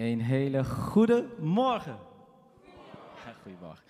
Een 0.00 0.20
hele 0.20 0.64
goede 0.64 1.28
morgen. 1.38 1.98
Goedemorgen. 3.42 3.84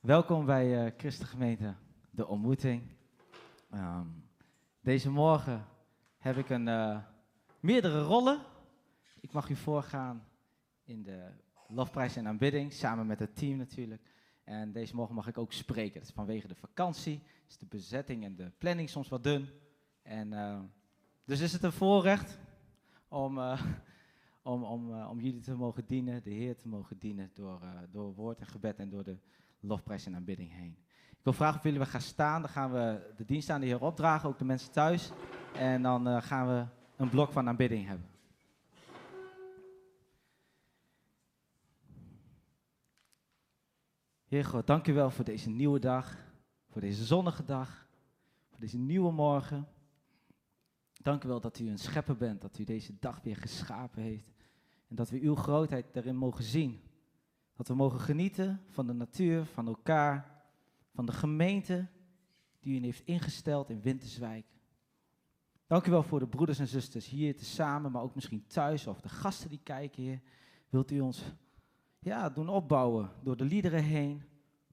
Welkom 0.00 0.46
bij 0.46 0.84
uh, 0.84 0.92
Christengemeente 0.96 1.74
De 2.10 2.26
Ontmoeting. 2.26 2.82
Ehm, 3.70 4.06
deze 4.80 5.10
morgen 5.10 5.66
heb 6.18 6.36
ik 6.36 6.50
een, 6.50 6.66
uh, 6.66 6.98
meerdere 7.60 8.02
rollen. 8.02 8.40
Ik 9.20 9.32
mag 9.32 9.48
u 9.48 9.56
voorgaan 9.56 10.28
in 10.84 11.02
de 11.02 11.30
lofprijs 11.68 12.16
en 12.16 12.28
aanbidding, 12.28 12.72
samen 12.72 13.06
met 13.06 13.18
het 13.18 13.36
team 13.36 13.56
natuurlijk. 13.56 14.02
En 14.44 14.72
deze 14.72 14.96
morgen 14.96 15.14
mag 15.14 15.26
ik 15.26 15.38
ook 15.38 15.52
spreken. 15.52 16.00
Dat 16.00 16.08
is 16.08 16.14
vanwege 16.14 16.48
de 16.48 16.54
vakantie, 16.54 17.22
is 17.48 17.58
de 17.58 17.66
bezetting 17.66 18.24
en 18.24 18.36
de 18.36 18.50
planning 18.58 18.90
soms 18.90 19.08
wat 19.08 19.22
dun. 19.22 19.48
En, 20.02 20.32
uh, 20.32 20.60
dus 21.24 21.40
is 21.40 21.52
het 21.52 21.62
een 21.62 21.72
voorrecht 21.72 22.38
om 23.08 23.38
om, 24.46 24.64
om, 24.64 24.90
uh, 24.90 25.10
om 25.10 25.20
jullie 25.20 25.40
te 25.40 25.54
mogen 25.54 25.86
dienen, 25.86 26.22
de 26.22 26.30
Heer 26.30 26.56
te 26.56 26.68
mogen 26.68 26.98
dienen 26.98 27.30
door, 27.34 27.60
uh, 27.62 27.70
door 27.90 28.14
woord 28.14 28.40
en 28.40 28.46
gebed 28.46 28.78
en 28.78 28.88
door 28.88 29.04
de 29.04 29.18
lofprijs 29.60 30.06
en 30.06 30.14
aanbidding 30.14 30.52
heen. 30.52 30.76
Ik 31.10 31.22
wil 31.22 31.32
vragen 31.32 31.56
of 31.56 31.62
jullie 31.64 31.78
we 31.78 31.86
gaan 31.86 32.00
staan, 32.00 32.40
dan 32.40 32.50
gaan 32.50 32.72
we 32.72 33.12
de 33.16 33.24
dienst 33.24 33.50
aan 33.50 33.60
de 33.60 33.66
Heer 33.66 33.82
opdragen, 33.82 34.28
ook 34.28 34.38
de 34.38 34.44
mensen 34.44 34.72
thuis. 34.72 35.12
En 35.54 35.82
dan 35.82 36.08
uh, 36.08 36.22
gaan 36.22 36.48
we 36.48 36.66
een 36.96 37.08
blok 37.08 37.32
van 37.32 37.48
aanbidding 37.48 37.86
hebben. 37.86 38.06
Heer 44.26 44.44
God, 44.44 44.66
dank 44.66 44.86
u 44.86 44.92
wel 44.92 45.10
voor 45.10 45.24
deze 45.24 45.50
nieuwe 45.50 45.78
dag, 45.78 46.16
voor 46.68 46.80
deze 46.80 47.04
zonnige 47.04 47.44
dag, 47.44 47.88
voor 48.48 48.60
deze 48.60 48.78
nieuwe 48.78 49.12
morgen. 49.12 49.68
Dank 50.92 51.24
u 51.24 51.28
wel 51.28 51.40
dat 51.40 51.58
u 51.58 51.68
een 51.68 51.78
schepper 51.78 52.16
bent, 52.16 52.40
dat 52.40 52.58
u 52.58 52.64
deze 52.64 52.98
dag 52.98 53.20
weer 53.22 53.36
geschapen 53.36 54.02
heeft. 54.02 54.35
En 54.88 54.96
dat 54.96 55.10
we 55.10 55.20
uw 55.20 55.34
grootheid 55.34 55.94
daarin 55.94 56.16
mogen 56.16 56.44
zien. 56.44 56.80
Dat 57.56 57.68
we 57.68 57.74
mogen 57.74 58.00
genieten 58.00 58.62
van 58.66 58.86
de 58.86 58.92
natuur, 58.92 59.44
van 59.44 59.66
elkaar, 59.66 60.44
van 60.94 61.06
de 61.06 61.12
gemeente 61.12 61.88
die 62.60 62.80
u 62.80 62.84
heeft 62.84 63.02
ingesteld 63.04 63.70
in 63.70 63.80
Winterswijk. 63.80 64.46
Dank 65.66 65.86
u 65.86 65.90
wel 65.90 66.02
voor 66.02 66.18
de 66.18 66.28
broeders 66.28 66.58
en 66.58 66.66
zusters 66.66 67.08
hier 67.08 67.36
tezamen, 67.36 67.92
maar 67.92 68.02
ook 68.02 68.14
misschien 68.14 68.46
thuis 68.46 68.86
of 68.86 69.00
de 69.00 69.08
gasten 69.08 69.48
die 69.48 69.60
kijken, 69.62 70.02
Heer. 70.02 70.20
Wilt 70.68 70.90
u 70.90 71.00
ons 71.00 71.22
ja, 71.98 72.30
doen 72.30 72.48
opbouwen 72.48 73.10
door 73.22 73.36
de 73.36 73.44
liederen 73.44 73.82
heen, 73.82 74.22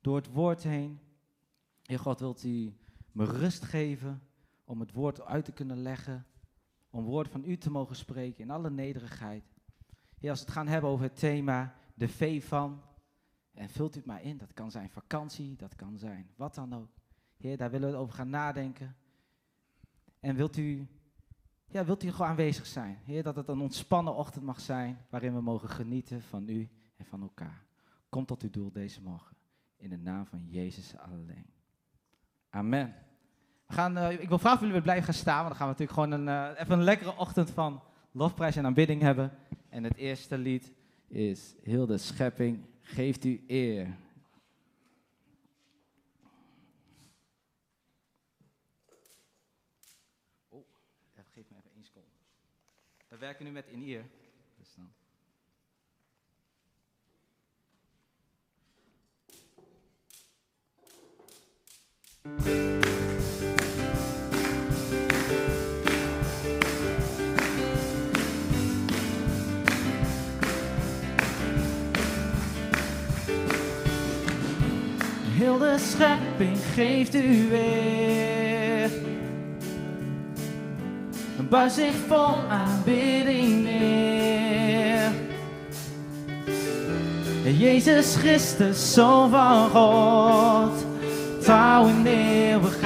door 0.02 0.16
het 0.16 0.32
woord 0.32 0.64
heen. 0.64 1.00
Heer 1.82 2.00
God, 2.00 2.20
wilt 2.20 2.44
u 2.44 2.74
me 3.12 3.26
rust 3.26 3.64
geven 3.64 4.22
om 4.64 4.80
het 4.80 4.92
woord 4.92 5.22
uit 5.22 5.46
te 5.46 5.52
kunnen 5.52 5.78
leggen, 5.78 6.26
om 6.90 7.04
woord 7.04 7.30
van 7.30 7.44
u 7.46 7.58
te 7.58 7.72
mogen 7.72 7.96
spreken 7.96 8.44
in 8.44 8.50
alle 8.50 8.70
nederigheid. 8.70 9.53
Als 10.30 10.40
we 10.40 10.46
het 10.46 10.56
gaan 10.56 10.68
hebben 10.68 10.90
over 10.90 11.06
het 11.06 11.20
thema 11.20 11.76
de 11.94 12.08
V 12.08 12.48
van, 12.48 12.82
en 13.54 13.70
vult 13.70 13.96
u 13.96 13.98
het 13.98 14.08
maar 14.08 14.22
in, 14.22 14.38
dat 14.38 14.54
kan 14.54 14.72
zijn 14.72 14.90
vakantie, 14.90 15.56
dat 15.56 15.76
kan 15.76 15.98
zijn 15.98 16.30
wat 16.36 16.56
dan 16.56 16.74
ook. 16.74 16.90
Heer, 17.38 17.58
daar 17.58 17.72
willen 17.72 17.92
we 17.92 17.98
over 17.98 18.14
gaan 18.14 18.30
nadenken. 18.30 18.96
En 20.20 20.36
wilt 20.36 20.58
u, 20.58 20.88
ja, 21.66 21.86
wilt 21.86 22.04
u 22.04 22.12
gewoon 22.12 22.28
aanwezig 22.28 22.66
zijn? 22.66 23.00
Heer, 23.04 23.24
dat 23.24 23.36
het 23.36 23.48
een 23.48 23.60
ontspannen 23.60 24.16
ochtend 24.16 24.46
mag 24.46 24.60
zijn, 24.60 24.98
waarin 25.10 25.34
we 25.34 25.42
mogen 25.42 25.70
genieten 25.70 26.22
van 26.22 26.50
u 26.50 26.70
en 26.96 27.06
van 27.06 27.22
elkaar. 27.22 27.66
Kom 28.10 28.26
tot 28.26 28.42
uw 28.42 28.50
doel 28.50 28.72
deze 28.72 29.02
morgen. 29.02 29.36
In 29.78 29.90
de 29.90 29.98
naam 29.98 30.26
van 30.26 30.46
Jezus 30.48 30.98
alleen. 30.98 31.54
Amen. 32.50 32.96
We 33.68 33.74
gaan, 33.74 33.98
uh, 33.98 34.12
ik 34.12 34.28
wil 34.28 34.40
vragen 34.40 34.54
of 34.54 34.60
jullie 34.60 34.74
weer 34.74 34.84
blijven 34.84 35.06
gaan 35.06 35.14
staan, 35.14 35.46
want 35.46 35.48
dan 35.48 35.58
gaan 35.58 35.68
we 35.68 35.74
natuurlijk 35.80 36.00
gewoon 36.00 36.28
een, 36.28 36.54
uh, 36.56 36.60
even 36.62 36.78
een 36.78 36.84
lekkere 36.84 37.18
ochtend 37.18 37.50
van 37.50 37.82
lofprijs 38.12 38.56
en 38.56 38.66
aanbidding 38.66 39.02
hebben. 39.02 39.32
En 39.74 39.84
het 39.84 39.96
eerste 39.96 40.38
lied 40.38 40.72
is 41.08 41.54
Heel 41.64 41.86
de 41.86 41.98
schepping 41.98 42.66
geeft 42.82 43.26
u 43.26 43.44
eer. 43.48 43.98
Oh, 50.50 50.66
geef 51.34 51.50
me 51.50 51.58
even 51.58 51.72
één 51.76 51.84
seconde. 51.84 52.08
We 53.08 53.18
werken 53.18 53.46
nu 53.46 53.52
met 53.52 53.68
in 53.68 53.84
ear. 53.84 54.06
Dus 54.58 54.74
dan. 54.76 54.92
Heel 75.44 75.58
de 75.58 75.76
schepping 75.78 76.58
geeft 76.74 77.16
u 77.16 77.50
weer. 77.50 78.90
Buigt 81.50 81.74
zich 81.74 81.94
vol 82.08 82.36
aanbidding 82.50 83.64
neer. 83.64 85.12
Jezus 87.44 88.16
Christus, 88.16 88.94
Zoon 88.94 89.30
van 89.30 89.70
God, 89.70 90.86
trouw 91.42 91.88
in 91.88 92.06
eeuwigheid. 92.06 92.84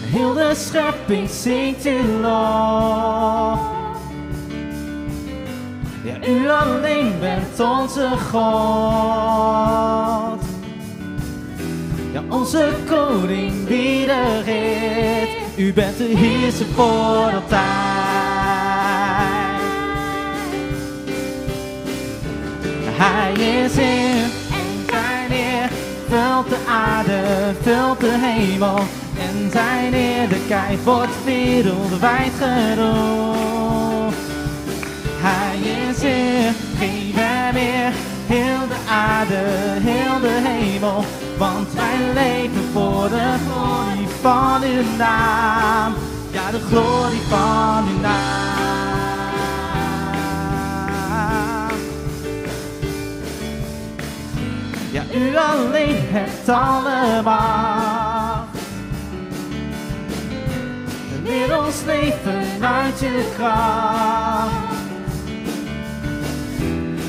Heel 0.00 0.32
de 0.32 0.52
schepping 0.54 1.30
zingt 1.30 1.86
u 1.86 2.02
lof. 2.20 3.67
U 6.28 6.48
alleen 6.48 7.12
bent 7.20 7.60
onze 7.60 8.08
God. 8.30 8.42
Ja, 12.12 12.22
onze 12.28 12.72
koning 12.86 13.66
die 13.66 14.06
de. 14.06 15.28
U 15.56 15.72
bent 15.72 15.98
de 15.98 16.04
heerser 16.04 16.66
voor 16.74 17.32
altijd. 17.34 17.58
Hij 22.84 23.32
is 23.32 23.76
Heer 23.76 24.24
en 24.50 24.86
zijn 24.90 25.30
Heer 25.30 25.70
vult 26.08 26.48
de 26.48 26.56
aarde, 26.68 27.20
vult 27.62 28.00
de 28.00 28.18
hemel. 28.20 28.78
En 29.18 29.50
zijn 29.50 29.92
heerlijkheid 29.92 30.84
wordt 30.84 31.24
wereldwijd 31.24 32.32
genoemd. 32.38 33.48
Hij 35.20 35.58
is 35.58 35.87
Geef 36.08 37.14
hem 37.14 37.54
weer 37.54 37.92
heel 38.26 38.68
de 38.68 38.90
aarde, 38.90 39.44
heel 39.90 40.20
de 40.20 40.48
hemel. 40.48 41.04
Want 41.38 41.72
wij 41.74 41.98
leven 42.14 42.68
voor 42.72 43.08
de 43.08 43.34
glorie 43.48 44.08
van 44.20 44.62
uw 44.62 44.96
naam. 44.96 45.94
Ja, 46.30 46.50
de 46.50 46.60
glorie 46.60 47.20
van 47.28 47.88
uw 47.88 48.00
naam. 48.00 48.56
Ja, 54.90 55.02
u 55.14 55.36
alleen 55.36 55.96
hebt 56.10 56.48
alle 56.48 57.22
macht. 57.22 58.58
Leer 61.24 61.58
ons 61.64 61.82
leven 61.86 62.44
uit 62.60 63.00
uw 63.00 63.22
kracht. 63.36 64.67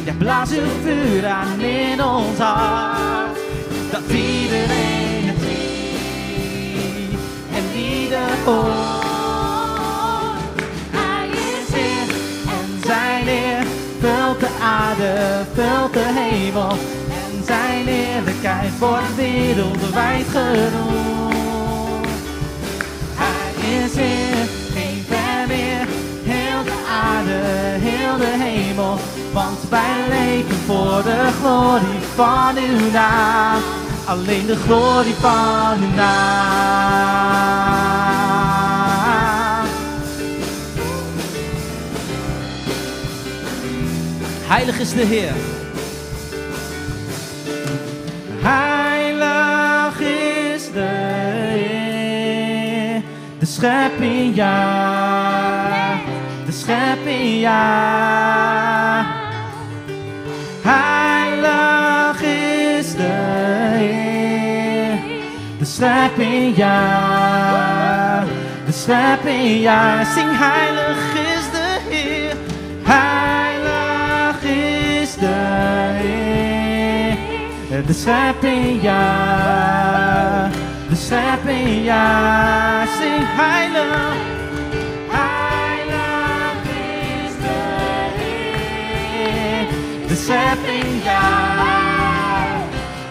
Ja, 0.09 0.15
blaas 0.17 0.51
uw 0.51 0.65
vuur 0.83 1.25
aan 1.25 1.61
in 1.61 2.03
ons 2.03 2.37
hart. 2.37 3.37
Dat 3.91 4.01
iedereen 4.07 5.27
het 5.27 5.37
ziet 5.39 7.19
en 7.55 7.79
ieder 7.79 8.29
hoort. 8.45 8.73
Hij 10.89 11.29
is 11.29 11.73
Heer 11.73 12.09
en 12.57 12.81
zijn 12.85 13.25
Heer 13.25 13.65
vult 13.99 14.39
de 14.39 14.49
aarde, 14.61 15.45
vult 15.53 15.93
de 15.93 16.05
hemel. 16.13 16.69
En 17.21 17.43
zijn 17.45 17.87
eerlijkheid 17.87 18.79
wordt 18.79 19.15
wereldwijd 19.15 20.25
genoemd. 20.31 22.05
Hij 23.15 23.83
is 23.83 23.95
Heer, 23.95 24.47
geef 24.73 25.07
hem 25.09 25.47
weer 25.47 25.87
heel 26.23 26.63
de 26.63 26.77
aarde, 27.03 27.39
de 28.19 28.35
hemel. 28.39 28.97
Want 29.33 29.69
wij 29.69 30.07
leven 30.09 30.55
voor 30.65 31.03
de 31.03 31.29
glorie 31.41 31.99
van 32.15 32.57
uw 32.57 32.91
naam. 32.91 33.61
Alleen 34.05 34.45
de 34.45 34.55
glorie 34.55 35.13
van 35.13 35.77
uw 35.81 35.95
naam. 35.95 37.29
Heilig 44.47 44.79
is 44.79 44.93
de 44.93 45.05
Heer. 45.05 45.33
Heilig 48.41 49.99
is 49.99 50.71
de 50.71 50.89
Heer. 51.53 53.01
De 53.39 53.45
schepping 53.45 54.35
ja, 54.35 55.08
schepping. 56.69 57.41
Heilig 60.63 62.21
is 62.21 62.95
de 62.95 63.13
Heer, 63.77 64.99
de 65.57 65.65
schepping 65.65 66.57
ja, 66.57 68.23
de 68.65 68.71
schepping 68.71 69.61
ja. 69.61 70.03
Zing 70.13 70.29
heilig 70.37 71.01
is 71.33 71.45
de 71.51 71.67
Heer, 71.89 72.35
heilig 72.83 74.43
is 74.43 75.15
de 75.15 75.35
Heer, 76.01 77.85
de 77.85 77.93
schepping 77.93 78.81
ja, 78.81 80.49
de 80.89 80.95
schepping 80.95 81.85
ja. 81.85 82.85
Heilig. 82.99 83.25
Heilig 83.37 84.38
ja, 90.29 90.55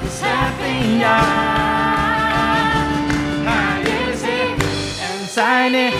de 0.02 0.08
schepping 0.16 1.00
ja. 1.00 1.20
Hij 3.44 3.80
is 3.82 4.22
er 4.22 4.50
en 5.10 5.28
zijn 5.32 5.74
er 5.74 5.92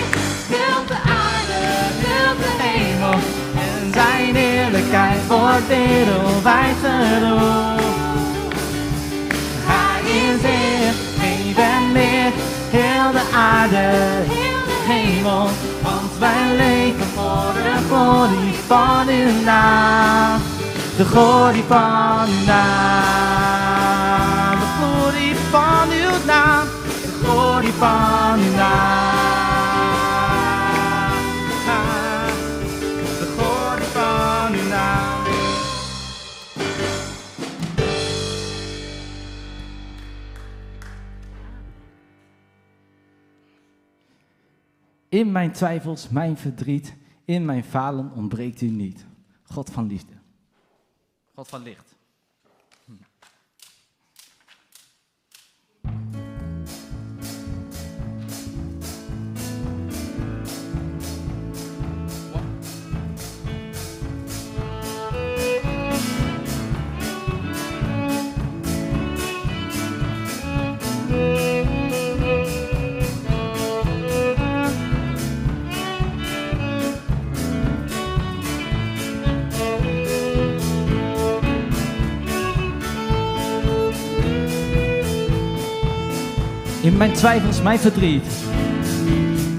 Vul 0.48 0.86
de 0.86 0.94
aarde, 0.94 1.60
vul 2.00 2.36
de 2.36 2.62
hemel. 2.62 3.18
en 3.54 3.92
zijn 3.92 4.36
eerlijkheid 4.36 5.26
wordt 5.26 5.66
wereldwijd 5.68 6.76
genoemd. 6.82 7.82
Hij 9.64 10.10
is 10.10 10.42
er, 10.42 10.94
geen 11.20 11.56
en 11.56 11.92
meer, 11.92 12.32
heel 12.70 13.12
de 13.12 13.36
aarde, 13.36 13.76
heel 14.28 14.64
de 14.66 14.92
hemel. 14.92 15.48
Want 15.82 16.18
wij 16.18 16.56
leven 16.56 17.06
voor 17.14 17.52
de 17.54 17.74
glorie 17.88 18.54
van 18.66 19.08
uw 19.08 19.44
naam. 19.44 20.57
De 20.98 21.04
glorie 21.04 21.62
van 21.62 22.28
uw 22.28 22.44
naam. 22.46 24.58
De 24.58 24.66
glorie 24.66 25.34
van 25.34 25.90
uw 25.90 26.24
naam. 26.26 26.66
De 27.02 27.08
glorie 27.22 27.72
van 27.72 28.38
uw 28.38 28.54
naam. 28.54 29.16
De 33.18 33.26
van 33.92 34.52
uw 34.52 34.68
naam. 34.68 35.24
In 45.08 45.32
mijn 45.32 45.52
twijfels, 45.52 46.08
mijn 46.08 46.36
verdriet, 46.36 46.96
in 47.24 47.44
mijn 47.44 47.64
falen 47.64 48.12
ontbreekt 48.14 48.60
u 48.60 48.70
niet. 48.70 49.06
God 49.42 49.70
van 49.70 49.86
liefde. 49.86 50.17
God 51.38 51.48
van 51.48 51.62
licht. 51.62 51.87
In 86.88 86.96
mijn 86.96 87.12
twijfels, 87.12 87.62
mijn 87.62 87.78
verdriet. 87.78 88.24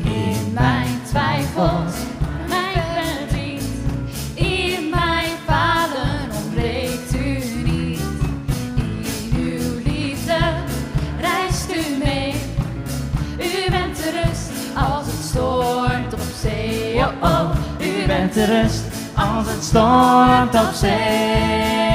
In 0.03 0.53
mijn 0.53 1.01
twijfels, 1.09 1.93
mijn 2.47 2.83
verdriet, 2.93 3.63
in 4.33 4.89
mijn 4.89 5.31
falen 5.45 6.31
ontbreekt 6.43 7.15
u 7.15 7.39
niet. 7.63 7.99
In 9.31 9.39
uw 9.39 9.91
liefde 9.91 10.37
reist 11.21 11.69
u 11.69 12.03
mee. 12.03 12.33
U 13.37 13.71
bent 13.71 13.95
de 13.95 14.23
rust 14.23 14.51
als 14.75 15.05
het 15.05 15.25
stormt 15.25 16.13
op 16.13 16.19
zee. 16.41 16.95
Oh, 16.95 17.07
oh. 17.21 17.51
U 17.79 18.07
bent 18.07 18.33
de 18.33 18.45
rust 18.45 18.83
als 19.15 19.47
het 19.47 19.63
stormt 19.63 20.55
op 20.55 20.73
zee. 20.73 21.88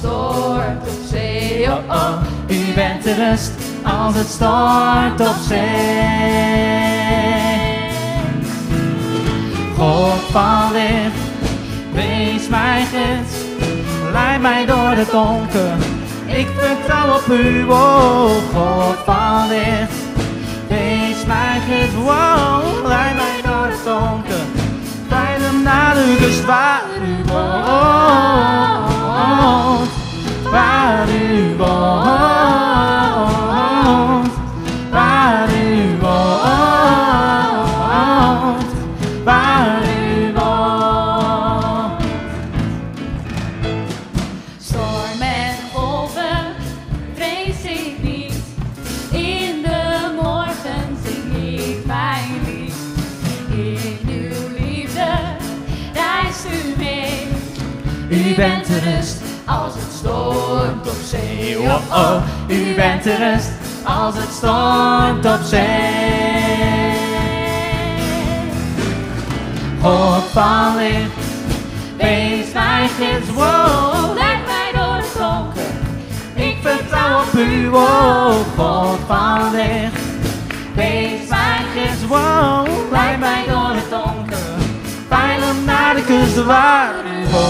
Stormt 0.00 0.82
op 0.82 1.00
zee. 1.08 1.64
Oh, 1.64 1.78
oh. 1.88 2.22
U 2.48 2.74
bent 2.74 3.02
de 3.02 3.14
rust 3.14 3.52
als 3.82 4.14
het 4.14 4.26
stormt 4.26 5.20
op 5.20 5.36
zee. 5.48 6.78
God 9.76 10.20
van 10.30 10.72
licht, 10.72 11.20
wees 11.92 12.48
mijn 12.48 12.86
gids, 12.86 13.34
leid 14.12 14.40
mij 14.40 14.66
door 14.66 14.90
het 14.90 15.10
donker. 15.10 15.76
Ik 16.26 16.48
vertrouw 16.56 17.16
op 17.16 17.26
u, 17.28 17.64
oh 17.68 18.30
God 18.54 18.96
van 19.04 19.48
licht. 19.48 19.98
Wees 20.68 21.24
mijn 21.26 21.60
gids, 21.60 21.94
wow, 21.94 22.86
leid 22.86 23.14
mij 23.14 23.40
door 23.42 23.66
het 23.66 23.84
donker. 23.84 24.44
Veilig 25.08 25.62
naar 25.64 25.94
de 25.94 26.16
rust 26.18 26.44
waar 26.44 26.82
u 27.02 27.32
woont. 27.32 28.89
Waar 30.50 31.08
u 31.08 31.56
woont. 31.56 32.10
Waar 32.16 32.39
als 59.44 59.74
het 59.74 59.92
stormt 59.98 60.88
op 60.88 61.00
zee. 61.04 61.58
Oh, 61.58 61.80
oh, 61.90 62.22
u 62.48 62.74
bent 62.74 63.02
de 63.02 63.16
rust 63.16 63.50
als 63.84 64.14
het 64.16 64.32
stormt 64.32 65.26
op 65.26 65.44
zee. 65.44 66.98
God 69.82 70.22
van 70.32 70.76
licht, 70.76 71.26
wees 71.96 72.52
mijn 72.52 72.88
gids, 72.88 73.30
wow. 73.34 74.14
Leid 74.14 74.46
mij 74.46 74.72
door 74.72 74.96
het 74.96 75.14
donker. 75.18 75.62
Ik 76.34 76.56
vertrouw 76.62 77.20
op 77.20 77.32
u, 77.34 77.68
oh 77.68 78.34
God 78.56 78.98
van 79.06 79.50
licht. 79.50 80.00
Wees 80.74 81.28
mijn 81.28 81.64
gids, 81.74 82.06
wow. 82.08 82.68
Leid 82.90 83.18
mij 83.18 83.44
door 83.48 83.70
het 83.74 83.90
donker. 83.90 83.99
Veilig 85.50 85.66
naar 85.66 85.94
de 85.94 86.04
kust 86.04 86.44
waar 86.44 86.94
u 87.04 87.26
woont. 87.30 87.48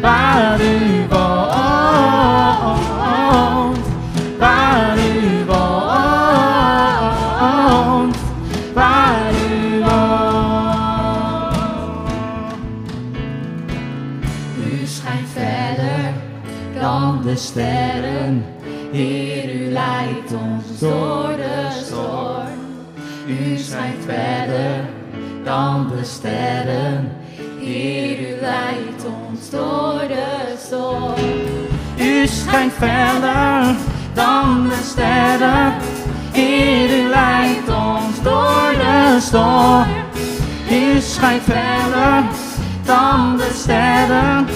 Waar 0.00 0.60
u 0.60 1.06
woont. 1.08 1.38
Waar 4.38 4.98
u 4.98 5.44
woont. 5.46 5.76
Waar 8.74 9.32
u 9.32 9.80
woont. 9.80 10.96
U 14.56 14.86
schijnt 14.86 15.28
verder 15.32 16.12
dan 16.80 17.22
de 17.22 17.36
sterren. 17.36 18.44
Heer, 18.92 19.54
u 19.54 19.70
leidt 19.72 20.32
ons 20.32 20.78
door 20.80 21.36
de 21.36 21.68
storm. 21.84 22.60
U 23.26 23.56
schijnt 23.58 24.04
verder 24.04 24.91
dan 25.44 25.88
de 25.96 26.04
sterren. 26.04 27.12
Heer, 27.58 28.20
u 28.20 28.40
leidt 28.40 29.04
ons 29.04 29.50
door 29.50 30.00
de 30.08 30.54
storm. 30.58 31.14
U 31.98 32.26
schijnt 32.26 32.72
verder 32.72 33.74
dan 34.14 34.68
de 34.68 34.80
sterren. 34.84 35.72
Heer, 36.32 37.04
u 37.04 37.08
leidt 37.08 37.68
ons 37.68 38.22
door 38.22 38.72
de 38.72 39.16
storm. 39.20 39.86
U 40.70 41.00
schijnt 41.00 41.42
verder 41.42 42.24
dan 42.84 43.36
de 43.36 43.50
sterren. 43.54 44.46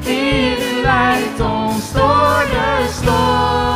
Heer, 0.00 0.58
u 0.58 0.82
leidt 0.82 1.40
ons 1.40 1.92
door 1.92 2.44
de 2.50 2.88
storm. 2.90 3.74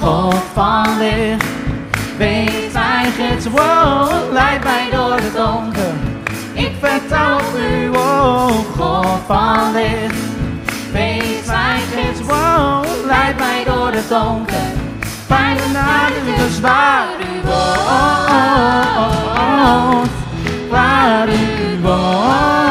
God 0.00 0.42
van 0.52 0.98
licht, 0.98 1.51
wees 2.16 2.72
mijn 2.72 3.12
gids, 3.12 3.46
wow, 3.46 4.32
leid 4.32 4.64
mij 4.64 4.90
door 4.90 5.14
het 5.14 5.34
donker. 5.34 5.94
Ik 6.52 6.72
vertrouw 6.80 7.36
op 7.36 7.56
u, 7.58 7.88
oh, 7.88 8.50
God 8.76 9.20
van 9.26 9.72
licht. 9.72 10.14
Wees 10.92 11.46
mijn 11.46 11.82
gids, 11.94 12.20
wow, 12.20 12.84
leid 13.06 13.38
mij 13.38 13.64
door 13.64 13.92
het 13.92 14.08
donker. 14.08 14.72
Bij 15.26 15.56
de 15.56 15.70
nadenken 15.72 16.60
waar 16.60 17.06
u 17.20 17.40
woont, 17.46 17.60
waar 20.70 21.28
u 21.28 21.78
woont, 21.80 22.61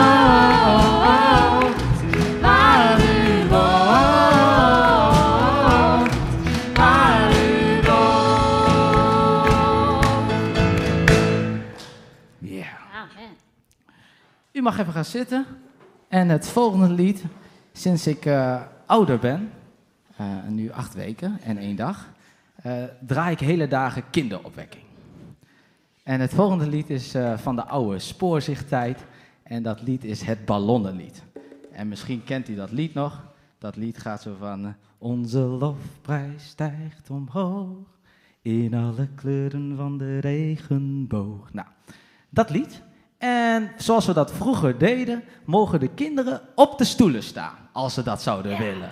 U 14.62 14.64
mag 14.64 14.80
even 14.80 14.94
gaan 14.94 15.06
zitten. 15.06 15.46
En 16.08 16.30
het 16.30 16.48
volgende 16.48 16.90
lied, 16.90 17.24
sinds 17.72 18.08
ik 18.08 18.26
eh, 18.26 18.62
ouder 18.86 19.20
ben, 19.20 19.52
eh, 20.16 20.26
nu 20.48 20.72
acht 20.72 20.94
weken 20.94 21.40
en 21.44 21.58
één 21.58 21.76
dag, 21.76 22.10
eh, 22.56 22.84
draai 23.00 23.32
ik 23.32 23.40
hele 23.40 23.68
dagen 23.68 24.04
kinderopwekking. 24.10 24.84
En 26.04 26.20
het 26.20 26.34
volgende 26.34 26.68
lied 26.68 26.90
is 26.90 27.16
van 27.36 27.56
de 27.56 27.66
oude 27.66 28.00
spoorzichttijd. 28.00 29.06
En 29.44 29.64
dat 29.64 29.82
lied 29.82 30.04
is 30.04 30.22
het 30.22 30.46
Ballonnenlied. 30.46 31.24
En 31.72 31.88
misschien 31.88 32.24
kent 32.24 32.50
u 32.50 32.56
dat 32.56 32.72
lied 32.72 32.94
nog. 32.94 33.24
Dat 33.58 33.76
lied 33.76 33.98
gaat 33.98 34.22
zo 34.22 34.36
van... 34.40 34.76
Onze 34.98 35.40
lofprijs 35.40 36.48
stijgt 36.48 37.10
omhoog 37.10 37.78
in 38.42 38.74
alle 38.74 39.08
kleuren 39.16 39.76
van 39.76 39.98
de 39.98 40.20
regenboog. 40.20 41.54
Nou, 41.54 41.68
dat 42.30 42.50
lied. 42.50 42.82
En 43.22 43.72
zoals 43.78 44.06
we 44.06 44.14
dat 44.14 44.32
vroeger 44.32 44.78
deden, 44.78 45.24
mogen 45.46 45.80
de 45.80 45.88
kinderen 45.88 46.42
op 46.56 46.78
de 46.78 46.84
stoelen 46.84 47.24
staan, 47.24 47.56
als 47.72 47.94
ze 47.94 48.04
dat 48.04 48.22
zouden 48.22 48.58
willen. 48.58 48.92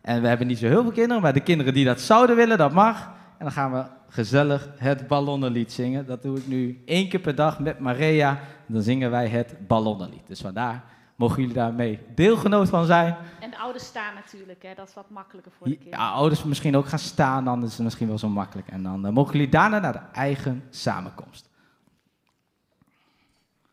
En 0.00 0.22
we 0.22 0.28
hebben 0.28 0.46
niet 0.46 0.58
zo 0.58 0.66
heel 0.66 0.82
veel 0.82 0.92
kinderen, 0.92 1.22
maar 1.22 1.32
de 1.32 1.40
kinderen 1.40 1.74
die 1.74 1.84
dat 1.84 2.00
zouden 2.00 2.36
willen, 2.36 2.58
dat 2.58 2.72
mag. 2.72 3.06
En 3.38 3.44
dan 3.44 3.52
gaan 3.52 3.72
we 3.72 3.84
gezellig 4.08 4.68
het 4.76 5.06
ballonnenlied 5.06 5.72
zingen. 5.72 6.06
Dat 6.06 6.22
doe 6.22 6.38
ik 6.38 6.46
nu 6.46 6.82
één 6.84 7.08
keer 7.08 7.20
per 7.20 7.34
dag 7.34 7.58
met 7.58 7.78
Maria. 7.78 8.40
Dan 8.66 8.82
zingen 8.82 9.10
wij 9.10 9.28
het 9.28 9.54
ballonnenlied. 9.66 10.26
Dus 10.26 10.40
vandaar 10.40 10.84
mogen 11.16 11.40
jullie 11.40 11.54
daarmee 11.54 12.00
deelgenoot 12.14 12.68
van 12.68 12.84
zijn. 12.84 13.16
En 13.40 13.50
de 13.50 13.58
ouders 13.58 13.84
staan 13.84 14.14
natuurlijk, 14.14 14.62
hè? 14.62 14.74
dat 14.74 14.88
is 14.88 14.94
wat 14.94 15.10
makkelijker 15.10 15.52
voor 15.58 15.66
de 15.66 15.76
kinderen. 15.76 15.98
Ja, 15.98 16.10
ouders 16.10 16.44
misschien 16.44 16.76
ook 16.76 16.86
gaan 16.86 16.98
staan, 16.98 17.44
dan 17.44 17.64
is 17.64 17.72
het 17.72 17.82
misschien 17.82 18.08
wel 18.08 18.18
zo 18.18 18.28
makkelijk. 18.28 18.68
En 18.68 18.82
dan 18.82 19.06
eh, 19.06 19.12
mogen 19.12 19.32
jullie 19.32 19.48
daarna 19.48 19.78
naar 19.78 19.92
de 19.92 20.00
eigen 20.12 20.62
samenkomst. 20.70 21.47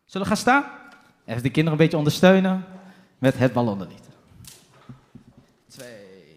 Zullen 0.06 0.26
we 0.26 0.32
gaan 0.34 0.42
staan? 0.42 0.64
Even 1.24 1.42
de 1.42 1.50
kinderen 1.50 1.72
een 1.72 1.84
beetje 1.84 1.96
ondersteunen 1.96 2.64
met 3.18 3.38
het 3.38 3.52
ballonnenlied. 3.52 4.08
Twee, 5.68 6.32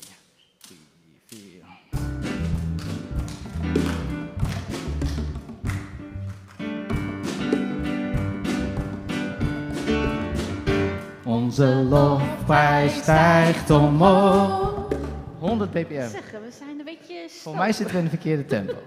drie, 0.61 1.21
vier. 1.25 1.63
Onze 11.25 11.65
lofprijs 11.65 12.97
stijgt 12.97 13.69
omhoog. 13.69 14.87
100 15.39 15.71
ppm. 15.71 16.09
Zeggen, 16.09 16.41
we 16.41 16.51
zijn 16.51 16.79
een 16.79 16.85
beetje 16.85 17.29
Voor 17.29 17.55
mij 17.55 17.73
zitten 17.73 17.95
we 17.95 18.01
in 18.01 18.03
de 18.03 18.09
verkeerde 18.09 18.45
tempo. 18.45 18.75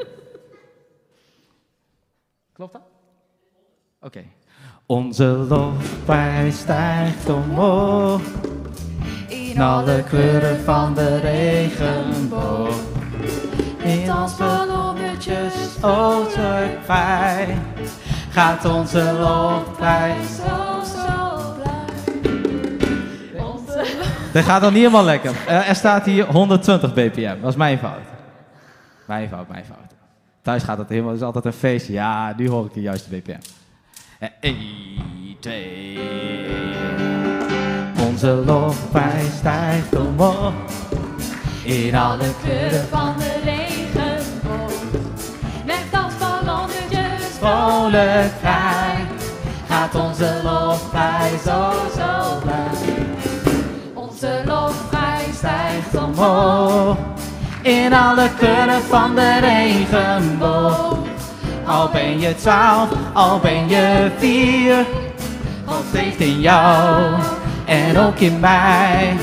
Klopt 2.52 2.72
dat? 2.72 2.82
Oké. 4.00 4.24
Onze 4.92 5.24
lofprijs 5.24 6.58
stijgt 6.58 7.28
omhoog. 7.28 8.20
In 9.28 9.60
alle 9.60 10.02
kleuren 10.02 10.60
van 10.64 10.94
de 10.94 11.18
regenboog. 11.20 12.74
In 13.82 14.12
ons 14.14 14.36
ballonnetjes 14.36 15.54
vrij. 16.84 17.58
Gaat 18.30 18.64
onze 18.64 19.12
lofprijs. 19.18 20.36
zo, 20.36 20.82
zo 20.84 21.54
blij. 21.56 23.44
Onze 23.44 23.84
Dat 24.32 24.44
gaat 24.44 24.60
nog 24.62 24.70
niet 24.70 24.80
helemaal 24.80 25.04
lekker. 25.04 25.34
Eh, 25.46 25.68
er 25.68 25.74
staat 25.74 26.04
hier 26.04 26.26
120 26.26 26.92
bpm. 26.92 27.40
Dat 27.40 27.50
is 27.50 27.56
mijn 27.56 27.78
fout. 27.78 28.06
Mijn 29.06 29.28
fout, 29.28 29.48
mijn 29.48 29.64
fout. 29.64 29.94
Thuis 30.42 30.62
gaat 30.62 30.78
het 30.78 30.88
helemaal, 30.88 31.14
is 31.14 31.22
altijd 31.22 31.44
een 31.44 31.52
feestje. 31.52 31.92
Ja, 31.92 32.34
nu 32.36 32.48
hoor 32.48 32.64
ik 32.64 32.74
de 32.74 32.80
juiste 32.80 33.16
bpm. 33.16 33.61
1, 34.22 34.56
2. 35.40 35.98
Onze 38.06 38.42
lofprijs 38.46 39.36
stijgt 39.36 39.96
omhoog. 39.96 40.52
In 41.64 41.94
alle 41.94 42.24
kleuren 42.42 42.88
van 42.88 43.14
de 43.18 43.40
regenboog. 43.44 44.72
Net 45.64 46.02
als 46.04 46.12
ballonnetjes 46.18 47.26
vrolijk 47.38 48.32
vrij. 48.40 49.06
Gaat 49.68 49.94
onze 49.94 50.40
lofprijs 50.42 51.42
zo, 51.42 51.72
zo 51.96 52.40
blij. 52.42 53.06
Onze 53.94 54.42
lofprijs 54.46 55.36
stijgt 55.36 55.94
omhoog. 56.04 56.96
In 57.62 57.92
alle 57.92 58.28
kleuren 58.38 58.82
van 58.82 59.14
de 59.14 59.38
regenboog. 59.40 61.01
Al 61.72 61.88
ben 61.88 62.20
je 62.20 62.34
twaalf, 62.34 62.88
al 63.12 63.38
ben 63.38 63.68
je 63.68 64.10
vier. 64.18 64.84
God 65.66 65.84
heeft 65.92 66.20
in 66.20 66.40
jou 66.40 67.14
en 67.64 67.98
ook 67.98 68.18
in 68.18 68.40
mij. 68.40 69.16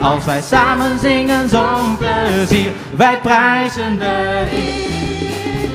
Als 0.00 0.24
wij 0.24 0.40
samen 0.40 0.98
zingen 0.98 1.48
zo'n 1.48 1.96
plezier. 1.96 2.70
Wij 2.96 3.18
prijzen 3.22 3.98
de 3.98 4.44
Heer. 4.48 5.68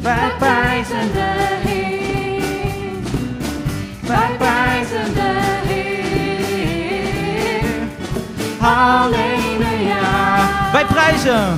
Wij 0.00 0.30
prijzen 0.38 1.12
de 1.12 1.32
Heer. 1.68 2.42
Wij 4.00 4.30
prijzen 4.38 5.14
de 5.14 5.38
Heer. 5.66 7.62
Halleluja. 8.58 9.98
Wij 10.72 10.84
prijzen. 10.84 11.56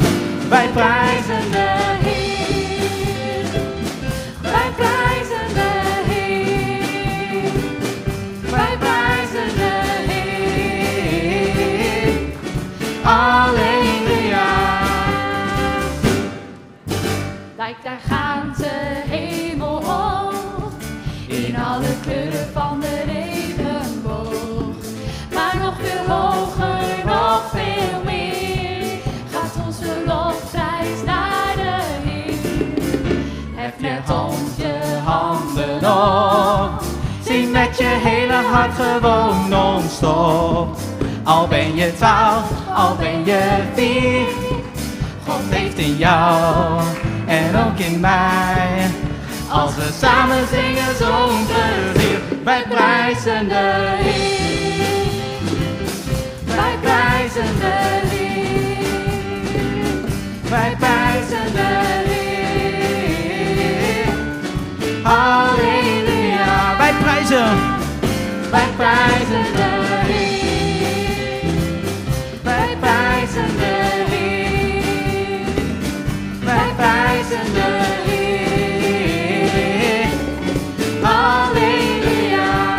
Wij 0.49 0.69
prijzen 0.69 1.51
de 1.51 1.72
op. 35.85 36.83
Zing 37.25 37.53
met 37.53 37.79
je 37.79 37.99
hele 38.03 38.33
hart 38.53 38.71
gewoon 38.75 39.49
non-stop. 39.49 40.77
Al 41.25 41.47
ben 41.49 41.75
je 41.75 41.95
twaalf, 41.97 42.51
al 42.75 42.97
ben 42.97 43.25
je 43.25 43.63
vier. 43.75 44.27
God 45.27 45.41
heeft 45.49 45.79
in 45.79 45.97
jou 45.97 46.81
en 47.27 47.57
ook 47.57 47.79
in 47.79 48.01
mij. 48.01 48.91
Als 49.51 49.75
we 49.75 49.89
samen 49.99 50.47
zingen 50.51 50.97
zo'n 50.99 51.47
plezier. 51.47 52.21
Wij 52.45 52.65
prijzen 52.69 53.49
de 53.49 53.95
Heer. 53.97 55.11
Wij 56.45 56.75
prijzen 56.81 57.59
de 57.59 58.01
Heer. 58.09 58.31
Wij 60.51 60.77
prijzen 60.79 61.53
de. 61.53 62.02
Halleluja. 65.13 66.77
Wij 66.77 66.93
prijzen. 67.01 67.59
Wij 68.51 68.69
prijzen 68.77 69.45
Heer. 70.07 71.51
Wij 72.43 72.77
prijzen 72.81 73.57
de 73.57 74.05
Heer. 74.11 75.45
Wij 76.45 76.73
prijzen 76.77 77.53
de 77.55 77.81
Heer. 78.05 80.09
Halleluja. 81.03 82.79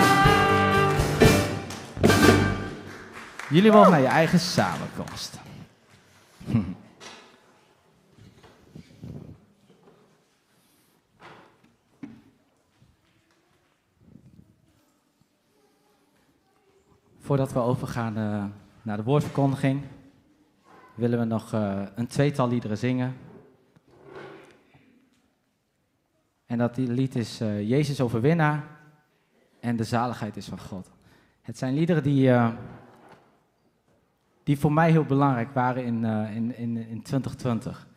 Jullie 3.50 3.72
mogen 3.72 3.91
naar 3.91 4.02
je 4.02 4.08
eigen 4.08 4.39
samenkomst. 4.39 5.42
Voordat 17.23 17.53
we 17.53 17.59
overgaan 17.59 18.17
eh, 18.17 18.45
naar 18.81 18.97
de 18.97 19.03
woordverkondiging, 19.03 19.81
willen 20.95 21.19
we 21.19 21.25
nog 21.25 21.53
eh, 21.53 21.81
een 21.95 22.07
tweetal 22.07 22.47
liederen 22.47 22.77
zingen. 22.77 23.15
En 26.45 26.57
dat 26.57 26.77
lied 26.77 27.15
is 27.15 27.41
eh, 27.41 27.69
Jezus 27.69 28.01
overwinnaar 28.01 28.63
en 29.59 29.75
de 29.75 29.83
zaligheid 29.83 30.38
is 30.38 30.47
van 30.47 30.59
God. 30.59 30.91
Het 31.41 31.57
zijn 31.57 31.73
liederen 31.73 32.03
die, 32.03 32.31
die 34.43 34.59
voor 34.59 34.73
mij 34.73 34.91
heel 34.91 35.05
belangrijk 35.05 35.53
waren 35.53 35.86
in, 35.86 36.03
in, 36.05 36.57
in, 36.57 36.77
in 36.77 37.01
2020. 37.01 37.88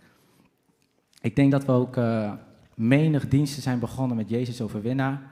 Ik 1.21 1.37
denk 1.37 1.51
dat 1.53 1.65
we 1.65 1.73
ook 1.73 1.97
menig 2.75 3.29
diensten 3.29 3.63
zijn 3.63 3.79
begonnen 3.79 4.17
met 4.17 4.29
Jezus 4.29 4.61
overwinnaar. 4.61 5.23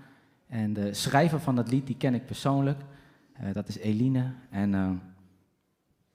En 0.48 0.72
de 0.72 0.94
schrijver 0.94 1.40
van 1.40 1.56
dat 1.56 1.70
lied, 1.70 1.86
die 1.86 1.96
ken 1.96 2.14
ik 2.14 2.26
persoonlijk. 2.26 2.80
Eh, 3.34 3.52
dat 3.52 3.68
is 3.68 3.78
Eline. 3.78 4.32
En 4.50 4.74
eh, 4.74 4.90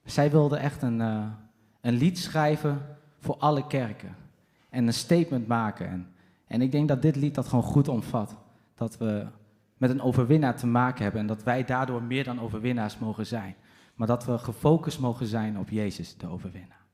zij 0.04 0.30
wilde 0.30 0.56
echt 0.56 0.82
een, 0.82 1.00
eh, 1.00 1.26
een 1.80 1.94
lied 1.94 2.18
schrijven 2.18 2.96
voor 3.18 3.36
alle 3.36 3.66
kerken. 3.66 4.16
En 4.68 4.86
een 4.86 4.92
statement 4.92 5.46
maken. 5.46 5.88
En, 5.88 6.06
en 6.46 6.62
ik 6.62 6.72
denk 6.72 6.88
dat 6.88 7.02
dit 7.02 7.16
lied 7.16 7.34
dat 7.34 7.48
gewoon 7.48 7.64
goed 7.64 7.88
omvat. 7.88 8.36
Dat 8.74 8.98
we 8.98 9.26
met 9.76 9.90
een 9.90 10.02
overwinnaar 10.02 10.56
te 10.56 10.66
maken 10.66 11.02
hebben. 11.02 11.20
En 11.20 11.26
dat 11.26 11.42
wij 11.42 11.64
daardoor 11.64 12.02
meer 12.02 12.24
dan 12.24 12.40
overwinnaars 12.40 12.98
mogen 12.98 13.26
zijn. 13.26 13.54
Maar 13.94 14.06
dat 14.06 14.24
we 14.24 14.38
gefocust 14.38 15.00
mogen 15.00 15.26
zijn 15.26 15.58
op 15.58 15.68
Jezus, 15.68 16.16
de 16.16 16.28
overwinnaar. 16.28 16.84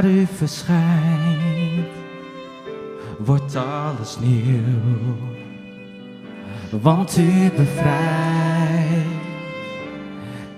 Waar 0.00 0.10
u 0.10 0.26
verschijnt, 0.36 1.86
wordt 3.18 3.56
alles 3.56 4.18
nieuw. 4.20 5.16
Want 6.82 7.16
u 7.18 7.50
bevrijdt 7.56 9.06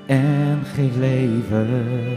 en 0.06 0.62
geeft 0.74 0.96
leven. 0.96 2.16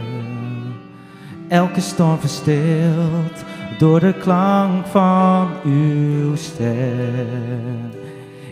Elke 1.48 1.80
storm 1.80 2.18
verstilt 2.18 3.44
door 3.78 4.00
de 4.00 4.12
klank 4.12 4.86
van 4.86 5.48
uw 5.64 6.36
stem. 6.36 7.90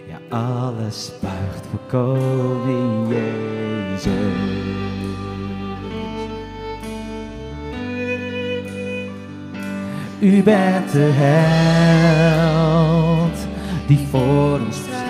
Ja, 0.08 0.36
alles 0.36 1.12
buigt 1.20 1.66
voor 1.70 1.80
koning 1.88 3.08
Jezus. 3.08 4.73
U 10.24 10.42
bent 10.42 10.92
de 10.92 11.10
held 11.14 12.28
die 13.86 14.06
voor 14.10 14.60
ons 14.66 14.76
strijdt. 14.76 15.02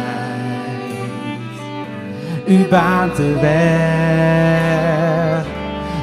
U 2.46 2.66
baant 2.68 3.16
de 3.16 3.38
weg 3.40 5.46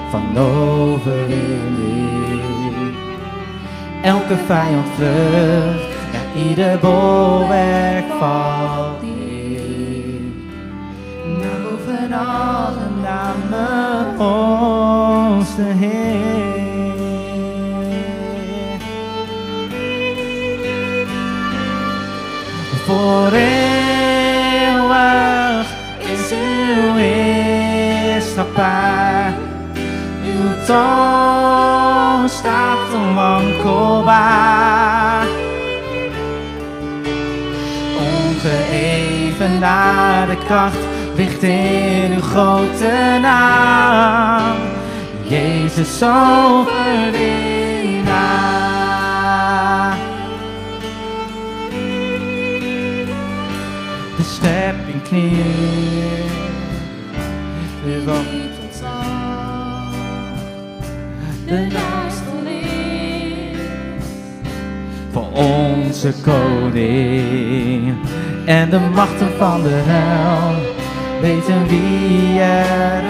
van 0.10 0.38
overwinning. 0.38 2.42
Elke 4.04 4.36
vijand 4.46 4.88
vlucht, 4.96 5.90
ja, 6.12 6.20
ieder 6.50 6.80
bolwerk 6.80 8.06
valt 8.20 9.02
neer. 9.02 10.22
Naar 11.40 11.62
boven 11.64 12.14
alle 12.14 12.90
namen 13.02 14.20
onze 14.20 15.62
Heer. 15.62 16.31
Voor 22.92 23.32
eeuwig 23.32 24.88
is 26.00 26.32
uw 26.32 26.96
heerschappij. 26.96 29.34
Uw 30.26 30.66
toon 30.66 32.30
staat 32.30 32.94
onwankelbaar. 32.96 35.26
Ongeëvenaarde 38.00 40.38
kracht 40.46 40.80
ligt 41.16 41.44
in 41.44 42.12
uw 42.16 42.22
grote 42.22 43.18
naam. 43.22 44.56
Jezus 45.28 46.04
overwinnaar. 46.04 47.51
Knielt. 55.12 56.32
Nu 57.86 58.04
wat 58.06 58.16
De 61.46 61.68
duisternis. 61.68 62.52
voor 65.12 65.28
onze 65.32 66.14
koning. 66.24 67.96
En 68.46 68.70
de 68.70 68.80
machten 68.80 69.32
van 69.38 69.64
de 69.64 69.82
hel 69.84 70.56
weten 71.22 71.68
wie 71.68 72.40
er 72.40 73.02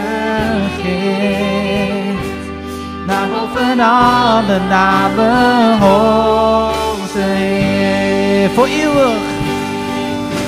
regeert. 0.84 2.26
Naar 3.08 3.28
boven 3.28 3.80
alle 3.80 4.60
namen 4.70 5.74
onze 5.82 7.20
Heer. 7.20 8.50
Voor 8.50 8.66
eeuwig. 8.66 9.30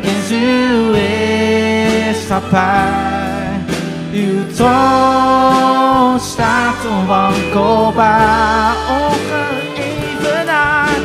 is 0.00 0.30
uw 0.30 0.92
heerschappij. 0.92 3.08
Uw 4.12 4.46
troon 4.54 6.20
staat 6.20 6.86
onwankelbaar, 6.90 8.74
ongeëvenaard, 9.00 11.00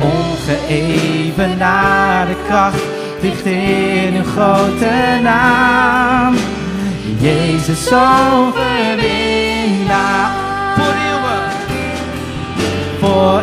ongeëvenaarde 0.00 2.34
kracht 2.46 2.82
ligt 3.20 3.44
in 3.44 4.14
uw 4.16 4.24
grote 4.24 5.18
naam. 5.22 6.34
Jezus 7.18 7.92
overwinnaar, 7.92 10.30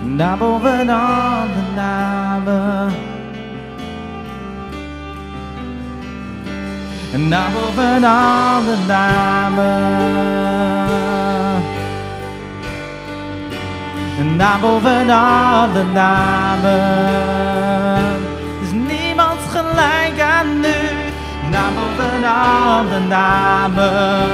Naar 0.04 0.38
boven 0.38 0.90
alle 0.90 1.48
namen. 1.76 2.94
Naar 7.28 7.52
boven 7.52 8.04
alle 8.04 8.76
namen. 8.88 9.78
Naar 14.38 14.60
boven 14.60 15.06
namen. 15.06 16.70
Is 18.62 18.72
niemand 18.72 19.40
gelijk 19.50 20.20
aan 20.22 20.64
u. 20.64 21.08
Naar 21.50 21.72
boven 22.30 22.30
alle 22.30 23.00
namen. 23.08 24.28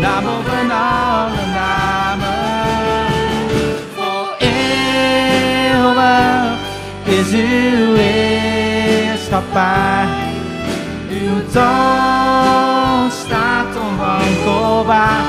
Naar 0.00 0.22
boven 0.22 0.70
alle 0.70 1.46
namen. 1.54 3.06
Voor 3.96 4.34
eeuwig 4.38 6.58
is 7.04 7.32
uw 7.32 7.94
heerschappij. 7.94 10.06
Uw 11.10 11.42
toon 11.52 13.10
staat 13.10 13.76
onwankelbaar. 13.88 15.22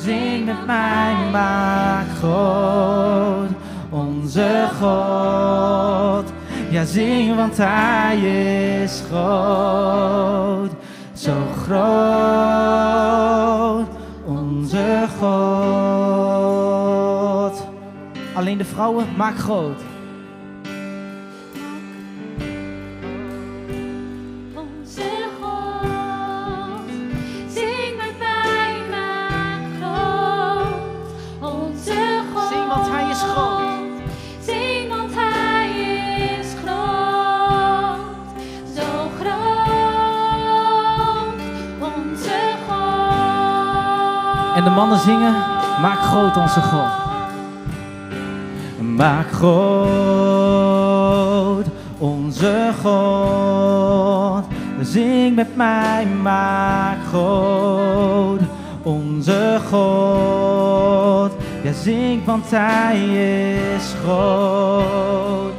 Zing 0.02 0.44
met 0.44 0.66
mij, 0.66 1.14
maak 1.32 2.06
groot 2.18 3.50
onze 3.90 4.68
God. 4.80 6.32
Ja, 6.70 6.84
zing, 6.84 7.36
want 7.36 7.56
Hij 7.56 8.18
is 8.82 9.02
groot, 9.10 10.70
zo 11.12 11.32
groot 11.62 11.80
onze 14.26 15.06
God. 15.18 16.40
Alleen 18.34 18.58
de 18.58 18.64
vrouwen, 18.64 19.06
maak 19.16 19.38
groot. 19.38 19.89
En 44.60 44.66
de 44.66 44.72
mannen 44.72 44.98
zingen, 44.98 45.34
maak 45.80 45.98
groot 45.98 46.36
onze 46.36 46.60
God. 46.60 46.88
Maak 48.96 49.32
groot 49.32 50.46
onze 51.98 52.70
God. 52.82 54.44
Zing 54.80 55.34
met 55.34 55.56
mij, 55.56 56.06
maak 56.22 56.96
groot 57.08 58.40
onze 58.82 59.58
God. 59.70 61.32
Ja, 61.62 61.72
zing, 61.72 62.24
want 62.24 62.50
Hij 62.50 62.98
is 63.76 63.94
groot. 64.04 65.52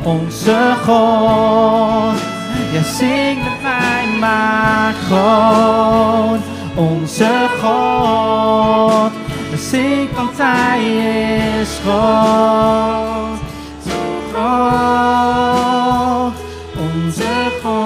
onze 0.03 0.75
God. 0.85 2.19
Ja, 2.73 2.83
zing 2.83 3.43
met 3.43 3.63
mij, 3.63 4.07
maak 4.21 4.95
groot 4.95 6.41
onze 6.75 7.49
God. 7.61 9.13
Zing, 9.57 10.15
want 10.15 10.39
Hij 10.39 10.85
is 11.61 11.79
groot. 11.83 13.39
Zo 13.87 13.99
groot 14.33 16.35
onze 16.79 17.51
God. 17.63 17.79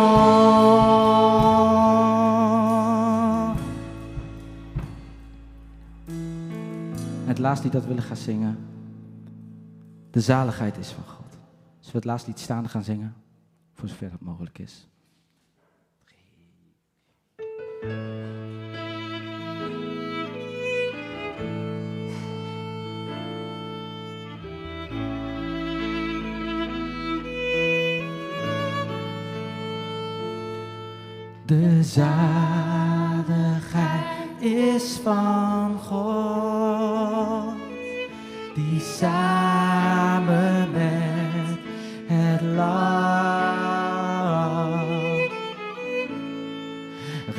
Het 7.25 7.39
laatste 7.39 7.65
lied 7.65 7.73
dat 7.73 7.83
we 7.83 7.89
willen 7.89 8.03
gaan 8.03 8.17
zingen. 8.17 8.72
De 10.13 10.21
zaligheid 10.21 10.79
is 10.79 10.89
van 10.89 11.05
God. 11.05 11.31
Zullen 11.31 11.93
we 11.93 11.99
het 11.99 12.05
laatste 12.05 12.31
lied 12.31 12.39
staande 12.41 12.69
gaan 12.69 12.85
zingen? 12.85 13.15
Voor 13.73 13.89
zover 13.89 14.11
dat 14.11 14.21
mogelijk 14.21 14.59
is. 14.59 14.87
De 31.47 31.83
zaligheid 31.83 32.83
is 34.39 34.99
van 35.03 35.79
God, 35.79 37.57
die 38.55 38.81
samen 38.81 39.52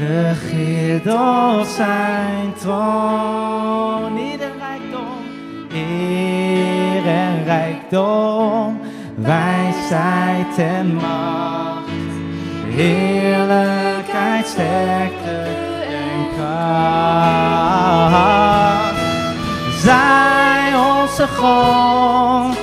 regeert 0.07 1.07
op 1.07 1.65
zijn 1.65 2.53
troon. 2.59 4.17
Ieder 4.17 4.51
rijkdom, 4.59 5.17
eer 5.73 7.05
en 7.07 7.43
rijkdom, 7.43 8.79
wijsheid 9.15 10.57
en 10.57 10.95
macht, 10.95 11.89
heerlijkheid, 12.67 14.47
sterkte 14.47 15.41
en 15.87 16.27
kracht. 16.35 17.63
Zij 19.81 20.73
onze 20.75 21.27
God, 21.27 22.62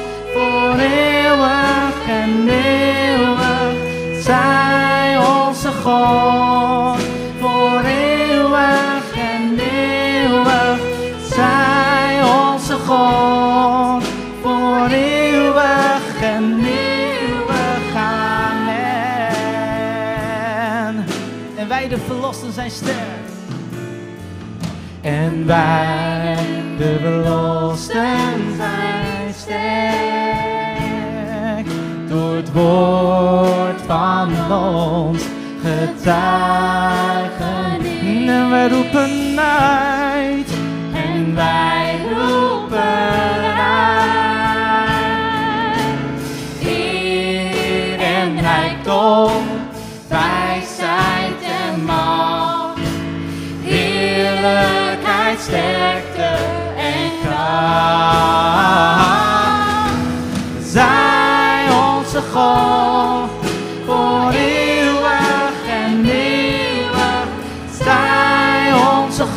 En 25.01 25.47
wij, 25.47 26.37
de 26.79 26.99
verlosten, 27.01 28.57
zijn 28.57 29.35
sterk. 29.35 29.61
Door 32.09 32.37
het 32.37 32.53
woord 32.53 33.81
van 33.87 34.53
ons 34.53 35.23
getuigen. 35.63 36.61
En 38.27 38.51
wij 38.51 38.69
roepen 38.69 39.39
uit. 39.41 40.51
En 40.93 41.35
wij 41.35 41.99
roepen 42.13 43.55
uit. 43.57 44.11
Eer 46.65 47.99
en 47.99 48.41
rijkdom, 48.41 49.50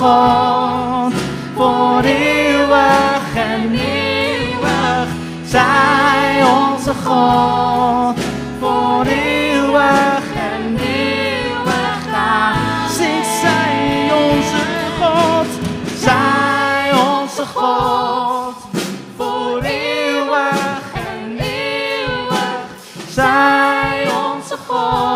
God, 0.03 1.13
voor 1.55 2.01
eeuwig 2.03 3.35
en 3.35 3.71
eeuwig. 3.71 5.07
Zij 5.45 6.43
onze 6.43 6.93
God, 7.05 8.17
voor 8.59 9.05
eeuwig 9.05 10.23
en 10.35 10.77
eeuwig. 10.77 12.11
Naam. 12.11 12.89
Zing 12.89 13.25
zij 13.41 14.11
onze 14.13 14.63
God, 14.99 15.47
zij 15.99 16.91
onze 16.93 17.45
God, 17.45 18.55
voor 19.17 19.61
eeuwig 19.61 20.81
en 20.93 21.37
eeuwig. 21.37 22.65
Zij 23.09 24.07
onze 24.31 24.57
God, 24.67 25.12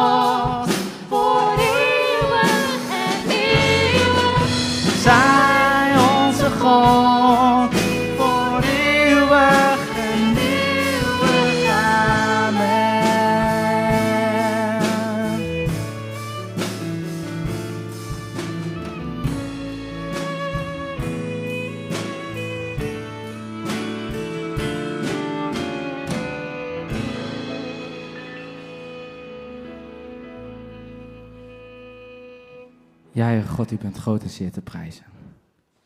God, 33.57 33.71
u 33.71 33.77
bent 33.77 33.97
groot 33.97 34.23
en 34.23 34.29
zeer 34.29 34.51
te 34.51 34.61
prijzen. 34.61 35.05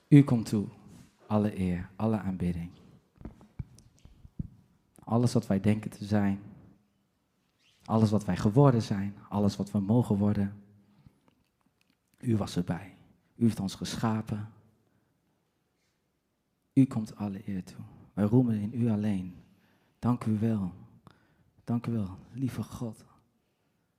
U 0.07 0.23
komt 0.23 0.45
toe, 0.45 0.67
alle 1.27 1.59
eer, 1.59 1.89
alle 1.95 2.19
aanbidding. 2.19 2.69
Alles 5.03 5.33
wat 5.33 5.47
wij 5.47 5.59
denken 5.59 5.91
te 5.91 6.05
zijn, 6.05 6.41
alles 7.85 8.09
wat 8.09 8.25
wij 8.25 8.37
geworden 8.37 8.81
zijn, 8.81 9.15
alles 9.29 9.55
wat 9.55 9.71
we 9.71 9.79
mogen 9.79 10.17
worden. 10.17 10.63
U 12.19 12.37
was 12.37 12.55
erbij. 12.55 12.95
U 13.35 13.43
heeft 13.43 13.59
ons 13.59 13.75
geschapen. 13.75 14.49
U 16.73 16.85
komt 16.85 17.15
alle 17.15 17.47
eer 17.47 17.63
toe. 17.63 17.83
Wij 18.13 18.25
roemen 18.25 18.59
in 18.59 18.81
u 18.81 18.89
alleen. 18.89 19.35
Dank 19.99 20.25
u 20.25 20.39
wel. 20.39 20.73
Dank 21.63 21.87
u 21.87 21.91
wel, 21.91 22.17
lieve 22.31 22.63
God. 22.63 23.05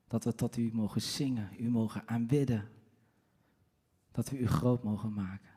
Dat 0.09 0.25
we 0.25 0.35
tot 0.35 0.57
u 0.57 0.71
mogen 0.73 1.03
zingen, 1.03 1.51
u 1.59 1.71
mogen 1.71 2.09
aanbidden. 2.09 2.69
Dat 4.13 4.31
we 4.31 4.39
u 4.39 4.47
groot 4.47 4.83
mogen 4.83 5.13
maken. 5.13 5.51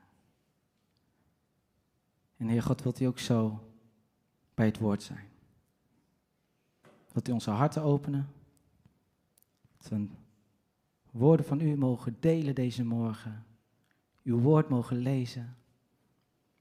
En 2.38 2.48
Heer 2.48 2.64
God, 2.64 2.82
wilt 2.82 3.00
u 3.00 3.06
ook 3.06 3.20
zo 3.20 3.70
bij 4.54 4.66
het 4.66 4.78
woord 4.78 5.04
zijn. 5.04 5.28
Wilt 7.12 7.28
u 7.28 7.32
onze 7.32 7.52
harten 7.52 7.82
openen. 7.82 8.28
Dat 9.78 9.88
we 9.88 10.08
woorden 11.12 11.46
van 11.46 11.62
u 11.62 11.76
mogen 11.76 12.18
delen 12.20 12.56
deze 12.56 12.86
morgen. 12.86 13.46
Uw 14.24 14.40
woord 14.40 14.70
mogen 14.70 14.98
lezen. 14.98 15.58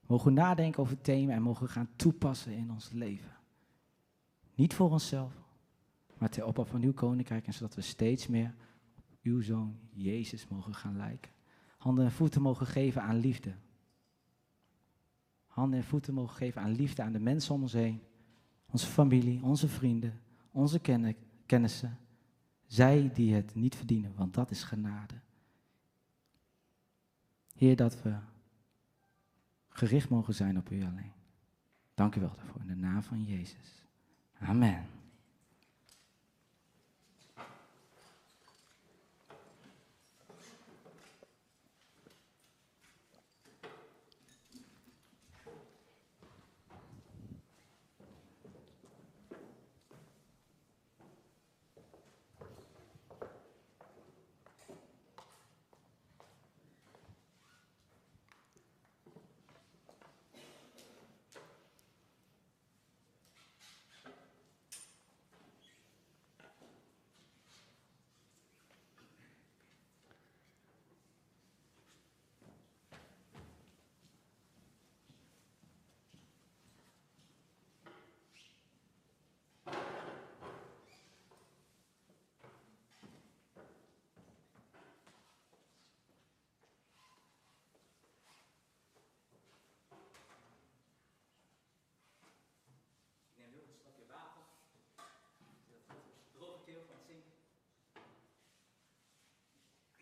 Mogen 0.07 0.35
nadenken 0.35 0.83
over 0.83 1.01
thema 1.01 1.33
en 1.33 1.43
mogen 1.43 1.69
gaan 1.69 1.89
toepassen 1.97 2.53
in 2.53 2.71
ons 2.71 2.91
leven. 2.91 3.37
Niet 4.55 4.75
voor 4.75 4.91
onszelf, 4.91 5.33
maar 6.19 6.29
ter 6.29 6.45
opbouw 6.45 6.65
van 6.65 6.83
uw 6.83 6.93
koninkrijk. 6.93 7.47
En 7.47 7.55
zodat 7.55 7.75
we 7.75 7.81
steeds 7.81 8.27
meer 8.27 8.55
op 8.97 9.19
uw 9.23 9.41
zoon 9.41 9.79
Jezus 9.91 10.49
mogen 10.49 10.75
gaan 10.75 10.97
lijken. 10.97 11.34
Handen 11.85 12.05
en 12.05 12.13
voeten 12.13 12.43
mogen 12.43 12.67
geven 12.67 13.03
aan 13.03 13.17
liefde. 13.17 13.55
Handen 15.47 15.79
en 15.79 15.85
voeten 15.85 16.15
mogen 16.15 16.37
geven 16.37 16.63
aan 16.63 16.71
liefde 16.71 17.03
aan 17.03 17.13
de 17.13 17.19
mensen 17.19 17.55
om 17.55 17.63
ons 17.63 17.73
heen. 17.73 18.03
Onze 18.71 18.87
familie, 18.87 19.43
onze 19.43 19.69
vrienden, 19.69 20.21
onze 20.51 20.79
ken- 20.81 21.17
kennissen. 21.47 21.99
Zij 22.67 23.11
die 23.13 23.35
het 23.35 23.55
niet 23.55 23.77
verdienen, 23.77 24.15
want 24.15 24.35
dat 24.35 24.51
is 24.51 24.63
genade. 24.63 25.15
Heer, 27.55 27.77
dat 27.77 28.03
we 28.03 28.17
gericht 29.69 30.09
mogen 30.09 30.35
zijn 30.35 30.59
op 30.59 30.71
u 30.71 30.85
alleen. 30.85 31.13
Dank 31.95 32.15
u 32.15 32.21
wel 32.21 32.35
daarvoor 32.37 32.61
in 32.61 32.67
de 32.67 32.77
naam 32.77 33.03
van 33.03 33.25
Jezus. 33.25 33.87
Amen. 34.39 34.87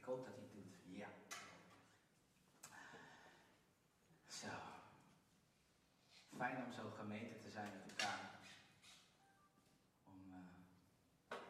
Ik 0.02 0.08
hoop 0.08 0.24
dat 0.24 0.34
hij 0.34 0.44
het 0.44 0.52
doet. 0.52 0.96
Ja. 0.98 1.08
Zo. 4.26 4.48
Fijn 6.36 6.56
om 6.72 6.78
zo 6.78 6.90
gemeente 6.90 7.38
te 7.38 7.50
zijn 7.50 7.72
met 7.72 7.90
elkaar. 7.90 8.30
Om 10.04 10.32
eh 10.32 10.46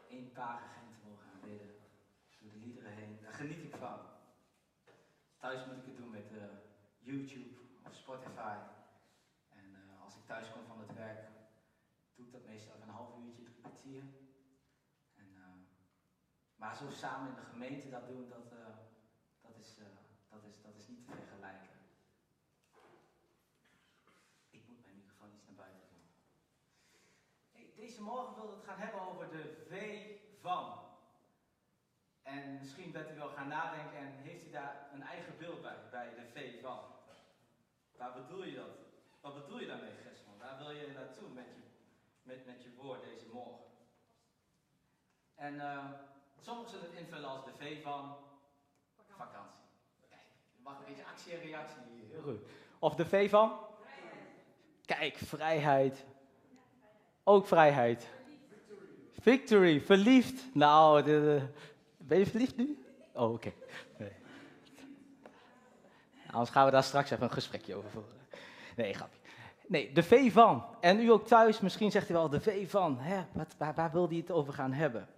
één 0.09 0.33
parigent 0.33 0.91
te 0.91 1.07
mogen 1.09 1.27
aanbidden. 1.35 1.75
Door 2.41 2.51
de 2.51 2.57
liederen 2.57 2.93
heen. 2.93 3.19
Daar 3.23 3.33
geniet 3.33 3.63
ik 3.63 3.75
van. 3.77 3.99
Thuis 5.39 5.67
moet 5.67 5.77
ik 5.77 5.85
het 5.85 5.97
doen 5.97 6.11
met 6.11 6.33
eh, 6.33 6.43
YouTube 6.99 7.61
of 7.87 7.95
Spotify. 7.95 8.57
En 9.49 9.75
eh, 9.75 10.03
als 10.05 10.17
ik 10.17 10.27
thuis 10.27 10.53
kom 10.53 10.67
van 10.67 10.81
het 10.81 10.95
werk, 10.95 11.29
doe 12.15 12.27
ik 12.27 12.33
dat 12.33 12.47
meestal 12.47 12.81
een 12.83 12.89
half 12.89 13.19
uurtje, 13.25 13.43
drie 13.43 13.61
kwartier. 13.61 14.03
Maar 16.57 16.77
zo 16.77 16.91
samen 16.91 17.29
in 17.29 17.35
de 17.35 17.51
gemeente 17.51 17.89
dat 17.89 18.07
doen, 18.07 18.29
dat, 18.29 19.57
is, 19.59 19.77
eh, 19.79 19.85
dat, 20.29 20.45
is, 20.45 20.63
dat 20.63 20.75
is 20.77 20.89
niet 20.89 21.07
te 21.07 21.13
vergelijken. 21.13 21.71
Ik 24.51 24.69
moet 24.69 24.81
mijn 24.81 24.97
microfoon 24.97 25.33
iets 25.35 25.45
naar 25.45 25.55
buiten 25.55 25.89
doen. 25.89 26.07
Hey, 28.03 28.11
deze 28.11 28.21
morgen 28.21 28.35
wilde 28.35 28.57
het 28.57 28.65
gaan 28.65 28.79
hebben 28.79 29.01
over 29.01 29.31
de 29.31 29.67
V 29.69 29.75
van. 30.41 30.79
En 32.23 32.59
misschien 32.59 32.93
bent 32.93 33.11
u 33.11 33.15
wel 33.15 33.29
gaan 33.29 33.49
nadenken 33.49 33.99
en 33.99 34.13
heeft 34.13 34.47
u 34.47 34.51
daar 34.51 34.89
een 34.93 35.03
eigen 35.03 35.39
beeld 35.39 35.63
bij, 35.63 35.77
bij 35.91 36.15
de 36.15 36.27
V 36.35 36.61
van. 36.63 36.79
Waar 37.97 38.13
bedoel 38.13 38.45
je 38.45 38.55
dat? 38.55 38.77
Wat 39.21 39.35
bedoel 39.35 39.61
je 39.61 39.67
daarmee, 39.67 39.91
Gesman? 39.91 40.39
Waar 40.39 40.59
wil 40.59 40.71
je 40.71 40.93
naartoe 40.95 41.29
met 41.29 41.45
je, 41.45 41.63
met, 42.23 42.47
met 42.47 42.63
je 42.63 42.75
woord 42.75 43.03
deze 43.03 43.27
morgen? 43.33 43.65
En 45.35 45.55
uh, 45.55 45.85
sommigen 46.41 46.71
zullen 46.71 46.87
het 46.87 46.99
invullen 46.99 47.29
als 47.29 47.45
de 47.45 47.53
V 47.55 47.83
van 47.83 48.17
vakantie. 49.17 49.61
Kijk, 50.09 50.21
je 50.57 50.63
mag 50.63 50.79
een 50.79 50.85
beetje 50.85 51.05
actie 51.05 51.33
en 51.33 51.41
reactie 51.41 51.83
hier. 51.91 52.09
Heel 52.11 52.23
goed. 52.23 52.41
Of 52.79 52.95
de 52.95 53.07
V 53.07 53.31
van? 53.31 53.67
Kijk, 54.85 55.17
vrijheid. 55.17 56.05
Ook 57.25 57.47
vrijheid. 57.47 58.09
Victory, 59.21 59.81
verliefd. 59.81 60.55
Nou, 60.55 61.03
de, 61.03 61.43
ben 61.97 62.19
je 62.19 62.27
verliefd 62.27 62.57
nu? 62.57 62.85
Oh, 63.13 63.33
oké. 63.33 63.53
Nee. 63.97 64.13
Anders 66.31 66.51
gaan 66.51 66.65
we 66.65 66.71
daar 66.71 66.83
straks 66.83 67.11
even 67.11 67.25
een 67.25 67.33
gesprekje 67.33 67.75
over 67.75 67.91
voeren. 67.91 68.11
Nee, 68.77 68.95
grapje. 68.95 69.19
Nee, 69.67 69.93
de 69.93 70.03
V 70.03 70.33
van. 70.33 70.65
En 70.81 71.01
u 71.01 71.11
ook 71.11 71.27
thuis, 71.27 71.61
misschien 71.61 71.91
zegt 71.91 72.11
u 72.11 72.13
wel 72.13 72.29
de 72.29 72.41
V 72.41 72.71
van. 72.71 72.99
Hè? 72.99 73.25
Wat, 73.33 73.55
waar, 73.59 73.75
waar 73.75 73.93
wil 73.93 74.09
hij 74.09 74.17
het 74.17 74.31
over 74.31 74.53
gaan 74.53 74.73
hebben? 74.73 75.09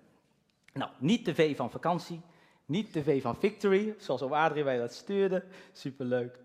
Nou, 0.73 0.91
niet 0.99 1.25
de 1.25 1.35
V 1.35 1.57
van 1.57 1.71
vakantie. 1.71 2.21
Niet 2.67 2.93
de 2.93 3.03
V 3.03 3.23
van 3.23 3.37
victory, 3.37 3.95
zoals 3.99 4.23
op 4.23 4.33
Adrie 4.33 4.65
wij 4.65 4.79
dat 4.79 4.93
stuurde. 4.93 5.45
Superleuk. 5.73 6.39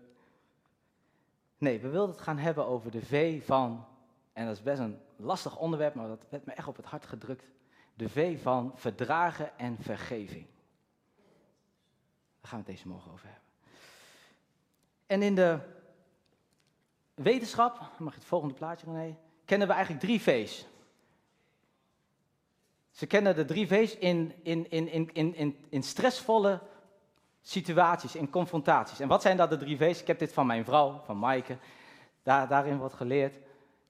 Nee, 1.58 1.80
we 1.80 1.88
wilden 1.88 2.14
het 2.14 2.24
gaan 2.24 2.38
hebben 2.38 2.66
over 2.66 2.90
de 2.90 3.04
V 3.04 3.44
van, 3.44 3.86
en 4.32 4.46
dat 4.46 4.56
is 4.56 4.62
best 4.62 4.80
een 4.80 5.00
lastig 5.16 5.58
onderwerp, 5.58 5.94
maar 5.94 6.08
dat 6.08 6.24
werd 6.28 6.44
me 6.44 6.52
echt 6.52 6.68
op 6.68 6.76
het 6.76 6.86
hart 6.86 7.06
gedrukt. 7.06 7.44
De 7.94 8.08
V 8.08 8.42
van 8.42 8.72
verdragen 8.74 9.58
en 9.58 9.76
vergeving. 9.80 10.46
Daar 12.40 12.50
gaan 12.50 12.60
we 12.60 12.66
het 12.66 12.76
deze 12.76 12.88
morgen 12.88 13.12
over 13.12 13.26
hebben. 13.26 13.44
En 15.06 15.22
in 15.22 15.34
de 15.34 15.58
wetenschap, 17.14 17.80
mag 17.98 18.12
je 18.12 18.18
het 18.18 18.28
volgende 18.28 18.54
plaatje 18.54 18.86
René, 18.86 19.16
kennen 19.44 19.68
we 19.68 19.72
eigenlijk 19.72 20.04
drie 20.04 20.20
V's. 20.20 20.66
Ze 22.90 23.06
kennen 23.06 23.36
de 23.36 23.44
drie 23.44 23.66
V's 23.66 23.94
in, 23.94 24.34
in, 24.42 24.70
in, 24.70 24.88
in, 25.14 25.34
in, 25.34 25.64
in 25.68 25.82
stressvolle 25.82 26.60
situaties, 27.42 28.14
in 28.14 28.30
confrontaties. 28.30 29.00
En 29.00 29.08
wat 29.08 29.22
zijn 29.22 29.36
dat 29.36 29.50
de 29.50 29.56
drie 29.56 29.76
V's? 29.76 30.00
Ik 30.00 30.06
heb 30.06 30.18
dit 30.18 30.32
van 30.32 30.46
mijn 30.46 30.64
vrouw, 30.64 31.00
van 31.04 31.18
Maaike. 31.18 31.58
Daar, 32.22 32.48
daarin 32.48 32.78
wordt 32.78 32.94
geleerd 32.94 33.38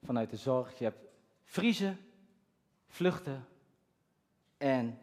vanuit 0.03 0.29
de 0.29 0.37
zorg. 0.37 0.77
Je 0.77 0.83
hebt 0.83 0.99
vriezen, 1.43 1.99
vluchten 2.87 3.47
en 4.57 4.99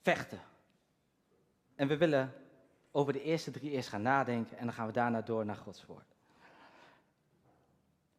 vechten. 0.00 0.40
En 1.74 1.88
we 1.88 1.96
willen 1.96 2.34
over 2.90 3.12
de 3.12 3.22
eerste 3.22 3.50
drie 3.50 3.70
eerst 3.70 3.88
gaan 3.88 4.02
nadenken 4.02 4.58
en 4.58 4.64
dan 4.64 4.74
gaan 4.74 4.86
we 4.86 4.92
daarna 4.92 5.20
door 5.20 5.44
naar 5.44 5.56
Gods 5.56 5.86
woord. 5.86 6.14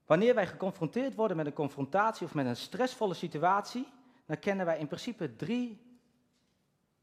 Wanneer 0.06 0.36
wij 0.36 0.48
geconfronteerd 0.48 1.16
worden 1.16 1.38
met 1.38 1.46
een 1.46 1.54
confrontatie 1.54 2.26
of 2.26 2.34
met 2.34 2.46
een 2.46 2.56
stressvolle 2.56 3.14
situatie, 3.14 3.88
dan 4.26 4.40
kennen 4.40 4.66
wij 4.66 4.80
in 4.80 4.88
principe 4.88 5.36
drie 5.36 5.82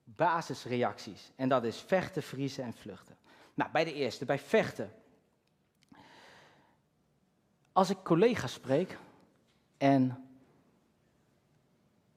basisreacties. 0.05 1.33
En 1.37 1.49
dat 1.49 1.65
is 1.65 1.81
vechten, 1.81 2.23
vriezen 2.23 2.65
en 2.65 2.73
vluchten. 2.73 3.17
Nou, 3.55 3.71
bij 3.71 3.85
de 3.85 3.93
eerste, 3.93 4.25
bij 4.25 4.39
vechten. 4.39 4.93
Als 7.73 7.91
ik 7.91 7.97
collega's 8.03 8.53
spreek 8.53 8.99
en 9.79 10.25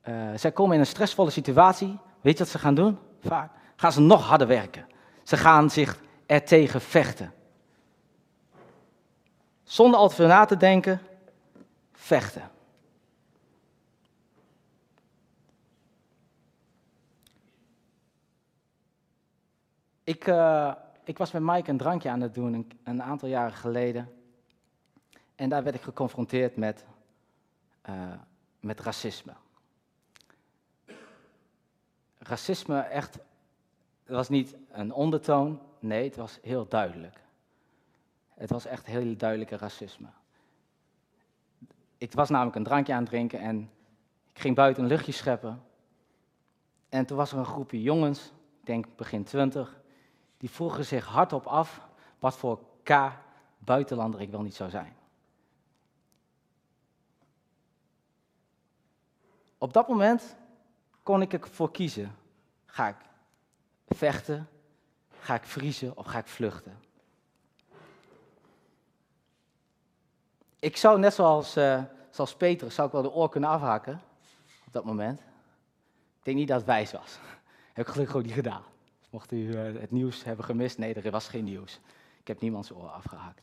uh, 0.07 0.29
zij 0.35 0.51
komen 0.51 0.73
in 0.73 0.79
een 0.79 0.85
stressvolle 0.85 1.29
situatie, 1.29 1.99
weet 2.21 2.37
je 2.37 2.43
wat 2.43 2.51
ze 2.51 2.59
gaan 2.59 2.75
doen? 2.75 2.97
Vaak 3.21 3.51
gaan 3.75 3.91
ze 3.91 4.01
nog 4.01 4.27
harder 4.27 4.47
werken. 4.47 4.87
Ze 5.23 5.37
gaan 5.37 5.69
zich 5.69 5.99
er 6.25 6.43
tegen 6.43 6.81
vechten. 6.81 7.33
Zonder 9.63 9.99
al 9.99 10.09
te 10.09 10.15
veel 10.15 10.27
na 10.27 10.45
te 10.45 10.57
denken, 10.57 11.01
vechten. 11.91 12.51
Ik, 20.03 20.27
uh, 20.27 20.73
ik 21.03 21.17
was 21.17 21.31
met 21.31 21.41
Mike 21.41 21.69
een 21.69 21.77
drankje 21.77 22.09
aan 22.09 22.21
het 22.21 22.33
doen 22.33 22.53
een, 22.53 22.71
een, 22.83 23.03
aantal 23.03 23.29
jaren 23.29 23.53
geleden. 23.53 24.22
En 25.35 25.49
daar 25.49 25.63
werd 25.63 25.75
ik 25.75 25.81
geconfronteerd 25.81 26.55
met, 26.55 26.85
uh, 27.89 28.13
met 28.59 28.79
racisme. 28.79 29.33
Racisme 32.17 32.79
echt, 32.79 33.19
was 34.05 34.29
niet 34.29 34.55
een 34.71 34.93
ondertoon, 34.93 35.59
nee, 35.79 36.03
het 36.03 36.15
was 36.15 36.39
heel 36.41 36.67
duidelijk. 36.67 37.21
Het 38.33 38.49
was 38.49 38.65
echt 38.65 38.85
heel 38.85 39.17
duidelijke 39.17 39.57
racisme. 39.57 40.07
Ik 41.97 42.13
was 42.13 42.29
namelijk 42.29 42.55
een 42.55 42.63
drankje 42.63 42.93
aan 42.93 42.99
het 42.99 43.09
drinken 43.09 43.39
en 43.39 43.71
ik 44.33 44.39
ging 44.39 44.55
buiten 44.55 44.83
een 44.83 44.89
luchtje 44.89 45.11
scheppen. 45.11 45.63
En 46.89 47.05
toen 47.05 47.17
was 47.17 47.31
er 47.31 47.37
een 47.37 47.45
groepje 47.45 47.81
jongens, 47.81 48.25
ik 48.59 48.65
denk 48.65 48.85
begin 48.95 49.23
twintig, 49.23 49.81
die 50.37 50.49
vroegen 50.49 50.85
zich 50.85 51.05
hardop 51.05 51.45
af 51.45 51.87
wat 52.19 52.37
voor 52.37 52.59
K 52.83 53.11
buitenlander 53.57 54.21
ik 54.21 54.29
wel 54.29 54.41
niet 54.41 54.55
zou 54.55 54.69
zijn. 54.69 54.95
Op 59.63 59.73
dat 59.73 59.87
moment 59.87 60.35
kon 61.03 61.21
ik 61.21 61.33
ervoor 61.33 61.71
kiezen. 61.71 62.15
Ga 62.65 62.87
ik 62.87 62.95
vechten, 63.87 64.47
ga 65.19 65.35
ik 65.35 65.43
vriezen 65.43 65.97
of 65.97 66.05
ga 66.05 66.17
ik 66.17 66.27
vluchten? 66.27 66.79
Ik 70.59 70.77
zou 70.77 70.99
net 70.99 71.13
zoals, 71.13 71.57
uh, 71.57 71.83
zoals 72.09 72.35
Petrus, 72.35 72.75
zou 72.75 72.87
ik 72.87 72.93
wel 72.93 73.01
de 73.01 73.11
oor 73.11 73.29
kunnen 73.29 73.49
afhakken 73.49 74.01
op 74.65 74.73
dat 74.73 74.85
moment. 74.85 75.19
Ik 75.19 76.23
denk 76.23 76.37
niet 76.37 76.47
dat 76.47 76.57
het 76.57 76.65
wijs 76.65 76.91
was. 76.91 77.19
Heb 77.73 77.85
ik 77.85 77.91
gelukkig 77.91 78.15
ook 78.15 78.23
niet 78.23 78.33
gedaan. 78.33 78.63
Mocht 79.09 79.31
u 79.31 79.37
uh, 79.37 79.81
het 79.81 79.91
nieuws 79.91 80.23
hebben 80.23 80.45
gemist, 80.45 80.77
nee, 80.77 80.93
er 80.93 81.11
was 81.11 81.27
geen 81.27 81.43
nieuws. 81.43 81.79
Ik 82.19 82.27
heb 82.27 82.41
niemands 82.41 82.71
oor 82.71 82.89
afgehakt. 82.89 83.41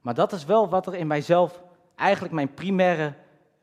Maar 0.00 0.14
dat 0.14 0.32
is 0.32 0.44
wel 0.44 0.68
wat 0.68 0.86
er 0.86 0.94
in 0.94 1.06
mijzelf 1.06 1.62
eigenlijk 1.94 2.34
mijn 2.34 2.54
primaire 2.54 3.14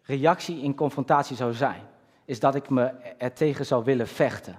reactie 0.10 0.62
in 0.62 0.76
confrontatie 0.76 1.36
zou 1.36 1.54
zijn. 1.54 1.82
Is 2.26 2.40
dat 2.40 2.56
ik 2.56 2.70
me 2.70 2.84
er 3.18 3.34
tegen 3.34 3.66
zou 3.66 3.84
willen 3.84 4.08
vechten. 4.08 4.56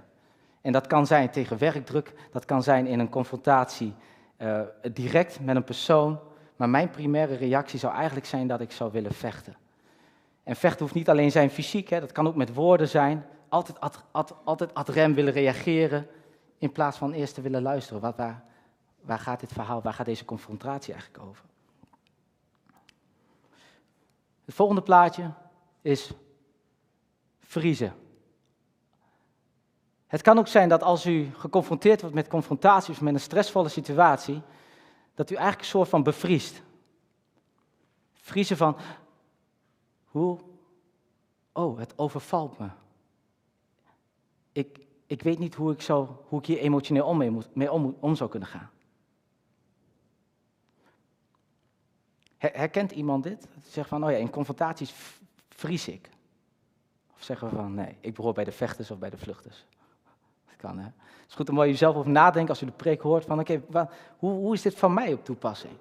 En 0.60 0.72
dat 0.72 0.86
kan 0.86 1.06
zijn 1.06 1.30
tegen 1.30 1.58
werkdruk, 1.58 2.12
dat 2.32 2.44
kan 2.44 2.62
zijn 2.62 2.86
in 2.86 2.98
een 2.98 3.08
confrontatie 3.08 3.94
uh, 4.38 4.60
direct 4.92 5.40
met 5.40 5.56
een 5.56 5.64
persoon. 5.64 6.18
Maar 6.56 6.68
mijn 6.68 6.90
primaire 6.90 7.34
reactie 7.34 7.78
zou 7.78 7.94
eigenlijk 7.94 8.26
zijn 8.26 8.46
dat 8.46 8.60
ik 8.60 8.72
zou 8.72 8.92
willen 8.92 9.12
vechten. 9.12 9.56
En 10.42 10.56
vechten 10.56 10.80
hoeft 10.80 10.94
niet 10.94 11.08
alleen 11.08 11.30
zijn 11.30 11.50
fysiek, 11.50 11.88
hè, 11.88 12.00
dat 12.00 12.12
kan 12.12 12.26
ook 12.26 12.34
met 12.34 12.54
woorden 12.54 12.88
zijn. 12.88 13.26
Altijd 13.48 13.80
ad, 13.80 14.34
altijd 14.44 14.74
ad 14.74 14.88
rem 14.88 15.14
willen 15.14 15.32
reageren, 15.32 16.06
in 16.58 16.72
plaats 16.72 16.98
van 16.98 17.12
eerst 17.12 17.34
te 17.34 17.40
willen 17.40 17.62
luisteren. 17.62 18.00
Wat, 18.00 18.16
waar, 18.16 18.42
waar 19.00 19.18
gaat 19.18 19.40
dit 19.40 19.52
verhaal, 19.52 19.82
waar 19.82 19.94
gaat 19.94 20.06
deze 20.06 20.24
confrontatie 20.24 20.92
eigenlijk 20.92 21.24
over? 21.24 21.44
Het 24.50 24.58
volgende 24.58 24.82
plaatje 24.82 25.30
is 25.82 26.12
vriezen. 27.38 27.94
Het 30.06 30.22
kan 30.22 30.38
ook 30.38 30.48
zijn 30.48 30.68
dat 30.68 30.82
als 30.82 31.06
u 31.06 31.30
geconfronteerd 31.34 32.00
wordt 32.00 32.14
met 32.14 32.28
confrontaties 32.28 32.98
met 32.98 33.14
een 33.14 33.20
stressvolle 33.20 33.68
situatie, 33.68 34.42
dat 35.14 35.30
u 35.30 35.34
eigenlijk 35.34 35.64
een 35.64 35.70
soort 35.70 35.88
van 35.88 36.02
bevriest. 36.02 36.62
Vriezen 38.12 38.56
van, 38.56 38.76
hoe, 40.04 40.38
oh, 41.52 41.78
het 41.78 41.98
overvalt 41.98 42.58
me. 42.58 42.68
Ik, 44.52 44.86
ik 45.06 45.22
weet 45.22 45.38
niet 45.38 45.54
hoe 45.54 45.72
ik, 45.72 45.82
zo, 45.82 46.24
hoe 46.28 46.38
ik 46.38 46.46
hier 46.46 46.58
emotioneel 46.58 47.06
om 47.06 47.16
mee, 47.16 47.30
moet, 47.30 47.54
mee 47.54 47.72
om, 47.72 47.96
om 48.00 48.14
zou 48.14 48.30
kunnen 48.30 48.48
gaan. 48.48 48.70
Herkent 52.48 52.92
iemand 52.92 53.22
dit? 53.22 53.48
Zegt 53.62 53.88
van, 53.88 54.04
oh 54.04 54.10
ja, 54.10 54.16
in 54.16 54.30
confrontaties 54.30 54.94
vries 55.48 55.88
ik. 55.88 56.10
Of 57.14 57.22
zeggen 57.22 57.48
we 57.48 57.54
van, 57.54 57.74
nee, 57.74 57.96
ik 58.00 58.14
behoor 58.14 58.32
bij 58.32 58.44
de 58.44 58.52
vechters 58.52 58.90
of 58.90 58.98
bij 58.98 59.10
de 59.10 59.18
vluchters. 59.18 59.66
Dat 60.46 60.56
kan, 60.56 60.78
hè. 60.78 60.84
Het 60.84 61.28
is 61.28 61.34
goed 61.34 61.48
om 61.48 61.58
jezelf 61.58 61.96
over 61.96 62.10
nadenken 62.10 62.48
als 62.48 62.62
u 62.62 62.66
de 62.66 62.72
preek 62.72 63.00
hoort 63.00 63.24
van, 63.24 63.40
oké, 63.40 63.62
hoe, 64.18 64.32
hoe 64.32 64.54
is 64.54 64.62
dit 64.62 64.74
van 64.74 64.94
mij 64.94 65.12
op 65.12 65.24
toepassing? 65.24 65.72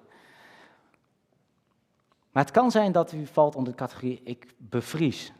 Maar 2.32 2.42
het 2.42 2.52
kan 2.52 2.70
zijn 2.70 2.92
dat 2.92 3.12
u 3.12 3.26
valt 3.26 3.56
onder 3.56 3.72
de 3.72 3.78
categorie 3.78 4.20
ik 4.24 4.54
bevries. 4.56 5.32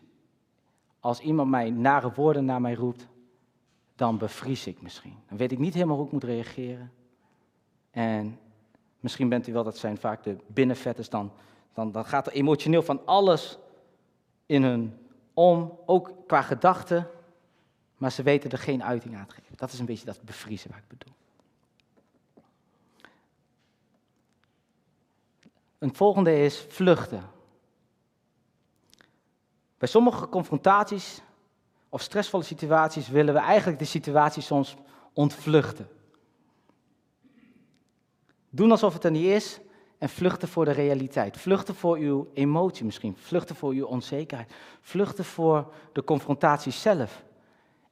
Als 1.00 1.20
iemand 1.20 1.50
mij 1.50 1.70
nare 1.70 2.12
woorden 2.12 2.44
naar 2.44 2.60
mij 2.60 2.74
roept, 2.74 3.08
dan 3.94 4.18
bevries 4.18 4.66
ik 4.66 4.82
misschien. 4.82 5.16
Dan 5.28 5.38
weet 5.38 5.52
ik 5.52 5.58
niet 5.58 5.74
helemaal 5.74 5.96
hoe 5.96 6.06
ik 6.06 6.12
moet 6.12 6.24
reageren. 6.24 6.92
En 7.90 8.38
misschien 9.00 9.28
bent 9.28 9.46
u 9.46 9.52
wel, 9.52 9.64
dat 9.64 9.78
zijn 9.78 9.98
vaak 9.98 10.22
de 10.22 10.36
binnenvetters, 10.46 11.08
dan, 11.08 11.32
dan, 11.74 11.92
dan 11.92 12.04
gaat 12.04 12.26
er 12.26 12.32
emotioneel 12.32 12.82
van 12.82 13.06
alles 13.06 13.58
in 14.46 14.62
hun 14.62 14.98
om, 15.34 15.78
ook 15.86 16.12
qua 16.26 16.42
gedachten, 16.42 17.10
maar 17.96 18.12
ze 18.12 18.22
weten 18.22 18.50
er 18.50 18.58
geen 18.58 18.84
uiting 18.84 19.16
aan 19.16 19.26
te 19.26 19.34
geven. 19.34 19.56
Dat 19.56 19.72
is 19.72 19.78
een 19.78 19.86
beetje 19.86 20.04
dat 20.04 20.22
bevriezen 20.22 20.70
waar 20.70 20.78
ik 20.78 20.98
bedoel. 20.98 21.14
Een 25.78 25.94
volgende 25.94 26.38
is 26.38 26.66
vluchten. 26.68 27.30
Bij 29.78 29.88
sommige 29.88 30.28
confrontaties 30.28 31.22
of 31.88 32.02
stressvolle 32.02 32.42
situaties 32.42 33.08
willen 33.08 33.34
we 33.34 33.40
eigenlijk 33.40 33.78
de 33.78 33.84
situatie 33.84 34.42
soms 34.42 34.76
ontvluchten. 35.12 35.88
Doen 38.50 38.70
alsof 38.70 38.92
het 38.92 39.04
er 39.04 39.10
niet 39.10 39.26
is 39.26 39.60
en 39.98 40.08
vluchten 40.08 40.48
voor 40.48 40.64
de 40.64 40.70
realiteit. 40.70 41.36
Vluchten 41.36 41.74
voor 41.74 41.96
uw 41.96 42.30
emotie 42.34 42.84
misschien, 42.84 43.16
vluchten 43.16 43.56
voor 43.56 43.72
uw 43.72 43.86
onzekerheid, 43.86 44.52
vluchten 44.80 45.24
voor 45.24 45.72
de 45.92 46.04
confrontatie 46.04 46.72
zelf. 46.72 47.24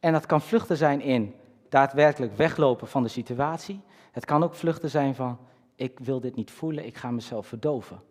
En 0.01 0.13
dat 0.13 0.27
kan 0.27 0.41
vluchten 0.41 0.77
zijn 0.77 1.01
in 1.01 1.35
daadwerkelijk 1.69 2.37
weglopen 2.37 2.89
van 2.89 3.03
de 3.03 3.09
situatie. 3.09 3.81
Het 4.13 4.25
kan 4.25 4.43
ook 4.43 4.55
vluchten 4.55 4.91
zijn 4.91 5.15
van, 5.15 5.39
ik 5.75 5.99
wil 5.99 6.21
dit 6.21 6.35
niet 6.35 6.51
voelen, 6.51 6.87
ik 6.87 6.97
ga 6.97 7.11
mezelf 7.11 7.47
verdoven. 7.47 8.03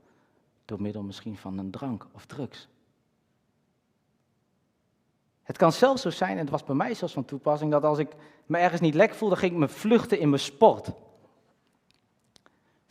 Door 0.65 0.81
middel 0.81 1.01
misschien 1.01 1.37
van 1.37 1.57
een 1.57 1.71
drank 1.71 2.07
of 2.13 2.25
drugs. 2.25 2.67
Het 5.43 5.57
kan 5.57 5.71
zelfs 5.71 6.01
zo 6.01 6.09
zijn, 6.09 6.31
en 6.31 6.37
het 6.37 6.49
was 6.49 6.63
bij 6.63 6.75
mij 6.75 6.93
zelfs 6.93 7.13
van 7.13 7.25
toepassing, 7.25 7.71
dat 7.71 7.83
als 7.83 7.97
ik 7.97 8.09
me 8.45 8.57
ergens 8.57 8.81
niet 8.81 8.93
lekker 8.93 9.17
voelde, 9.17 9.35
ging 9.35 9.51
ik 9.51 9.57
me 9.57 9.67
vluchten 9.67 10.19
in 10.19 10.29
mijn 10.29 10.41
sport. 10.41 10.91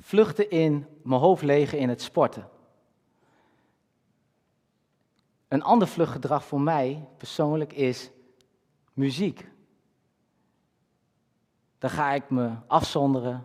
Vluchten 0.06 0.50
in 0.50 0.86
mijn 1.02 1.20
hoofd 1.20 1.42
legen 1.42 1.78
in 1.78 1.88
het 1.88 2.02
sporten. 2.02 2.48
Een 5.48 5.62
ander 5.62 5.88
vluchtgedrag 5.88 6.44
voor 6.44 6.60
mij 6.60 7.08
persoonlijk 7.16 7.72
is 7.72 8.10
muziek. 8.92 9.48
Dan 11.78 11.90
ga 11.90 12.12
ik 12.12 12.30
me 12.30 12.54
afzonderen. 12.66 13.32
Dan 13.32 13.40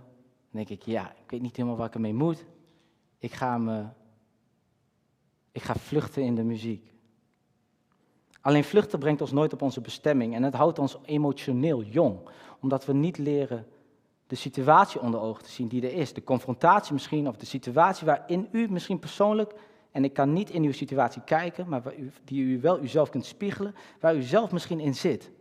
denk 0.52 0.70
ik, 0.70 0.82
ja, 0.82 1.12
ik 1.12 1.32
weet 1.32 1.42
niet 1.42 1.56
helemaal 1.56 1.78
waar 1.78 1.88
ik 1.88 1.94
ermee 1.94 2.14
moet. 2.14 2.46
Ik 3.18 3.32
ga, 3.32 3.58
me, 3.58 3.86
ik 5.52 5.62
ga 5.62 5.76
vluchten 5.76 6.24
in 6.24 6.36
de 6.36 6.44
muziek. 6.44 6.94
Alleen 8.42 8.64
vluchten 8.64 9.00
brengt 9.00 9.22
ons 9.22 9.32
nooit 9.32 9.54
op 9.54 9.62
onze 9.62 9.82
bestemming 9.82 10.36
en 10.36 10.44
het 10.44 10.54
houdt 10.54 10.80
ons 10.80 10.98
emotioneel 11.04 11.84
jong, 11.84 12.30
omdat 12.60 12.86
we 12.86 12.94
niet 12.94 13.18
leren 13.18 13.68
de 14.32 14.38
situatie 14.38 15.02
onder 15.02 15.20
ogen 15.20 15.44
te 15.44 15.50
zien 15.50 15.68
die 15.68 15.82
er 15.82 15.94
is. 15.94 16.14
De 16.14 16.24
confrontatie 16.24 16.94
misschien, 16.94 17.28
of 17.28 17.38
de 17.38 17.46
situatie 17.46 18.06
waarin 18.06 18.48
u 18.52 18.68
misschien 18.70 19.00
persoonlijk, 19.00 19.54
en 19.92 20.04
ik 20.04 20.14
kan 20.14 20.34
niet 20.34 20.50
in 20.50 20.64
uw 20.64 20.72
situatie 20.72 21.22
kijken, 21.24 21.70
maar 21.70 21.98
u, 21.98 22.12
die 22.24 22.44
u 22.44 22.62
wel 22.62 22.80
uzelf 22.80 23.10
kunt 23.10 23.26
spiegelen, 23.26 23.76
waar 24.00 24.16
u 24.16 24.22
zelf 24.22 24.52
misschien 24.52 24.80
in 24.80 24.96
zit. 24.96 25.32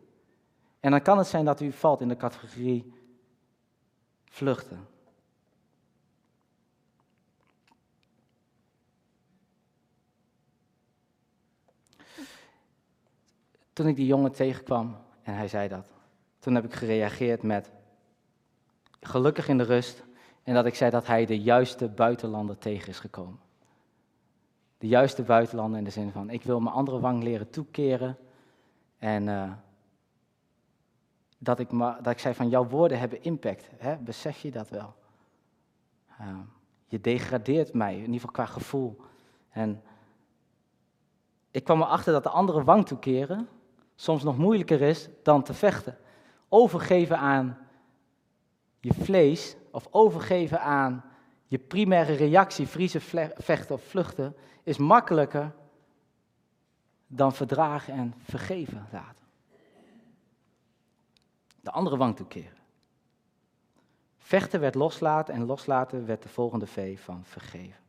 En 0.80 0.90
dan 0.90 1.02
kan 1.02 1.18
het 1.18 1.26
zijn 1.26 1.44
dat 1.44 1.60
u 1.60 1.72
valt 1.72 2.00
in 2.00 2.08
de 2.08 2.16
categorie 2.16 2.92
vluchten. 4.24 4.86
Toen 13.72 13.86
ik 13.86 13.96
die 13.96 14.06
jongen 14.06 14.32
tegenkwam 14.32 14.96
en 15.22 15.34
hij 15.34 15.48
zei 15.48 15.68
dat, 15.68 15.92
toen 16.38 16.54
heb 16.54 16.64
ik 16.64 16.74
gereageerd 16.74 17.42
met 17.42 17.78
gelukkig 19.00 19.48
in 19.48 19.58
de 19.58 19.64
rust 19.64 20.02
en 20.42 20.54
dat 20.54 20.66
ik 20.66 20.74
zei 20.74 20.90
dat 20.90 21.06
hij 21.06 21.26
de 21.26 21.40
juiste 21.40 21.88
buitenlander 21.88 22.58
tegen 22.58 22.88
is 22.88 22.98
gekomen. 22.98 23.40
De 24.78 24.88
juiste 24.88 25.22
buitenlander 25.22 25.78
in 25.78 25.84
de 25.84 25.90
zin 25.90 26.10
van 26.10 26.30
ik 26.30 26.42
wil 26.42 26.60
mijn 26.60 26.74
andere 26.74 27.00
wang 27.00 27.22
leren 27.22 27.50
toekeren 27.50 28.18
en 28.98 29.26
uh, 29.26 29.52
dat, 31.38 31.58
ik 31.58 31.70
dat 31.78 32.06
ik 32.06 32.18
zei 32.18 32.34
van 32.34 32.48
jouw 32.48 32.66
woorden 32.66 32.98
hebben 32.98 33.22
impact. 33.22 33.68
Hè? 33.76 33.96
Besef 33.96 34.42
je 34.42 34.50
dat 34.50 34.68
wel? 34.68 34.94
Uh, 36.20 36.38
je 36.86 37.00
degradeert 37.00 37.72
mij, 37.72 37.94
in 37.94 38.00
ieder 38.00 38.14
geval 38.14 38.30
qua 38.30 38.46
gevoel. 38.46 39.00
En 39.50 39.82
ik 41.50 41.64
kwam 41.64 41.82
erachter 41.82 42.12
dat 42.12 42.22
de 42.22 42.28
andere 42.28 42.64
wang 42.64 42.86
toekeren 42.86 43.48
soms 43.94 44.22
nog 44.22 44.38
moeilijker 44.38 44.80
is 44.80 45.08
dan 45.22 45.42
te 45.42 45.54
vechten. 45.54 45.98
Overgeven 46.48 47.18
aan 47.18 47.58
je 48.80 48.94
vlees 48.94 49.56
of 49.70 49.88
overgeven 49.90 50.60
aan 50.60 51.04
je 51.46 51.58
primaire 51.58 52.12
reactie, 52.12 52.66
vriezen, 52.66 53.00
vechten 53.36 53.74
of 53.74 53.82
vluchten, 53.82 54.36
is 54.62 54.78
makkelijker 54.78 55.52
dan 57.06 57.32
verdragen 57.32 57.94
en 57.94 58.14
vergeven 58.22 58.86
laten. 58.92 59.24
De 61.60 61.70
andere 61.70 61.96
wang 61.96 62.16
toekeren. 62.16 62.58
Vechten 64.18 64.60
werd 64.60 64.74
loslaten 64.74 65.34
en 65.34 65.44
loslaten 65.44 66.06
werd 66.06 66.22
de 66.22 66.28
volgende 66.28 66.66
V 66.66 67.00
van 67.00 67.24
vergeven. 67.24 67.80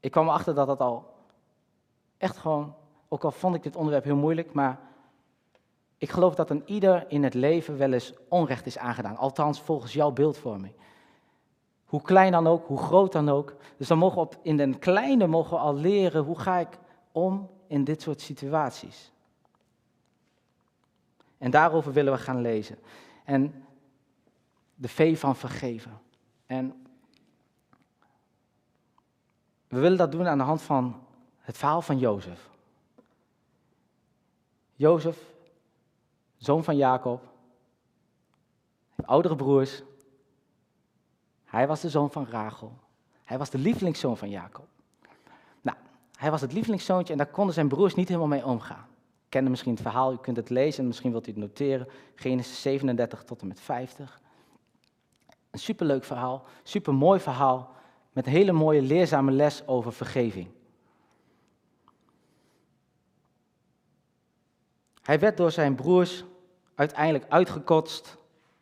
Ik 0.00 0.10
kwam 0.10 0.28
erachter 0.28 0.54
dat 0.54 0.66
dat 0.66 0.80
al 0.80 1.14
echt 2.16 2.36
gewoon 2.36 2.74
ook 3.08 3.24
al 3.24 3.30
vond 3.30 3.54
ik 3.54 3.62
dit 3.62 3.76
onderwerp 3.76 4.04
heel 4.04 4.16
moeilijk, 4.16 4.52
maar 4.52 4.80
ik 5.98 6.10
geloof 6.10 6.34
dat 6.34 6.50
een 6.50 6.62
ieder 6.64 7.10
in 7.10 7.22
het 7.22 7.34
leven 7.34 7.76
wel 7.78 7.92
eens 7.92 8.12
onrecht 8.28 8.66
is 8.66 8.78
aangedaan. 8.78 9.16
Althans, 9.16 9.60
volgens 9.60 9.92
jouw 9.92 10.10
beeldvorming. 10.10 10.72
Hoe 11.84 12.02
klein 12.02 12.32
dan 12.32 12.46
ook, 12.46 12.66
hoe 12.66 12.78
groot 12.78 13.12
dan 13.12 13.28
ook. 13.28 13.56
Dus 13.76 13.88
dan 13.88 13.98
mogen 13.98 14.16
we 14.16 14.22
op, 14.22 14.38
in 14.42 14.56
den 14.56 14.78
kleine 14.78 15.26
mogen 15.26 15.50
we 15.50 15.62
al 15.62 15.74
leren 15.74 16.24
hoe 16.24 16.38
ga 16.38 16.58
ik 16.58 16.78
om 17.12 17.50
in 17.66 17.84
dit 17.84 18.02
soort 18.02 18.20
situaties. 18.20 19.12
En 21.38 21.50
daarover 21.50 21.92
willen 21.92 22.12
we 22.12 22.18
gaan 22.18 22.40
lezen. 22.40 22.78
En 23.24 23.64
de 24.74 24.88
V 24.88 25.18
van 25.18 25.36
vergeven. 25.36 26.00
En 26.46 26.86
we 29.68 29.78
willen 29.78 29.98
dat 29.98 30.12
doen 30.12 30.26
aan 30.26 30.38
de 30.38 30.44
hand 30.44 30.62
van 30.62 31.00
het 31.38 31.56
verhaal 31.56 31.82
van 31.82 31.98
Jozef. 31.98 32.50
Jozef, 34.74 35.18
zoon 36.38 36.64
van 36.64 36.76
Jacob, 36.76 37.22
oudere 39.04 39.36
broers. 39.36 39.82
Hij 41.44 41.66
was 41.66 41.80
de 41.80 41.88
zoon 41.88 42.10
van 42.10 42.26
Rachel. 42.30 42.72
Hij 43.24 43.38
was 43.38 43.50
de 43.50 43.58
lievelingszoon 43.58 44.16
van 44.16 44.30
Jacob. 44.30 44.66
Nou, 45.60 45.76
hij 46.14 46.30
was 46.30 46.40
het 46.40 46.52
lievelingszoontje 46.52 47.12
en 47.12 47.18
daar 47.18 47.26
konden 47.26 47.54
zijn 47.54 47.68
broers 47.68 47.94
niet 47.94 48.08
helemaal 48.08 48.28
mee 48.28 48.44
omgaan. 48.44 48.86
Ik 49.24 49.34
kende 49.34 49.50
misschien 49.50 49.72
het 49.72 49.82
verhaal, 49.82 50.12
u 50.12 50.16
kunt 50.16 50.36
het 50.36 50.50
lezen 50.50 50.80
en 50.80 50.86
misschien 50.86 51.10
wilt 51.10 51.26
u 51.26 51.30
het 51.30 51.40
noteren. 51.40 51.88
Genesis 52.14 52.62
37 52.62 53.24
tot 53.24 53.40
en 53.40 53.46
met 53.46 53.60
50. 53.60 54.20
Een 55.50 55.58
superleuk 55.58 56.04
verhaal, 56.04 56.44
supermooi 56.62 57.20
verhaal, 57.20 57.70
met 58.12 58.26
een 58.26 58.32
hele 58.32 58.52
mooie 58.52 58.82
leerzame 58.82 59.30
les 59.30 59.66
over 59.66 59.92
vergeving. 59.92 60.48
Hij 65.08 65.18
werd 65.18 65.36
door 65.36 65.50
zijn 65.50 65.74
broers 65.74 66.24
uiteindelijk 66.74 67.30
uitgekotst. 67.30 68.16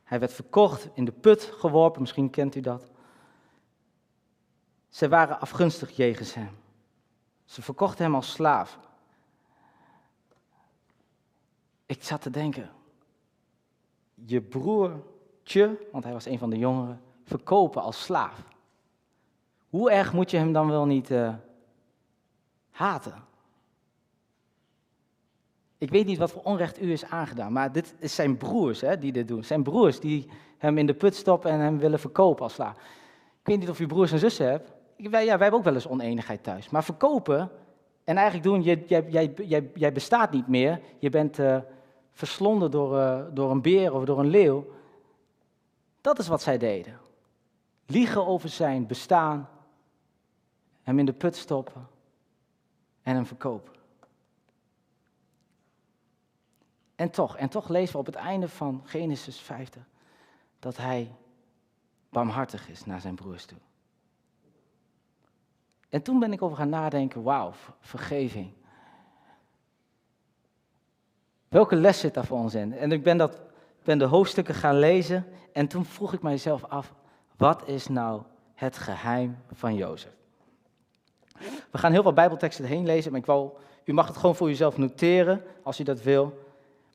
Hij 0.04 0.18
werd 0.18 0.32
verkocht, 0.32 0.88
in 0.94 1.04
de 1.04 1.12
put 1.12 1.42
geworpen, 1.42 2.00
misschien 2.00 2.30
kent 2.30 2.54
u 2.54 2.60
dat. 2.60 2.90
Ze 4.88 5.08
waren 5.08 5.40
afgunstig 5.40 5.90
jegens 5.90 6.34
hem. 6.34 6.58
Ze 7.44 7.62
verkochten 7.62 8.04
hem 8.04 8.14
als 8.14 8.30
slaaf. 8.30 8.78
Ik 11.86 12.04
zat 12.04 12.22
te 12.22 12.30
denken, 12.30 12.70
je 14.14 14.40
broertje, 14.40 15.86
want 15.92 16.04
hij 16.04 16.12
was 16.12 16.26
een 16.26 16.38
van 16.38 16.50
de 16.50 16.58
jongeren, 16.58 17.02
verkopen 17.24 17.82
als 17.82 18.02
slaaf. 18.02 18.42
Hoe 19.68 19.90
erg 19.90 20.12
moet 20.12 20.30
je 20.30 20.36
hem 20.36 20.52
dan 20.52 20.68
wel 20.68 20.86
niet 20.86 21.10
uh, 21.10 21.34
haten? 22.70 23.24
Ik 25.86 25.92
weet 25.92 26.06
niet 26.06 26.18
wat 26.18 26.30
voor 26.30 26.42
onrecht 26.42 26.82
u 26.82 26.92
is 26.92 27.04
aangedaan, 27.04 27.52
maar 27.52 27.72
dit 27.72 27.94
zijn 28.00 28.36
broers 28.36 28.80
hè, 28.80 28.98
die 28.98 29.12
dit 29.12 29.28
doen. 29.28 29.44
Zijn 29.44 29.62
broers 29.62 30.00
die 30.00 30.28
hem 30.58 30.78
in 30.78 30.86
de 30.86 30.94
put 30.94 31.14
stoppen 31.14 31.50
en 31.50 31.60
hem 31.60 31.78
willen 31.78 31.98
verkopen 31.98 32.42
als. 32.42 32.58
Ik 32.58 32.66
weet 33.42 33.58
niet 33.58 33.68
of 33.68 33.80
u 33.80 33.86
broers 33.86 34.12
en 34.12 34.18
zussen 34.18 34.46
hebt. 34.46 34.72
Wij, 34.96 35.24
ja, 35.24 35.32
wij 35.32 35.42
hebben 35.42 35.52
ook 35.52 35.64
wel 35.64 35.74
eens 35.74 35.88
oneenigheid 35.88 36.42
thuis. 36.42 36.70
Maar 36.70 36.84
verkopen 36.84 37.50
en 38.04 38.16
eigenlijk 38.16 38.46
doen, 38.46 38.62
je, 38.62 38.84
jij, 38.86 39.06
jij, 39.08 39.34
jij, 39.46 39.70
jij 39.74 39.92
bestaat 39.92 40.30
niet 40.30 40.48
meer. 40.48 40.80
Je 40.98 41.10
bent 41.10 41.38
uh, 41.38 41.58
verslonden 42.12 42.70
door, 42.70 42.96
uh, 42.96 43.20
door 43.32 43.50
een 43.50 43.62
beer 43.62 43.94
of 43.94 44.04
door 44.04 44.18
een 44.18 44.30
leeuw. 44.30 44.66
Dat 46.00 46.18
is 46.18 46.28
wat 46.28 46.42
zij 46.42 46.58
deden. 46.58 46.98
liegen 47.86 48.26
over 48.26 48.48
zijn 48.48 48.86
bestaan, 48.86 49.48
hem 50.82 50.98
in 50.98 51.06
de 51.06 51.12
put 51.12 51.36
stoppen 51.36 51.86
en 53.02 53.14
hem 53.14 53.26
verkopen. 53.26 53.74
En 56.96 57.10
toch, 57.10 57.36
en 57.36 57.48
toch 57.48 57.68
lezen 57.68 57.92
we 57.92 57.98
op 57.98 58.06
het 58.06 58.14
einde 58.14 58.48
van 58.48 58.82
Genesis 58.84 59.40
50 59.40 59.82
dat 60.58 60.76
hij 60.76 61.14
barmhartig 62.08 62.68
is 62.68 62.84
naar 62.84 63.00
zijn 63.00 63.14
broers 63.14 63.44
toe. 63.44 63.58
En 65.88 66.02
toen 66.02 66.18
ben 66.18 66.32
ik 66.32 66.42
over 66.42 66.56
gaan 66.56 66.68
nadenken, 66.68 67.22
wauw, 67.22 67.52
vergeving. 67.80 68.52
Welke 71.48 71.76
les 71.76 72.00
zit 72.00 72.14
daar 72.14 72.26
voor 72.26 72.38
ons 72.38 72.54
in? 72.54 72.72
En 72.72 72.92
ik 72.92 73.02
ben, 73.02 73.16
dat, 73.16 73.40
ben 73.84 73.98
de 73.98 74.04
hoofdstukken 74.04 74.54
gaan 74.54 74.78
lezen 74.78 75.26
en 75.52 75.68
toen 75.68 75.84
vroeg 75.84 76.12
ik 76.12 76.22
mijzelf 76.22 76.64
af, 76.64 76.94
wat 77.36 77.68
is 77.68 77.88
nou 77.88 78.22
het 78.54 78.76
geheim 78.76 79.38
van 79.52 79.74
Jozef? 79.74 80.12
We 81.70 81.78
gaan 81.78 81.92
heel 81.92 82.02
veel 82.02 82.12
bijbelteksten 82.12 82.64
heen 82.64 82.86
lezen, 82.86 83.10
maar 83.10 83.20
ik 83.20 83.26
wou, 83.26 83.50
u 83.84 83.92
mag 83.92 84.06
het 84.06 84.16
gewoon 84.16 84.36
voor 84.36 84.50
uzelf 84.50 84.76
noteren 84.76 85.42
als 85.62 85.80
u 85.80 85.84
dat 85.84 86.02
wil. 86.02 86.45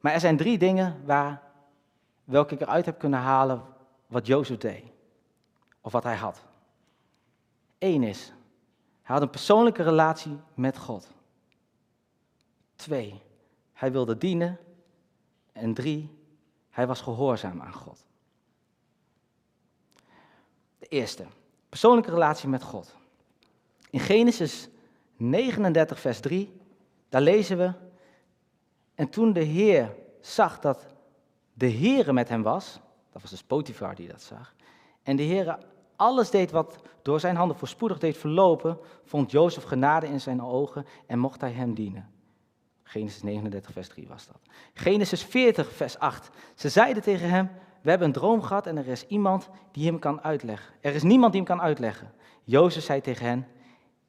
Maar 0.01 0.13
er 0.13 0.19
zijn 0.19 0.37
drie 0.37 0.57
dingen 0.57 1.05
waar, 1.05 1.41
welke 2.23 2.53
ik 2.53 2.61
eruit 2.61 2.85
heb 2.85 2.99
kunnen 2.99 3.19
halen 3.19 3.63
wat 4.07 4.27
Jozef 4.27 4.57
deed. 4.57 4.83
Of 5.81 5.91
wat 5.91 6.03
hij 6.03 6.15
had. 6.15 6.43
Eén 7.77 8.03
is, 8.03 8.33
hij 9.01 9.15
had 9.15 9.21
een 9.21 9.29
persoonlijke 9.29 9.83
relatie 9.83 10.39
met 10.53 10.77
God. 10.77 11.09
Twee, 12.75 13.21
hij 13.73 13.91
wilde 13.91 14.17
dienen. 14.17 14.59
En 15.51 15.73
drie, 15.73 16.09
hij 16.69 16.87
was 16.87 17.01
gehoorzaam 17.01 17.61
aan 17.61 17.73
God. 17.73 18.05
De 20.77 20.85
eerste, 20.85 21.25
persoonlijke 21.69 22.11
relatie 22.11 22.49
met 22.49 22.63
God. 22.63 22.95
In 23.89 23.99
Genesis 23.99 24.69
39, 25.15 25.99
vers 25.99 26.19
3, 26.19 26.61
daar 27.09 27.21
lezen 27.21 27.57
we, 27.57 27.73
en 29.01 29.09
toen 29.09 29.33
de 29.33 29.43
Heer 29.43 29.95
zag 30.19 30.59
dat 30.59 30.85
de 31.53 31.71
Heere 31.71 32.13
met 32.13 32.29
hem 32.29 32.41
was, 32.43 32.79
dat 33.11 33.21
was 33.21 33.31
dus 33.31 33.43
Potifar 33.43 33.95
die 33.95 34.07
dat 34.07 34.21
zag, 34.21 34.53
en 35.03 35.15
de 35.15 35.23
Heere 35.23 35.59
alles 35.95 36.29
deed 36.29 36.51
wat 36.51 36.79
door 37.01 37.19
zijn 37.19 37.35
handen 37.35 37.57
voorspoedig 37.57 37.99
deed 37.99 38.17
verlopen, 38.17 38.77
vond 39.03 39.31
Jozef 39.31 39.63
genade 39.63 40.07
in 40.07 40.21
zijn 40.21 40.41
ogen 40.41 40.85
en 41.07 41.19
mocht 41.19 41.41
hij 41.41 41.51
hem 41.51 41.73
dienen. 41.73 42.09
Genesis 42.83 43.21
39, 43.21 43.71
vers 43.71 43.87
3 43.87 44.07
was 44.07 44.27
dat. 44.27 44.39
Genesis 44.73 45.23
40, 45.23 45.71
vers 45.71 45.99
8. 45.99 46.29
Ze 46.55 46.69
zeiden 46.69 47.03
tegen 47.03 47.29
hem, 47.29 47.49
we 47.81 47.89
hebben 47.89 48.07
een 48.07 48.13
droom 48.13 48.41
gehad 48.41 48.67
en 48.67 48.77
er 48.77 48.87
is 48.87 49.07
iemand 49.07 49.49
die 49.71 49.85
hem 49.85 49.99
kan 49.99 50.21
uitleggen. 50.21 50.73
Er 50.81 50.95
is 50.95 51.03
niemand 51.03 51.31
die 51.31 51.41
hem 51.41 51.55
kan 51.55 51.65
uitleggen. 51.65 52.11
Jozef 52.43 52.83
zei 52.83 53.01
tegen 53.01 53.25
hen, 53.25 53.47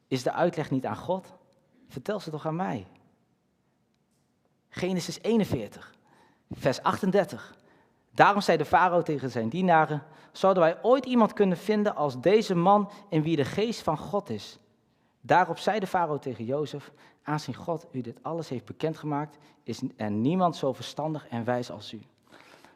is 0.08 0.22
de 0.22 0.32
uitleg 0.32 0.70
niet 0.70 0.86
aan 0.86 0.96
God? 0.96 1.32
Vertel 1.88 2.20
ze 2.20 2.30
toch 2.30 2.46
aan 2.46 2.56
mij. 2.56 2.86
Genesis 4.74 5.18
41, 5.22 5.94
vers 6.50 6.82
38. 6.82 7.56
Daarom 8.14 8.40
zei 8.40 8.58
de 8.58 8.64
farao 8.64 9.02
tegen 9.02 9.30
zijn 9.30 9.48
dienaren: 9.48 10.02
Zouden 10.32 10.62
wij 10.62 10.82
ooit 10.82 11.04
iemand 11.04 11.32
kunnen 11.32 11.56
vinden 11.56 11.94
als 11.94 12.20
deze 12.20 12.54
man 12.54 12.90
in 13.08 13.22
wie 13.22 13.36
de 13.36 13.44
geest 13.44 13.82
van 13.82 13.98
God 13.98 14.30
is? 14.30 14.58
Daarop 15.20 15.58
zei 15.58 15.80
de 15.80 15.86
farao 15.86 16.18
tegen 16.18 16.44
Jozef: 16.44 16.92
Aanzien 17.22 17.54
God 17.54 17.86
u 17.90 18.00
dit 18.00 18.18
alles 18.22 18.48
heeft 18.48 18.64
bekendgemaakt, 18.64 19.38
is 19.62 19.80
er 19.96 20.10
niemand 20.10 20.56
zo 20.56 20.72
verstandig 20.72 21.28
en 21.28 21.44
wijs 21.44 21.70
als 21.70 21.92
u. 21.92 22.02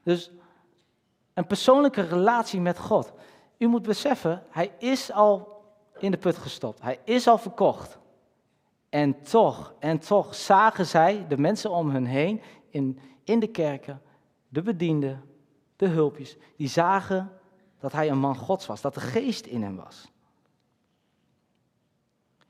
Dus 0.02 0.30
een 1.34 1.46
persoonlijke 1.46 2.02
relatie 2.02 2.60
met 2.60 2.78
God. 2.78 3.12
U 3.58 3.66
moet 3.66 3.82
beseffen, 3.82 4.42
hij 4.50 4.72
is 4.78 5.12
al 5.12 5.64
in 5.98 6.10
de 6.10 6.18
put 6.18 6.36
gestopt. 6.36 6.82
Hij 6.82 6.98
is 7.04 7.28
al 7.28 7.38
verkocht. 7.38 7.98
En 8.96 9.22
toch, 9.22 9.74
en 9.78 9.98
toch 9.98 10.34
zagen 10.34 10.86
zij, 10.86 11.26
de 11.28 11.38
mensen 11.38 11.70
om 11.70 11.90
hen 11.90 12.04
heen, 12.04 12.40
in, 12.70 12.98
in 13.24 13.40
de 13.40 13.46
kerken, 13.46 14.02
de 14.48 14.62
bedienden, 14.62 15.24
de 15.76 15.86
hulpjes, 15.86 16.36
die 16.56 16.68
zagen 16.68 17.32
dat 17.78 17.92
hij 17.92 18.10
een 18.10 18.18
man 18.18 18.36
Gods 18.36 18.66
was, 18.66 18.80
dat 18.80 18.94
de 18.94 19.00
geest 19.00 19.46
in 19.46 19.62
hem 19.62 19.76
was. 19.76 20.12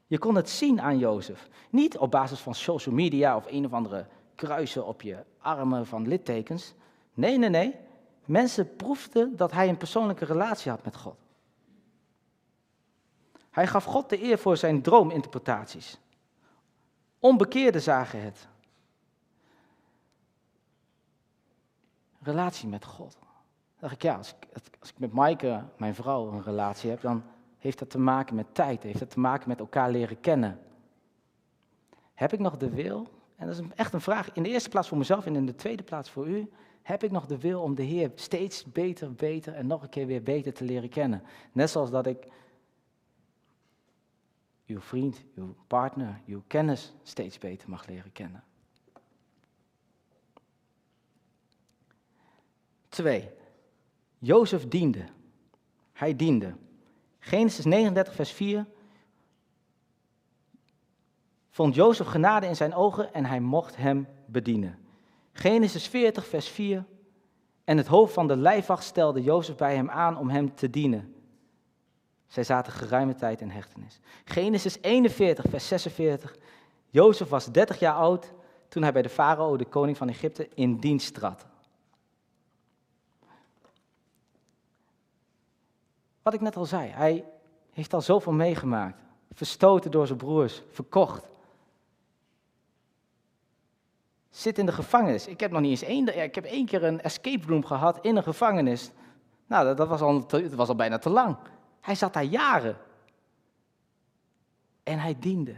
Je 0.06 0.18
kon 0.18 0.34
het 0.34 0.50
zien 0.50 0.80
aan 0.80 0.98
Jozef. 0.98 1.48
Niet 1.70 1.98
op 1.98 2.10
basis 2.10 2.40
van 2.40 2.54
social 2.54 2.94
media 2.94 3.36
of 3.36 3.46
een 3.48 3.64
of 3.64 3.72
andere 3.72 4.06
kruisen 4.34 4.86
op 4.86 5.02
je 5.02 5.24
armen 5.38 5.86
van 5.86 6.08
littekens. 6.08 6.74
Nee, 7.14 7.38
nee, 7.38 7.50
nee. 7.50 7.74
Mensen 8.24 8.76
proefden 8.76 9.36
dat 9.36 9.52
hij 9.52 9.68
een 9.68 9.76
persoonlijke 9.76 10.24
relatie 10.24 10.70
had 10.70 10.84
met 10.84 10.96
God. 10.96 11.16
Hij 13.50 13.66
gaf 13.66 13.84
God 13.84 14.08
de 14.08 14.22
eer 14.22 14.38
voor 14.38 14.56
zijn 14.56 14.82
droominterpretaties. 14.82 15.98
Onbekeerden 17.20 17.82
zagen 17.82 18.22
het. 18.22 18.48
Relatie 22.20 22.68
met 22.68 22.84
God. 22.84 23.16
Dan 23.20 23.28
dacht 23.78 23.92
ik, 23.92 24.02
ja, 24.02 24.16
als 24.16 24.34
ik, 24.40 24.48
als 24.80 24.90
ik 24.90 24.98
met 24.98 25.12
Maaike, 25.12 25.64
mijn 25.76 25.94
vrouw, 25.94 26.32
een 26.32 26.42
relatie 26.42 26.90
heb, 26.90 27.00
dan 27.00 27.22
heeft 27.58 27.78
dat 27.78 27.90
te 27.90 27.98
maken 27.98 28.34
met 28.34 28.54
tijd, 28.54 28.82
heeft 28.82 28.98
dat 28.98 29.10
te 29.10 29.20
maken 29.20 29.48
met 29.48 29.58
elkaar 29.58 29.90
leren 29.90 30.20
kennen. 30.20 30.60
Heb 32.14 32.32
ik 32.32 32.38
nog 32.38 32.56
de 32.56 32.70
wil, 32.70 33.08
en 33.36 33.46
dat 33.46 33.58
is 33.58 33.62
echt 33.74 33.92
een 33.92 34.00
vraag, 34.00 34.32
in 34.32 34.42
de 34.42 34.48
eerste 34.48 34.68
plaats 34.68 34.88
voor 34.88 34.98
mezelf 34.98 35.26
en 35.26 35.36
in 35.36 35.46
de 35.46 35.54
tweede 35.54 35.82
plaats 35.82 36.10
voor 36.10 36.28
u, 36.28 36.50
heb 36.82 37.02
ik 37.02 37.10
nog 37.10 37.26
de 37.26 37.38
wil 37.38 37.62
om 37.62 37.74
de 37.74 37.82
Heer 37.82 38.10
steeds 38.14 38.64
beter, 38.64 39.14
beter 39.14 39.54
en 39.54 39.66
nog 39.66 39.82
een 39.82 39.88
keer 39.88 40.06
weer 40.06 40.22
beter 40.22 40.52
te 40.52 40.64
leren 40.64 40.88
kennen? 40.88 41.22
Net 41.52 41.70
zoals 41.70 41.90
dat 41.90 42.06
ik 42.06 42.26
uw 44.66 44.80
vriend, 44.80 45.24
uw 45.34 45.54
partner, 45.66 46.20
uw 46.26 46.42
kennis 46.46 46.94
steeds 47.02 47.38
beter 47.38 47.70
mag 47.70 47.86
leren 47.86 48.12
kennen. 48.12 48.44
Twee, 52.88 53.30
Jozef 54.18 54.68
diende. 54.68 55.04
Hij 55.92 56.16
diende. 56.16 56.54
Genesis 57.18 57.64
39, 57.64 58.14
vers 58.14 58.32
4. 58.32 58.66
Vond 61.50 61.74
Jozef 61.74 62.06
genade 62.06 62.46
in 62.46 62.56
zijn 62.56 62.74
ogen 62.74 63.12
en 63.12 63.24
hij 63.24 63.40
mocht 63.40 63.76
hem 63.76 64.08
bedienen. 64.26 64.78
Genesis 65.32 65.86
40, 65.86 66.26
vers 66.26 66.48
4. 66.48 66.84
En 67.64 67.76
het 67.76 67.86
hoofd 67.86 68.14
van 68.14 68.26
de 68.26 68.36
lijfwacht 68.36 68.84
stelde 68.84 69.22
Jozef 69.22 69.56
bij 69.56 69.74
hem 69.74 69.90
aan 69.90 70.18
om 70.18 70.28
hem 70.28 70.54
te 70.54 70.70
dienen. 70.70 71.15
Zij 72.26 72.44
zaten 72.44 72.72
geruime 72.72 73.14
tijd 73.14 73.40
in 73.40 73.50
hechtenis. 73.50 74.00
Genesis 74.24 74.78
41, 74.80 75.44
vers 75.48 75.68
46. 75.68 76.36
Jozef 76.90 77.28
was 77.28 77.46
30 77.46 77.78
jaar 77.78 77.94
oud 77.94 78.32
toen 78.68 78.82
hij 78.82 78.92
bij 78.92 79.02
de 79.02 79.08
farao, 79.08 79.56
de 79.56 79.64
koning 79.64 79.96
van 79.96 80.08
Egypte, 80.08 80.48
in 80.54 80.76
dienst 80.76 81.14
trad. 81.14 81.46
Wat 86.22 86.34
ik 86.34 86.40
net 86.40 86.56
al 86.56 86.64
zei, 86.64 86.90
hij 86.90 87.24
heeft 87.72 87.94
al 87.94 88.00
zoveel 88.00 88.32
meegemaakt. 88.32 89.00
Verstoten 89.32 89.90
door 89.90 90.06
zijn 90.06 90.18
broers, 90.18 90.62
verkocht. 90.70 91.28
Zit 94.30 94.58
in 94.58 94.66
de 94.66 94.72
gevangenis. 94.72 95.26
Ik 95.26 95.40
heb 95.40 95.50
nog 95.50 95.60
niet 95.60 95.70
eens 95.70 95.82
één, 95.82 96.22
ik 96.22 96.34
heb 96.34 96.44
één 96.44 96.66
keer 96.66 96.84
een 96.84 97.00
escape 97.00 97.46
room 97.46 97.64
gehad 97.64 97.98
in 98.00 98.16
een 98.16 98.22
gevangenis. 98.22 98.90
Nou, 99.46 99.74
dat, 99.74 99.88
was 99.88 100.00
al, 100.00 100.26
dat 100.26 100.52
was 100.54 100.68
al 100.68 100.76
bijna 100.76 100.98
te 100.98 101.10
lang. 101.10 101.36
Hij 101.86 101.94
zat 101.94 102.12
daar 102.12 102.24
jaren. 102.24 102.76
En 104.82 104.98
hij 104.98 105.18
diende. 105.18 105.50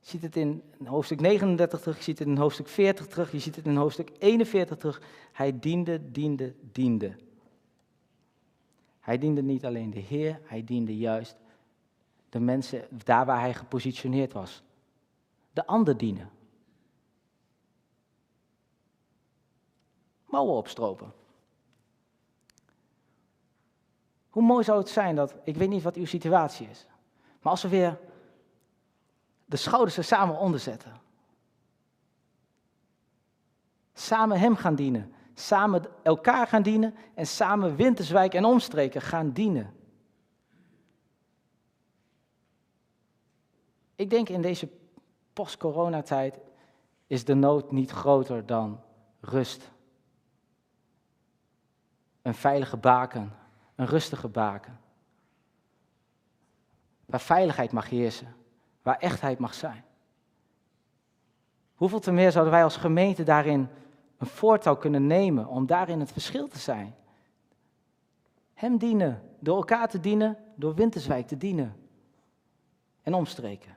Je 0.00 0.08
ziet 0.12 0.22
het 0.22 0.36
in 0.36 0.62
hoofdstuk 0.84 1.20
39 1.20 1.80
terug, 1.80 1.96
je 1.96 2.02
ziet 2.02 2.18
het 2.18 2.28
in 2.28 2.36
hoofdstuk 2.36 2.68
40 2.68 3.06
terug, 3.06 3.32
je 3.32 3.38
ziet 3.38 3.56
het 3.56 3.66
in 3.66 3.76
hoofdstuk 3.76 4.10
41 4.18 4.76
terug. 4.76 5.02
Hij 5.32 5.58
diende, 5.58 6.10
diende, 6.10 6.54
diende. 6.72 7.16
Hij 9.00 9.18
diende 9.18 9.42
niet 9.42 9.64
alleen 9.64 9.90
de 9.90 9.98
Heer, 9.98 10.40
hij 10.44 10.64
diende 10.64 10.96
juist 10.96 11.36
de 12.28 12.40
mensen 12.40 12.88
daar 13.04 13.26
waar 13.26 13.40
hij 13.40 13.54
gepositioneerd 13.54 14.32
was. 14.32 14.62
De 15.52 15.66
ander 15.66 15.96
dienen. 15.96 16.30
Mouwen 20.24 20.54
opstropen. 20.54 21.12
Hoe 24.36 24.44
mooi 24.44 24.64
zou 24.64 24.78
het 24.78 24.88
zijn 24.88 25.16
dat, 25.16 25.34
ik 25.44 25.56
weet 25.56 25.68
niet 25.68 25.82
wat 25.82 25.96
uw 25.96 26.06
situatie 26.06 26.68
is, 26.68 26.86
maar 27.40 27.52
als 27.52 27.62
we 27.62 27.68
weer 27.68 27.98
de 29.44 29.56
schouders 29.56 29.96
er 29.96 30.04
samen 30.04 30.38
onder 30.38 30.60
zetten. 30.60 30.92
Samen 33.94 34.38
Hem 34.38 34.56
gaan 34.56 34.74
dienen. 34.74 35.12
Samen 35.34 35.84
elkaar 36.02 36.46
gaan 36.46 36.62
dienen 36.62 36.94
en 37.14 37.26
samen 37.26 37.76
Winterswijk 37.76 38.34
en 38.34 38.44
omstreken 38.44 39.00
gaan 39.00 39.30
dienen. 39.30 39.74
Ik 43.94 44.10
denk 44.10 44.28
in 44.28 44.42
deze 44.42 44.68
post-coronatijd 45.32 46.38
is 47.06 47.24
de 47.24 47.34
nood 47.34 47.72
niet 47.72 47.90
groter 47.90 48.46
dan 48.46 48.80
rust. 49.20 49.70
Een 52.22 52.34
veilige 52.34 52.76
baken, 52.76 53.44
een 53.76 53.86
rustige 53.86 54.28
baken. 54.28 54.78
waar 57.06 57.20
veiligheid 57.20 57.72
mag 57.72 57.88
heersen, 57.88 58.34
waar 58.82 58.98
echtheid 58.98 59.38
mag 59.38 59.54
zijn. 59.54 59.84
Hoeveel 61.74 62.00
te 62.00 62.12
meer 62.12 62.32
zouden 62.32 62.52
wij 62.52 62.64
als 62.64 62.76
gemeente 62.76 63.22
daarin 63.22 63.68
een 64.18 64.26
voortouw 64.26 64.76
kunnen 64.76 65.06
nemen 65.06 65.46
om 65.46 65.66
daarin 65.66 66.00
het 66.00 66.12
verschil 66.12 66.48
te 66.48 66.58
zijn? 66.58 66.94
Hem 68.54 68.78
dienen, 68.78 69.22
door 69.40 69.56
elkaar 69.56 69.88
te 69.88 70.00
dienen, 70.00 70.38
door 70.54 70.74
Winterswijk 70.74 71.26
te 71.26 71.36
dienen 71.36 71.76
en 73.02 73.14
omstreken. 73.14 73.76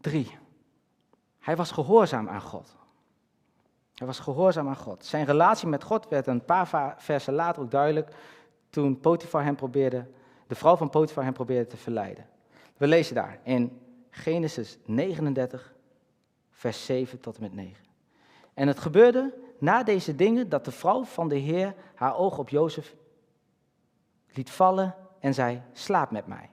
Drie. 0.00 0.41
Hij 1.42 1.56
was 1.56 1.70
gehoorzaam 1.70 2.28
aan 2.28 2.40
God. 2.40 2.76
Hij 3.94 4.06
was 4.06 4.18
gehoorzaam 4.18 4.68
aan 4.68 4.76
God. 4.76 5.04
Zijn 5.04 5.24
relatie 5.24 5.68
met 5.68 5.82
God 5.82 6.08
werd 6.08 6.26
een 6.26 6.44
paar 6.44 6.94
versen 6.98 7.34
later 7.34 7.62
ook 7.62 7.70
duidelijk 7.70 8.14
toen 8.70 9.00
Potifar 9.00 9.44
hem 9.44 9.56
probeerde, 9.56 10.06
de 10.46 10.54
vrouw 10.54 10.76
van 10.76 10.90
Potifar 10.90 11.24
hem 11.24 11.32
probeerde 11.32 11.66
te 11.66 11.76
verleiden. 11.76 12.26
We 12.76 12.86
lezen 12.86 13.14
daar 13.14 13.38
in 13.42 13.80
Genesis 14.10 14.78
39, 14.84 15.74
vers 16.50 16.84
7 16.84 17.20
tot 17.20 17.36
en 17.36 17.42
met 17.42 17.54
9. 17.54 17.84
En 18.54 18.68
het 18.68 18.78
gebeurde 18.78 19.34
na 19.58 19.82
deze 19.82 20.14
dingen 20.14 20.48
dat 20.48 20.64
de 20.64 20.70
vrouw 20.70 21.04
van 21.04 21.28
de 21.28 21.36
Heer 21.36 21.74
haar 21.94 22.16
oog 22.16 22.38
op 22.38 22.48
Jozef 22.48 22.94
liet 24.32 24.50
vallen 24.50 24.94
en 25.20 25.34
zei, 25.34 25.62
slaap 25.72 26.10
met 26.10 26.26
mij. 26.26 26.50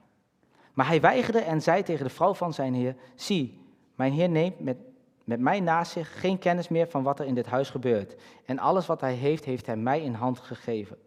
Maar 0.74 0.88
hij 0.88 1.02
weigerde 1.02 1.40
en 1.40 1.62
zei 1.62 1.84
tegen 1.84 2.06
de 2.06 2.14
vrouw 2.14 2.34
van 2.34 2.54
zijn 2.54 2.74
Heer, 2.74 2.96
zie, 3.16 3.69
mijn 4.00 4.14
Heer 4.14 4.30
neemt 4.30 4.60
met, 4.60 4.78
met 5.24 5.40
mij 5.40 5.60
naast 5.60 5.92
zich 5.92 6.20
geen 6.20 6.40
kennis 6.40 6.68
meer 6.68 6.88
van 6.88 7.04
wat 7.04 7.20
er 7.20 7.26
in 7.26 7.36
dit 7.36 7.46
huis 7.46 7.70
gebeurt. 7.70 8.16
En 8.46 8.60
alles 8.60 8.86
wat 8.86 9.02
hij 9.02 9.14
heeft, 9.14 9.46
heeft 9.46 9.66
hij 9.66 9.76
mij 9.76 10.02
in 10.02 10.14
hand 10.14 10.40
gegeven. 10.40 10.98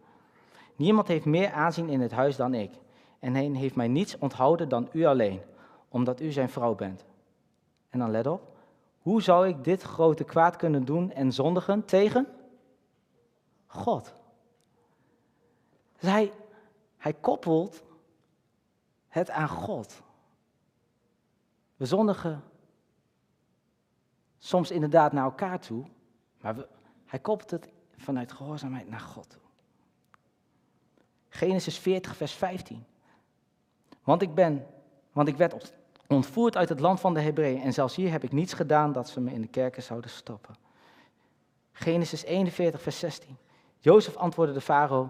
Niemand 0.75 1.07
heeft 1.07 1.25
meer 1.25 1.51
aanzien 1.51 1.89
in 1.89 2.01
het 2.01 2.11
huis 2.11 2.35
dan 2.35 2.53
ik. 2.53 2.71
En 3.19 3.33
hij 3.33 3.43
heeft 3.43 3.75
mij 3.75 3.87
niets 3.87 4.17
onthouden 4.17 4.69
dan 4.69 4.89
u 4.91 5.05
alleen, 5.05 5.41
omdat 5.89 6.21
u 6.21 6.31
zijn 6.31 6.49
vrouw 6.49 6.75
bent. 6.75 7.05
En 7.89 7.99
dan 7.99 8.11
let 8.11 8.27
op, 8.27 8.55
hoe 9.01 9.21
zou 9.21 9.47
ik 9.47 9.63
dit 9.63 9.81
grote 9.81 10.23
kwaad 10.23 10.55
kunnen 10.55 10.85
doen 10.85 11.11
en 11.11 11.31
zondigen 11.31 11.85
tegen 11.85 12.27
God? 13.67 14.13
Dus 15.99 16.09
hij, 16.09 16.31
hij 16.97 17.13
koppelt 17.13 17.83
het 19.07 19.29
aan 19.29 19.49
God. 19.49 20.01
We 21.75 21.85
zondigen 21.85 22.43
soms 24.43 24.71
inderdaad 24.71 25.11
naar 25.11 25.23
elkaar 25.23 25.59
toe, 25.59 25.85
maar 26.41 26.55
hij 27.05 27.19
koppelt 27.19 27.51
het 27.51 27.69
vanuit 27.97 28.31
gehoorzaamheid 28.31 28.89
naar 28.89 28.99
God 28.99 29.29
toe. 29.29 29.41
Genesis 31.29 31.77
40, 31.77 32.15
vers 32.15 32.33
15. 32.33 32.85
Want 34.03 34.21
ik 34.21 34.35
ben, 34.35 34.65
want 35.11 35.27
ik 35.27 35.37
werd 35.37 35.73
ontvoerd 36.07 36.57
uit 36.57 36.69
het 36.69 36.79
land 36.79 36.99
van 36.99 37.13
de 37.13 37.19
Hebreeën 37.19 37.61
en 37.61 37.73
zelfs 37.73 37.95
hier 37.95 38.11
heb 38.11 38.23
ik 38.23 38.31
niets 38.31 38.53
gedaan 38.53 38.91
dat 38.91 39.09
ze 39.09 39.21
me 39.21 39.33
in 39.33 39.41
de 39.41 39.47
kerken 39.47 39.83
zouden 39.83 40.09
stoppen. 40.09 40.55
Genesis 41.71 42.23
41, 42.23 42.81
vers 42.81 42.99
16. 42.99 43.37
Jozef 43.79 44.15
antwoordde 44.15 44.53
de 44.53 44.61
farao, 44.61 45.09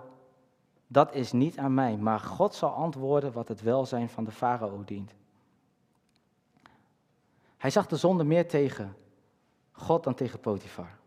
dat 0.87 1.13
is 1.13 1.31
niet 1.31 1.57
aan 1.57 1.73
mij, 1.73 1.97
maar 1.97 2.19
God 2.19 2.55
zal 2.55 2.69
antwoorden 2.69 3.31
wat 3.31 3.47
het 3.47 3.61
welzijn 3.61 4.09
van 4.09 4.23
de 4.23 4.31
farao 4.31 4.83
dient. 4.85 5.13
Hij 7.57 7.69
zag 7.69 7.87
de 7.87 7.95
zonde 7.95 8.23
meer 8.23 8.47
tegen 8.47 8.95
God 9.73 10.03
dan 10.03 10.13
tegen 10.13 10.39
Potifar. 10.39 11.01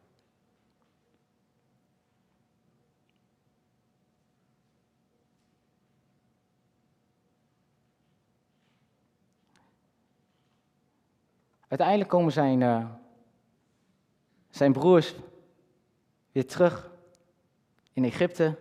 Uiteindelijk 11.68 12.10
komen 12.10 12.32
zijn, 12.32 12.60
uh, 12.60 12.90
zijn 14.50 14.72
broers 14.72 15.14
weer 16.32 16.46
terug 16.46 16.90
in 17.92 18.04
Egypte. 18.04 18.58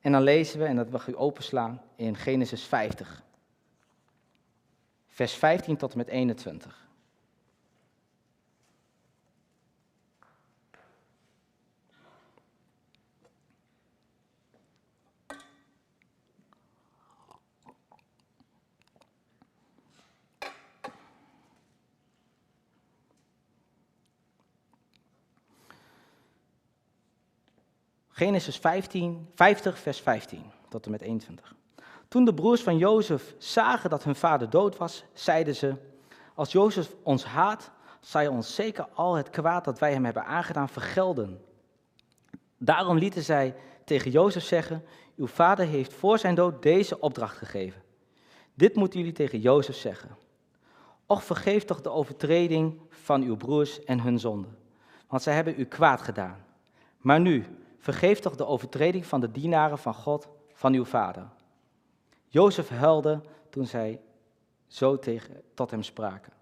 En 0.00 0.12
dan 0.12 0.22
lezen 0.22 0.58
we, 0.58 0.64
en 0.64 0.76
dat 0.76 0.90
mag 0.90 1.08
u 1.08 1.16
openslaan, 1.16 1.82
in 1.96 2.16
Genesis 2.16 2.64
50. 2.64 3.22
Vers 5.06 5.34
15 5.34 5.76
tot 5.76 5.92
en 5.92 5.98
met 5.98 6.08
21. 6.08 6.85
Genesis 28.18 28.56
15, 28.56 29.28
50, 29.34 29.78
vers 29.78 30.00
15 30.00 30.42
tot 30.68 30.84
en 30.84 30.90
met 30.90 31.00
21. 31.00 31.54
Toen 32.08 32.24
de 32.24 32.34
broers 32.34 32.62
van 32.62 32.78
Jozef 32.78 33.34
zagen 33.38 33.90
dat 33.90 34.04
hun 34.04 34.14
vader 34.14 34.50
dood 34.50 34.76
was, 34.76 35.04
zeiden 35.12 35.54
ze: 35.54 35.74
Als 36.34 36.52
Jozef 36.52 36.94
ons 37.02 37.24
haat, 37.24 37.70
zal 38.00 38.20
hij 38.20 38.30
ons 38.30 38.54
zeker 38.54 38.88
al 38.94 39.14
het 39.14 39.30
kwaad 39.30 39.64
dat 39.64 39.78
wij 39.78 39.92
hem 39.92 40.04
hebben 40.04 40.24
aangedaan 40.24 40.68
vergelden. 40.68 41.40
Daarom 42.58 42.98
lieten 42.98 43.22
zij 43.22 43.54
tegen 43.84 44.10
Jozef 44.10 44.44
zeggen: 44.44 44.84
Uw 45.16 45.26
vader 45.26 45.66
heeft 45.66 45.92
voor 45.92 46.18
zijn 46.18 46.34
dood 46.34 46.62
deze 46.62 47.00
opdracht 47.00 47.36
gegeven. 47.36 47.82
Dit 48.54 48.74
moeten 48.74 48.98
jullie 48.98 49.14
tegen 49.14 49.40
Jozef 49.40 49.76
zeggen. 49.76 50.16
Och, 51.06 51.24
vergeef 51.24 51.64
toch 51.64 51.80
de 51.80 51.90
overtreding 51.90 52.80
van 52.88 53.22
uw 53.22 53.36
broers 53.36 53.84
en 53.84 54.00
hun 54.00 54.18
zonde, 54.18 54.48
want 55.08 55.22
zij 55.22 55.34
hebben 55.34 55.60
u 55.60 55.64
kwaad 55.64 56.02
gedaan. 56.02 56.44
Maar 57.00 57.20
nu, 57.20 57.44
vergeef 57.78 58.20
toch 58.20 58.36
de 58.36 58.46
overtreding 58.46 59.06
van 59.06 59.20
de 59.20 59.30
dienaren 59.30 59.78
van 59.78 59.94
God, 59.94 60.28
van 60.52 60.72
uw 60.74 60.84
vader. 60.84 61.28
Jozef 62.26 62.68
huilde 62.68 63.20
toen 63.50 63.66
zij 63.66 64.00
zo 64.66 64.98
tegen, 64.98 65.42
tot 65.54 65.70
hem 65.70 65.82
spraken. 65.82 66.32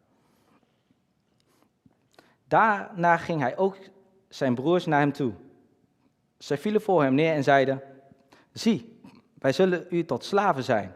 Daarna 2.48 3.16
ging 3.16 3.40
hij 3.40 3.56
ook 3.56 3.76
zijn 4.28 4.54
broers 4.54 4.86
naar 4.86 5.00
hem 5.00 5.12
toe. 5.12 5.32
Zij 6.38 6.58
vielen 6.58 6.82
voor 6.82 7.02
hem 7.02 7.14
neer 7.14 7.32
en 7.32 7.42
zeiden, 7.42 7.82
zie, 8.52 9.00
wij 9.38 9.52
zullen 9.52 9.86
u 9.90 10.04
tot 10.04 10.24
slaven 10.24 10.64
zijn. 10.64 10.94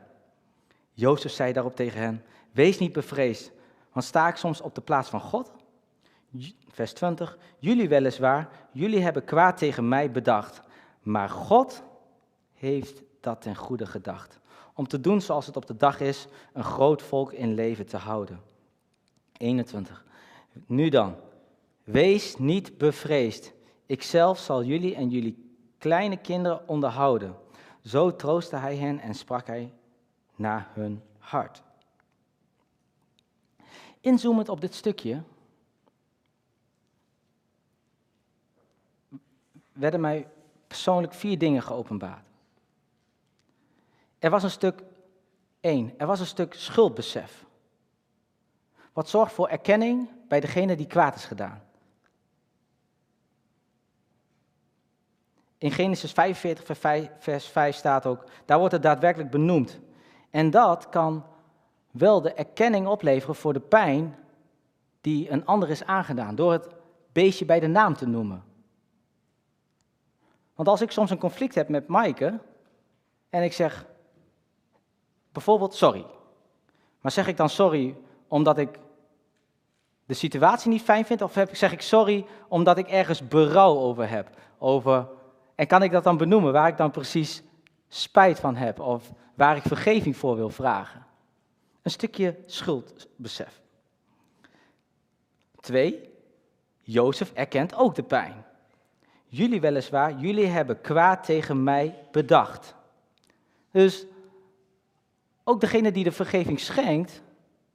Jozef 0.93 1.33
zei 1.33 1.53
daarop 1.53 1.77
tegen 1.77 2.01
hen, 2.01 2.25
wees 2.53 2.79
niet 2.79 2.93
bevreesd, 2.93 3.53
want 3.93 4.05
sta 4.05 4.29
ik 4.29 4.37
soms 4.37 4.61
op 4.61 4.75
de 4.75 4.81
plaats 4.81 5.09
van 5.09 5.21
God? 5.21 5.51
Vers 6.69 6.93
20. 6.93 7.39
Jullie 7.59 7.89
weliswaar, 7.89 8.49
jullie 8.73 9.01
hebben 9.01 9.25
kwaad 9.25 9.57
tegen 9.57 9.89
mij 9.89 10.11
bedacht. 10.11 10.63
Maar 11.03 11.29
God 11.29 11.83
heeft 12.55 13.03
dat 13.21 13.43
ten 13.43 13.57
goede 13.57 13.87
gedacht. 13.87 14.39
Om 14.75 14.89
te 14.89 15.01
doen 15.01 15.21
zoals 15.21 15.47
het 15.47 15.57
op 15.57 15.67
de 15.67 15.77
dag 15.77 16.01
is, 16.01 16.27
een 16.53 16.65
groot 16.65 17.03
volk 17.03 17.33
in 17.33 17.55
leven 17.55 17.87
te 17.87 17.97
houden. 17.97 18.41
21. 19.37 20.05
Nu 20.67 20.89
dan, 20.89 21.17
wees 21.85 22.37
niet 22.39 22.79
bevreesd. 22.79 23.53
Ikzelf 23.87 24.39
zal 24.39 24.65
jullie 24.65 24.95
en 24.95 25.09
jullie 25.09 25.57
kleine 25.79 26.17
kinderen 26.17 26.69
onderhouden. 26.69 27.37
Zo 27.83 28.17
troostte 28.17 28.57
hij 28.57 28.77
hen 28.77 29.01
en 29.01 29.15
sprak 29.15 29.47
hij 29.47 29.73
naar 30.37 30.69
hun 30.73 31.03
hart. 31.19 31.63
Inzoomend 34.01 34.49
op 34.49 34.61
dit 34.61 34.75
stukje 34.75 35.23
werden 39.79 40.01
mij 40.01 40.29
persoonlijk 40.67 41.15
vier 41.15 41.39
dingen 41.39 41.63
geopenbaard. 41.63 42.27
Er 44.19 44.31
was 44.31 44.43
een 44.43 44.51
stuk, 44.51 44.83
één, 45.61 45.95
er 45.97 46.07
was 46.07 46.21
een 46.21 46.27
stuk 46.27 46.55
schuldbesef. 46.55 47.47
Wat 48.93 49.09
zorgt 49.09 49.33
voor 49.33 49.49
erkenning 49.49 50.09
bij 50.29 50.41
degene 50.41 50.77
die 50.77 50.87
kwaad 50.87 51.15
is 51.15 51.25
gedaan. 51.25 51.63
In 55.59 55.71
Genesis 55.71 56.13
45, 56.13 56.79
vers 57.19 57.47
5 57.47 57.77
staat 57.77 58.07
ook, 58.07 58.25
daar 58.45 58.59
wordt 58.59 58.73
het 58.73 58.83
daadwerkelijk 58.83 59.31
benoemd. 59.31 59.81
En 60.31 60.51
dat 60.51 60.89
kan 60.89 61.25
wel 61.91 62.21
de 62.21 62.33
erkenning 62.33 62.87
opleveren 62.87 63.35
voor 63.35 63.53
de 63.53 63.61
pijn 63.61 64.17
die 65.01 65.31
een 65.31 65.47
ander 65.47 65.71
is 65.71 65.85
aangedaan, 65.85 66.35
door 66.35 66.53
het 66.53 66.69
beestje 67.13 67.45
bij 67.45 67.61
de 67.61 67.67
naam 67.67 67.95
te 67.95 68.07
noemen. 68.07 68.48
Want 70.59 70.71
als 70.71 70.81
ik 70.81 70.91
soms 70.91 71.11
een 71.11 71.19
conflict 71.19 71.55
heb 71.55 71.69
met 71.69 71.87
Maaike 71.87 72.39
en 73.31 73.43
ik 73.43 73.53
zeg 73.53 73.87
bijvoorbeeld 75.33 75.75
sorry. 75.75 76.07
Maar 77.01 77.13
zeg 77.13 77.27
ik 77.27 77.37
dan 77.37 77.49
sorry 77.49 77.97
omdat 78.29 78.59
ik 78.59 78.79
de 80.05 80.15
situatie 80.15 80.71
niet 80.71 80.83
fijn 80.83 81.05
vind? 81.05 81.23
Of 81.23 81.45
zeg 81.53 81.73
ik 81.73 81.81
sorry 81.81 82.27
omdat 82.49 82.79
ik 82.79 82.89
ergens 82.89 83.29
berouw 83.29 83.77
over 83.77 84.09
heb? 84.09 84.29
Over, 84.59 85.09
en 85.55 85.67
kan 85.67 85.83
ik 85.83 85.91
dat 85.91 86.05
dan 86.05 86.17
benoemen 86.17 86.53
waar 86.53 86.69
ik 86.69 86.77
dan 86.77 86.91
precies 86.91 87.43
spijt 87.89 88.41
van 88.41 88.57
heb? 88.57 88.81
Of 88.81 89.13
waar 89.35 89.57
ik 89.57 89.63
vergeving 89.63 90.17
voor 90.17 90.37
wil 90.37 90.51
vragen? 90.51 91.07
Een 91.83 91.91
stukje 91.91 92.37
schuldbesef. 92.47 93.63
Twee, 95.61 96.11
Jozef 96.81 97.33
erkent 97.33 97.75
ook 97.75 97.95
de 97.95 98.03
pijn. 98.03 98.47
Jullie 99.31 99.61
weliswaar, 99.61 100.19
jullie 100.19 100.47
hebben 100.47 100.81
kwaad 100.81 101.25
tegen 101.25 101.63
mij 101.63 102.07
bedacht. 102.11 102.75
Dus 103.71 104.07
ook 105.45 105.61
degene 105.61 105.93
die 105.93 106.05
de 106.05 106.13
vergeving 106.13 106.61
schenkt, 106.61 107.23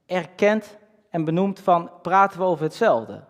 erkent 0.06 0.76
en 1.08 1.24
benoemt 1.24 1.60
van 1.60 1.90
praten 2.02 2.38
we 2.38 2.44
over 2.44 2.64
hetzelfde. 2.64 3.24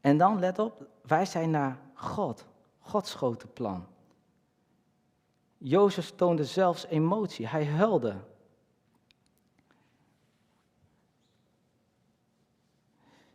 En 0.00 0.16
dan 0.16 0.38
let 0.38 0.58
op, 0.58 0.86
wij 1.02 1.26
zijn 1.26 1.50
naar 1.50 1.78
God, 1.94 2.46
Gods 2.80 3.14
grote 3.14 3.46
plan. 3.46 3.86
Jozef 5.58 6.12
toonde 6.14 6.44
zelfs 6.44 6.86
emotie, 6.86 7.46
hij 7.46 7.66
huilde. 7.66 8.16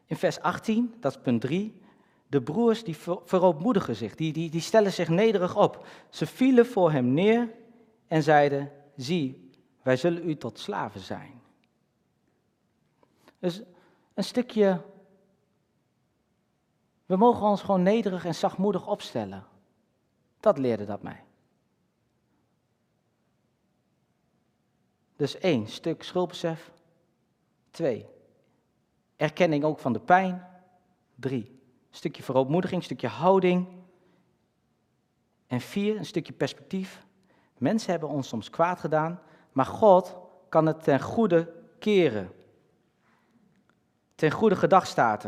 In 0.05 0.15
vers 0.15 0.39
18, 0.39 0.95
dat 0.99 1.11
is 1.15 1.21
punt 1.21 1.41
3, 1.41 1.81
de 2.27 2.41
broers 2.41 2.83
die 2.83 2.97
verootmoedigen 3.25 3.95
zich, 3.95 4.15
die, 4.15 4.33
die, 4.33 4.49
die 4.49 4.61
stellen 4.61 4.93
zich 4.93 5.07
nederig 5.07 5.57
op. 5.57 5.87
Ze 6.09 6.25
vielen 6.25 6.65
voor 6.65 6.91
hem 6.91 7.13
neer 7.13 7.49
en 8.07 8.23
zeiden, 8.23 8.71
zie, 8.95 9.49
wij 9.81 9.97
zullen 9.97 10.29
u 10.29 10.35
tot 10.35 10.59
slaven 10.59 10.99
zijn. 10.99 11.41
Dus 13.39 13.61
een 14.13 14.23
stukje, 14.23 14.81
we 17.05 17.15
mogen 17.15 17.47
ons 17.47 17.61
gewoon 17.61 17.83
nederig 17.83 18.25
en 18.25 18.35
zachtmoedig 18.35 18.87
opstellen. 18.87 19.45
Dat 20.39 20.57
leerde 20.57 20.85
dat 20.85 21.01
mij. 21.01 21.23
Dus 25.15 25.37
één, 25.37 25.67
stuk 25.67 26.03
schuldbesef. 26.03 26.71
Twee, 27.71 28.05
erkenning 29.23 29.63
ook 29.63 29.79
van 29.79 29.93
de 29.93 29.99
pijn. 29.99 30.47
Drie, 31.15 31.45
een 31.89 31.97
stukje 31.97 32.23
verootmoediging, 32.23 32.79
een 32.79 32.85
stukje 32.85 33.07
houding. 33.07 33.67
En 35.47 35.61
vier, 35.61 35.97
een 35.97 36.05
stukje 36.05 36.33
perspectief. 36.33 37.05
Mensen 37.57 37.91
hebben 37.91 38.09
ons 38.09 38.27
soms 38.27 38.49
kwaad 38.49 38.79
gedaan, 38.79 39.19
maar 39.51 39.65
God 39.65 40.15
kan 40.49 40.65
het 40.65 40.83
ten 40.83 41.01
goede 41.01 41.53
keren. 41.79 42.31
Ten 44.15 44.31
goede 44.31 44.55
gedag 44.55 44.87
staat. 44.87 45.27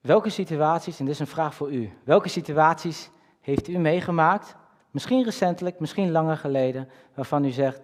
Welke 0.00 0.30
situaties, 0.30 0.98
en 0.98 1.04
dit 1.04 1.14
is 1.14 1.20
een 1.20 1.26
vraag 1.26 1.54
voor 1.54 1.72
u, 1.72 1.92
welke 2.04 2.28
situaties 2.28 3.10
heeft 3.40 3.68
u 3.68 3.78
meegemaakt, 3.78 4.56
misschien 4.90 5.24
recentelijk, 5.24 5.80
misschien 5.80 6.10
langer 6.10 6.36
geleden, 6.36 6.88
waarvan 7.14 7.44
u 7.44 7.50
zegt, 7.50 7.80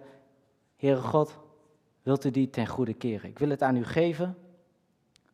Heere 0.77 1.01
God, 1.01 1.37
wilt 2.03 2.25
u 2.25 2.31
die 2.31 2.49
ten 2.49 2.67
goede 2.67 2.93
keren? 2.93 3.29
Ik 3.29 3.39
wil 3.39 3.49
het 3.49 3.61
aan 3.61 3.77
u 3.77 3.83
geven, 3.83 4.37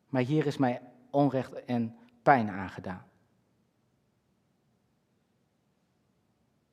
maar 0.08 0.22
hier 0.22 0.46
is 0.46 0.56
mij 0.56 0.82
onrecht 1.10 1.64
en 1.64 1.96
pijn 2.22 2.48
aangedaan. 2.50 3.04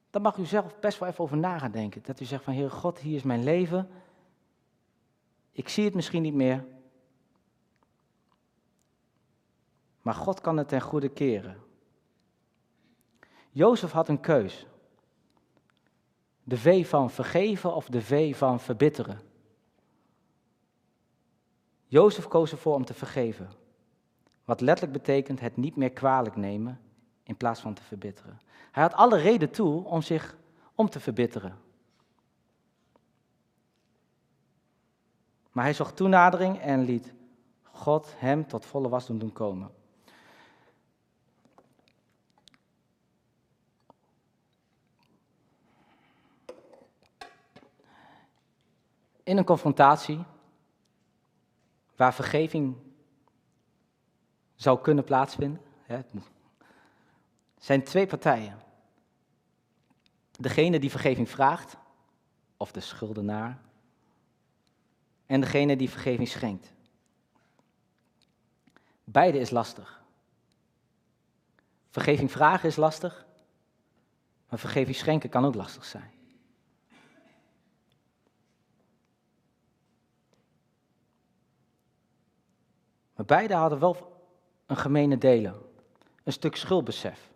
Dan 0.09 0.22
mag 0.22 0.38
u 0.38 0.45
zelf 0.45 0.80
best 0.80 0.99
wel 0.99 1.09
even 1.09 1.24
over 1.24 1.38
na 1.38 1.59
gaan 1.59 1.72
denken. 1.72 2.01
Dat 2.03 2.19
u 2.19 2.26
zegt 2.26 2.43
van, 2.43 2.53
Heer 2.53 2.72
God, 2.72 2.99
hier 2.99 3.15
is 3.15 3.24
mijn 3.24 3.43
leven. 3.43 3.89
Ik 5.51 5.69
zie 5.69 5.86
het 5.86 5.93
misschien 5.93 6.22
niet 6.22 6.34
meer. 6.34 6.65
Maar 10.01 10.13
God 10.13 10.41
kan 10.41 10.57
het 10.57 10.67
ten 10.67 10.82
goede 10.82 11.09
keren. 11.09 11.57
Jozef 13.49 13.91
had 13.91 14.07
een 14.07 14.19
keus. 14.19 14.65
De 16.52 16.58
V 16.58 16.88
van 16.88 17.10
vergeven 17.10 17.76
of 17.76 17.86
de 17.86 18.02
V 18.02 18.38
van 18.38 18.60
verbitteren. 18.60 19.22
Jozef 21.86 22.28
koos 22.28 22.52
ervoor 22.52 22.76
om 22.76 22.86
te 22.86 22.93
vergeven. 22.93 23.49
Wat 24.45 24.62
letterlijk 24.62 24.97
betekent 24.97 25.39
het 25.39 25.58
niet 25.58 25.76
meer 25.76 25.91
kwalijk 25.91 26.36
nemen 26.36 26.80
in 27.24 27.38
plaats 27.38 27.62
van 27.62 27.74
te 27.74 27.82
verbitteren. 27.82 28.41
Hij 28.72 28.84
had 28.84 28.93
alle 28.93 29.18
reden 29.18 29.52
toe 29.52 29.86
om 29.86 30.02
zich 30.02 30.38
om 30.76 30.89
te 30.89 30.99
verbitteren. 30.99 31.58
Maar 35.52 35.64
hij 35.64 35.74
zocht 35.74 35.95
toenadering 35.95 36.60
en 36.60 36.84
liet 36.84 37.14
God 37.64 38.14
hem 38.18 38.47
tot 38.47 38.66
volle 38.66 38.89
was 38.89 39.08
doen 39.08 39.34
komen. 39.34 39.72
In 49.32 49.38
een 49.38 49.45
confrontatie 49.45 50.23
waar 51.95 52.13
vergeving 52.13 52.75
zou 54.55 54.82
kunnen 54.82 55.03
plaatsvinden, 55.03 55.61
zijn 57.57 57.84
twee 57.84 58.07
partijen. 58.07 58.59
Degene 60.32 60.79
die 60.79 60.89
vergeving 60.89 61.29
vraagt, 61.29 61.77
of 62.57 62.71
de 62.71 62.79
schuldenaar, 62.79 63.61
en 65.25 65.41
degene 65.41 65.75
die 65.75 65.89
vergeving 65.89 66.27
schenkt. 66.27 66.73
Beide 69.03 69.39
is 69.39 69.49
lastig. 69.49 70.03
Vergeving 71.89 72.32
vragen 72.32 72.69
is 72.69 72.75
lastig, 72.75 73.25
maar 74.49 74.59
vergeving 74.59 74.95
schenken 74.95 75.29
kan 75.29 75.45
ook 75.45 75.55
lastig 75.55 75.86
zijn. 75.86 76.20
Maar 83.22 83.38
beide 83.38 83.53
hadden 83.53 83.80
wel 83.80 84.24
een 84.65 84.78
gemene 84.78 85.17
delen, 85.17 85.55
een 86.24 86.32
stuk 86.32 86.55
schuldbesef. 86.55 87.30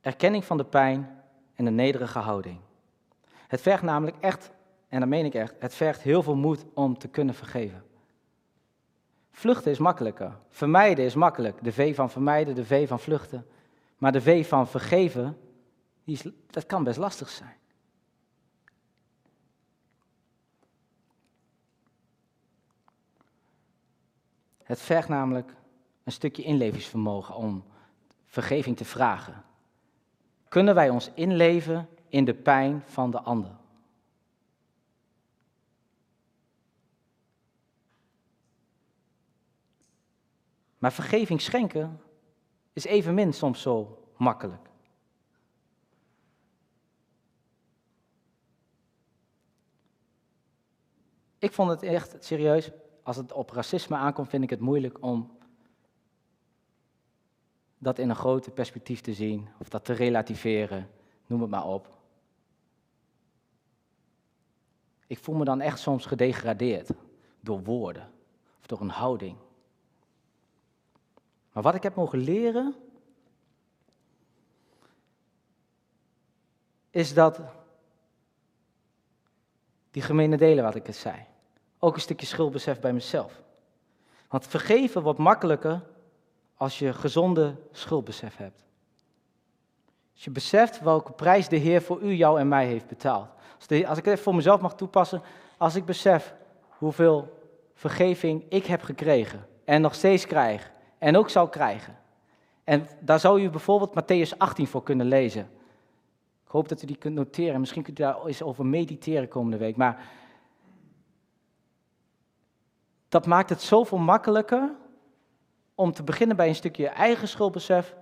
erkenning 0.00 0.44
van 0.44 0.56
de 0.56 0.64
pijn 0.64 1.22
en 1.54 1.66
een 1.66 1.74
nederige 1.74 2.18
houding. 2.18 2.60
Het 3.46 3.60
vergt 3.60 3.82
namelijk 3.82 4.16
echt, 4.20 4.50
en 4.88 5.00
dat 5.00 5.08
meen 5.08 5.24
ik 5.24 5.34
echt, 5.34 5.54
het 5.58 5.74
vergt 5.74 6.02
heel 6.02 6.22
veel 6.22 6.36
moed 6.36 6.64
om 6.74 6.98
te 6.98 7.08
kunnen 7.08 7.34
vergeven. 7.34 7.84
Vluchten 9.30 9.70
is 9.70 9.78
makkelijker. 9.78 10.36
Vermijden 10.48 11.04
is 11.04 11.14
makkelijk. 11.14 11.64
De 11.64 11.72
V 11.72 11.94
van 11.94 12.10
vermijden, 12.10 12.54
de 12.54 12.64
V 12.64 12.88
van 12.88 13.00
vluchten. 13.00 13.46
Maar 13.98 14.12
de 14.12 14.20
V 14.20 14.48
van 14.48 14.68
vergeven, 14.68 15.38
die 16.04 16.14
is, 16.14 16.32
dat 16.46 16.66
kan 16.66 16.84
best 16.84 16.98
lastig 16.98 17.28
zijn. 17.28 17.56
Het 24.70 24.80
vergt 24.80 25.08
namelijk 25.08 25.54
een 26.04 26.12
stukje 26.12 26.42
inlevingsvermogen 26.42 27.34
om 27.34 27.64
vergeving 28.26 28.76
te 28.76 28.84
vragen 28.84 29.44
kunnen 30.50 30.74
wij 30.74 30.90
ons 30.90 31.10
inleven 31.14 31.88
in 32.08 32.24
de 32.24 32.34
pijn 32.34 32.82
van 32.86 33.10
de 33.10 33.20
ander. 33.20 33.56
Maar 40.78 40.92
vergeving 40.92 41.40
schenken 41.40 42.00
is 42.72 42.84
evenmin 42.84 43.32
soms 43.32 43.62
zo 43.62 44.04
makkelijk. 44.16 44.68
Ik 51.38 51.52
vond 51.52 51.70
het 51.70 51.82
echt 51.82 52.24
serieus, 52.24 52.70
als 53.10 53.18
het 53.18 53.32
op 53.32 53.50
racisme 53.50 53.96
aankomt, 53.96 54.28
vind 54.28 54.42
ik 54.42 54.50
het 54.50 54.60
moeilijk 54.60 55.02
om 55.02 55.38
dat 57.78 57.98
in 57.98 58.08
een 58.08 58.16
groter 58.16 58.52
perspectief 58.52 59.00
te 59.00 59.14
zien, 59.14 59.48
of 59.58 59.68
dat 59.68 59.84
te 59.84 59.92
relativeren, 59.92 60.90
noem 61.26 61.40
het 61.40 61.50
maar 61.50 61.66
op. 61.66 61.98
Ik 65.06 65.18
voel 65.18 65.34
me 65.34 65.44
dan 65.44 65.60
echt 65.60 65.78
soms 65.78 66.06
gedegradeerd 66.06 66.90
door 67.40 67.62
woorden 67.62 68.12
of 68.60 68.66
door 68.66 68.80
een 68.80 68.88
houding. 68.88 69.36
Maar 71.52 71.62
wat 71.62 71.74
ik 71.74 71.82
heb 71.82 71.94
mogen 71.94 72.18
leren, 72.18 72.74
is 76.90 77.14
dat 77.14 77.40
die 79.90 80.02
gemene 80.02 80.36
delen 80.36 80.64
wat 80.64 80.74
ik 80.74 80.86
het 80.86 80.96
zei, 80.96 81.26
ook 81.80 81.94
een 81.94 82.00
stukje 82.00 82.26
schuldbesef 82.26 82.80
bij 82.80 82.92
mezelf. 82.92 83.40
Want 84.28 84.46
vergeven 84.46 85.02
wordt 85.02 85.18
makkelijker 85.18 85.80
als 86.56 86.78
je 86.78 86.92
gezonde 86.92 87.54
schuldbesef 87.72 88.36
hebt. 88.36 88.64
Als 90.12 90.24
je 90.24 90.30
beseft 90.30 90.80
welke 90.80 91.12
prijs 91.12 91.48
de 91.48 91.56
Heer 91.56 91.82
voor 91.82 92.00
u, 92.00 92.12
jou 92.14 92.40
en 92.40 92.48
mij 92.48 92.66
heeft 92.66 92.86
betaald. 92.86 93.28
Als, 93.56 93.66
de- 93.66 93.86
als 93.86 93.98
ik 93.98 94.04
het 94.04 94.20
voor 94.20 94.34
mezelf 94.34 94.60
mag 94.60 94.74
toepassen. 94.74 95.22
Als 95.56 95.74
ik 95.74 95.84
besef 95.84 96.34
hoeveel 96.68 97.38
vergeving 97.74 98.44
ik 98.48 98.66
heb 98.66 98.82
gekregen. 98.82 99.46
En 99.64 99.80
nog 99.80 99.94
steeds 99.94 100.26
krijg. 100.26 100.70
En 100.98 101.16
ook 101.16 101.30
zal 101.30 101.48
krijgen. 101.48 101.96
En 102.64 102.88
daar 103.00 103.20
zou 103.20 103.42
u 103.42 103.50
bijvoorbeeld 103.50 104.02
Matthäus 104.02 104.36
18 104.38 104.66
voor 104.66 104.82
kunnen 104.82 105.06
lezen. 105.06 105.50
Ik 106.44 106.50
hoop 106.50 106.68
dat 106.68 106.82
u 106.82 106.86
die 106.86 106.96
kunt 106.96 107.14
noteren. 107.14 107.60
Misschien 107.60 107.82
kunt 107.82 107.98
u 107.98 108.02
daar 108.02 108.26
eens 108.26 108.42
over 108.42 108.66
mediteren 108.66 109.28
komende 109.28 109.56
week. 109.56 109.76
Maar 109.76 110.04
dat 113.10 113.26
maakt 113.26 113.48
het 113.48 113.62
zoveel 113.62 113.98
makkelijker 113.98 114.72
om 115.74 115.92
te 115.92 116.02
beginnen 116.02 116.36
bij 116.36 116.48
een 116.48 116.54
stukje 116.54 116.88
eigen 116.88 117.28
schuldbesef. 117.28 117.96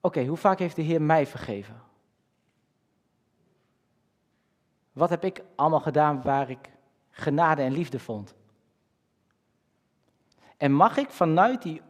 Oké, 0.00 0.24
hoe 0.24 0.36
vaak 0.36 0.58
heeft 0.58 0.76
de 0.76 0.82
Heer 0.82 1.02
mij 1.02 1.26
vergeven? 1.26 1.82
Wat 4.92 5.10
heb 5.10 5.24
ik 5.24 5.42
allemaal 5.54 5.80
gedaan 5.80 6.22
waar 6.22 6.50
ik 6.50 6.70
genade 7.10 7.62
en 7.62 7.72
liefde 7.72 7.98
vond? 7.98 8.34
En 10.56 10.72
mag 10.72 10.96
ik 10.96 11.10
vanuit 11.10 11.62
die 11.62 11.82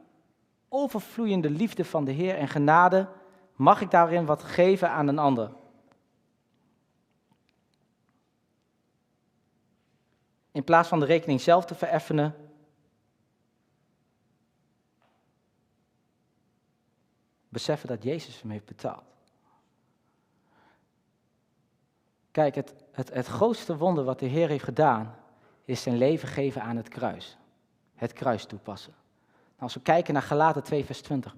overvloeiende 0.68 1.50
liefde 1.50 1.84
van 1.84 2.04
de 2.04 2.12
Heer 2.12 2.34
en 2.36 2.48
genade, 2.48 3.08
mag 3.56 3.80
ik 3.80 3.90
daarin 3.90 4.26
wat 4.26 4.42
geven 4.42 4.90
aan 4.90 5.08
een 5.08 5.18
ander? 5.18 5.50
In 10.58 10.64
plaats 10.64 10.88
van 10.88 11.00
de 11.00 11.06
rekening 11.06 11.40
zelf 11.40 11.64
te 11.64 11.74
vereffenen, 11.74 12.34
beseffen 17.48 17.88
dat 17.88 18.02
Jezus 18.02 18.40
hem 18.40 18.50
heeft 18.50 18.64
betaald. 18.64 19.04
Kijk, 22.30 22.54
het, 22.54 22.74
het, 22.92 23.14
het 23.14 23.26
grootste 23.26 23.76
wonder 23.76 24.04
wat 24.04 24.18
de 24.18 24.26
Heer 24.26 24.48
heeft 24.48 24.64
gedaan, 24.64 25.14
is 25.64 25.82
zijn 25.82 25.96
leven 25.96 26.28
geven 26.28 26.62
aan 26.62 26.76
het 26.76 26.88
kruis. 26.88 27.36
Het 27.94 28.12
kruis 28.12 28.44
toepassen. 28.44 28.94
Nou, 29.48 29.62
als 29.62 29.74
we 29.74 29.80
kijken 29.80 30.12
naar 30.14 30.22
Galaten 30.22 30.62
2, 30.62 30.84
vers 30.84 31.00
20. 31.00 31.36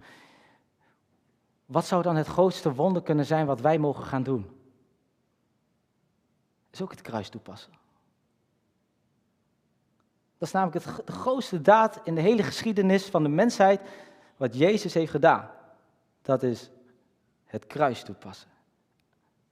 Wat 1.67 1.87
zou 1.87 2.03
dan 2.03 2.17
het 2.17 2.27
grootste 2.27 2.75
wonder 2.75 3.03
kunnen 3.03 3.27
zijn 3.27 3.47
wat 3.47 3.61
wij 3.61 3.79
mogen 3.79 4.05
gaan 4.05 4.23
doen? 4.23 4.61
Is 6.71 6.83
ook 6.83 6.91
het 6.91 7.03
kruis 7.03 7.29
toepassen. 7.29 7.80
Dat 10.41 10.49
is 10.49 10.55
namelijk 10.55 10.85
het, 10.85 11.07
de 11.07 11.13
grootste 11.13 11.61
daad 11.61 12.01
in 12.05 12.15
de 12.15 12.21
hele 12.21 12.43
geschiedenis 12.43 13.07
van 13.07 13.23
de 13.23 13.29
mensheid, 13.29 13.81
wat 14.37 14.57
Jezus 14.57 14.95
heeft 14.95 15.11
gedaan. 15.11 15.51
Dat 16.23 16.43
is 16.43 16.71
het 17.45 17.67
kruis 17.67 18.03
toepassen. 18.03 18.49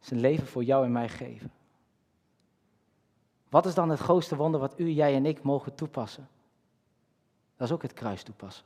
Zijn 0.00 0.20
leven 0.20 0.46
voor 0.46 0.64
jou 0.64 0.84
en 0.84 0.92
mij 0.92 1.08
geven. 1.08 1.52
Wat 3.48 3.66
is 3.66 3.74
dan 3.74 3.88
het 3.88 3.98
grootste 3.98 4.36
wonder 4.36 4.60
wat 4.60 4.78
u, 4.78 4.90
jij 4.90 5.14
en 5.14 5.26
ik 5.26 5.42
mogen 5.42 5.74
toepassen? 5.74 6.28
Dat 7.56 7.68
is 7.68 7.74
ook 7.74 7.82
het 7.82 7.94
kruis 7.94 8.22
toepassen. 8.22 8.64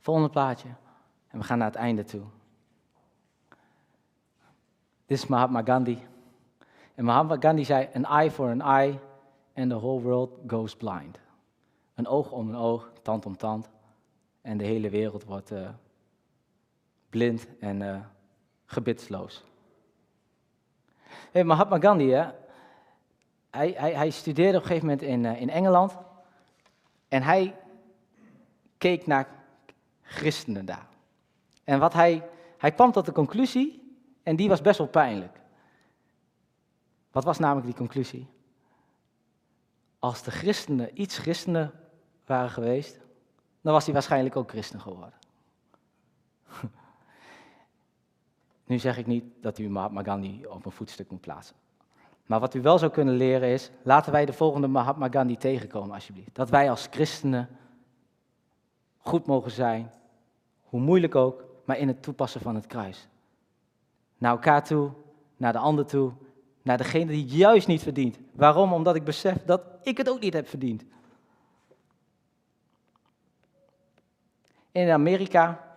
Volgende 0.00 0.30
plaatje. 0.30 0.68
En 1.28 1.38
we 1.38 1.44
gaan 1.44 1.58
naar 1.58 1.66
het 1.66 1.76
einde 1.76 2.04
toe. 2.04 2.24
Dit 5.06 5.18
is 5.18 5.26
Mahatma 5.26 5.62
Gandhi. 5.62 5.98
En 6.94 7.04
Mahatma 7.04 7.36
Gandhi 7.40 7.64
zei: 7.64 7.88
An 7.94 8.04
eye 8.04 8.30
for 8.30 8.50
an 8.50 8.60
eye 8.60 8.98
and 9.54 9.70
the 9.70 9.78
whole 9.78 10.00
world 10.00 10.30
goes 10.46 10.76
blind. 10.76 11.18
Een 11.94 12.06
oog 12.06 12.32
om 12.32 12.48
een 12.48 12.56
oog, 12.56 12.90
tand 13.02 13.26
om 13.26 13.36
tand. 13.36 13.70
En 14.40 14.58
de 14.58 14.64
hele 14.64 14.90
wereld 14.90 15.24
wordt 15.24 15.50
eh, 15.50 15.68
blind 17.10 17.46
en 17.60 18.10
gebitsloos. 18.64 19.44
Hey, 21.32 21.44
Mahatma 21.44 21.78
Gandhi, 21.80 22.10
hè, 22.10 22.28
hij, 23.50 23.74
hij, 23.76 23.94
hij 23.94 24.10
studeerde 24.10 24.56
op 24.56 24.62
een 24.62 24.68
gegeven 24.68 24.88
moment 24.88 25.06
in, 25.06 25.24
eh, 25.24 25.40
in 25.40 25.50
Engeland. 25.50 25.96
En 27.08 27.22
hij 27.22 27.54
keek 28.78 29.06
naar 29.06 29.28
christenen 30.02 30.64
daar. 30.64 30.86
En 31.64 31.78
wat 31.78 31.92
hij, 31.92 32.28
hij 32.58 32.72
kwam 32.72 32.92
tot 32.92 33.06
de 33.06 33.12
conclusie, 33.12 33.96
en 34.22 34.36
die 34.36 34.48
was 34.48 34.60
best 34.60 34.78
wel 34.78 34.86
pijnlijk. 34.86 35.40
Wat 37.12 37.24
was 37.24 37.38
namelijk 37.38 37.66
die 37.66 37.76
conclusie? 37.76 38.26
Als 39.98 40.22
de 40.22 40.30
christenen 40.30 41.00
iets 41.00 41.18
christenen 41.18 41.72
waren 42.26 42.50
geweest, 42.50 43.00
dan 43.60 43.72
was 43.72 43.84
hij 43.84 43.92
waarschijnlijk 43.92 44.36
ook 44.36 44.50
christen 44.50 44.80
geworden. 44.80 45.14
Nu 48.64 48.78
zeg 48.78 48.98
ik 48.98 49.06
niet 49.06 49.24
dat 49.40 49.58
u 49.58 49.68
Mahatma 49.68 50.02
Gandhi 50.02 50.46
op 50.46 50.64
een 50.64 50.72
voetstuk 50.72 51.10
moet 51.10 51.20
plaatsen. 51.20 51.56
Maar 52.26 52.40
wat 52.40 52.54
u 52.54 52.60
wel 52.62 52.78
zou 52.78 52.90
kunnen 52.90 53.14
leren 53.14 53.48
is, 53.48 53.70
laten 53.82 54.12
wij 54.12 54.24
de 54.26 54.32
volgende 54.32 54.66
Mahatma 54.66 55.08
Gandhi 55.10 55.36
tegenkomen 55.36 55.94
alsjeblieft. 55.94 56.34
Dat 56.34 56.50
wij 56.50 56.70
als 56.70 56.86
christenen 56.90 57.48
goed 58.98 59.26
mogen 59.26 59.50
zijn, 59.50 59.92
hoe 60.62 60.80
moeilijk 60.80 61.14
ook, 61.14 61.44
maar 61.64 61.78
in 61.78 61.88
het 61.88 62.02
toepassen 62.02 62.40
van 62.40 62.54
het 62.54 62.66
kruis. 62.66 63.08
Naar 64.18 64.30
elkaar 64.30 64.64
toe, 64.64 64.90
naar 65.36 65.52
de 65.52 65.58
ander 65.58 65.86
toe, 65.86 66.12
naar 66.62 66.76
degene 66.76 67.10
die 67.10 67.22
het 67.22 67.32
juist 67.32 67.66
niet 67.66 67.82
verdient. 67.82 68.18
Waarom? 68.32 68.72
Omdat 68.72 68.94
ik 68.94 69.04
besef 69.04 69.44
dat 69.44 69.62
ik 69.82 69.96
het 69.96 70.08
ook 70.08 70.20
niet 70.20 70.34
heb 70.34 70.48
verdiend. 70.48 70.84
In 74.72 74.90
Amerika 74.90 75.72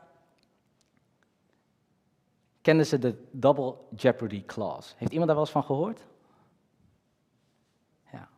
kenden 2.61 2.85
ze 2.85 2.99
de 2.99 3.27
Double 3.31 3.75
Jeopardy 3.95 4.45
Clause. 4.45 4.93
Heeft 4.97 5.11
iemand 5.11 5.27
daar 5.27 5.35
wel 5.35 5.45
eens 5.45 5.53
van 5.53 5.63
gehoord? 5.63 6.01
Ja. 8.11 8.29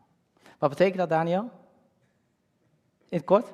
Wat 0.58 0.70
betekent 0.70 0.98
dat, 0.98 1.10
Daniel? 1.10 1.50
In 3.10 3.18
het 3.18 3.24
kort? 3.24 3.54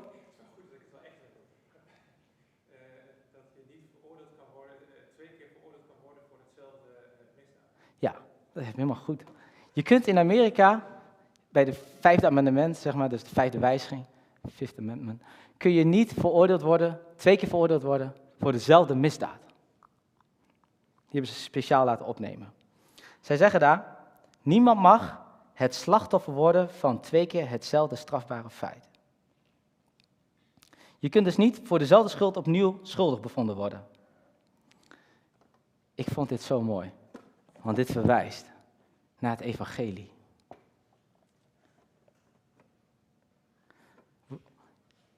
Ja, 8.00 8.16
dat 8.54 8.64
is 8.64 8.70
helemaal 8.72 8.96
goed. 8.96 9.24
Je 9.72 9.82
kunt 9.82 10.08
in 10.08 10.18
Amerika, 10.18 10.88
bij 11.50 11.66
de 11.66 11.74
vijfde 12.00 12.28
amendement, 12.28 12.78
zeg 12.78 12.94
maar, 12.94 13.10
dus 13.10 13.24
de 13.24 13.30
vijfde 13.30 13.60
wijziging, 13.60 14.06
Fifth 14.54 14.80
Amendment, 14.80 15.22
kun 15.58 15.72
je 15.72 15.84
niet 15.84 16.14
veroordeeld 16.14 16.62
worden, 16.62 17.00
twee 17.16 17.38
keer 17.38 17.48
veroordeeld 17.50 17.84
worden 17.84 18.16
voor 18.40 18.52
dezelfde 18.52 18.96
misdaad. 18.96 19.40
Die 21.14 21.22
hebben 21.22 21.32
ze 21.32 21.42
speciaal 21.42 21.86
laten 21.86 22.06
opnemen. 22.06 22.54
Zij 23.22 23.38
zeggen 23.38 23.60
daar, 23.60 23.98
niemand 24.42 24.80
mag 24.80 25.22
het 25.54 25.76
slachtoffer 25.76 26.34
worden 26.34 26.70
van 26.70 27.00
twee 27.00 27.26
keer 27.26 27.50
hetzelfde 27.50 27.96
strafbare 27.96 28.50
feit. 28.50 28.90
Je 31.00 31.10
kunt 31.10 31.26
dus 31.26 31.38
niet 31.38 31.62
voor 31.64 31.80
dezelfde 31.80 32.10
schuld 32.10 32.38
opnieuw 32.38 32.80
schuldig 32.82 33.20
bevonden 33.20 33.56
worden. 33.56 33.86
Ik 35.96 36.08
vond 36.10 36.30
dit 36.30 36.42
zo 36.42 36.62
mooi, 36.62 36.92
want 37.64 37.76
dit 37.76 37.92
verwijst 37.92 38.46
naar 39.20 39.32
het 39.32 39.40
evangelie. 39.40 40.12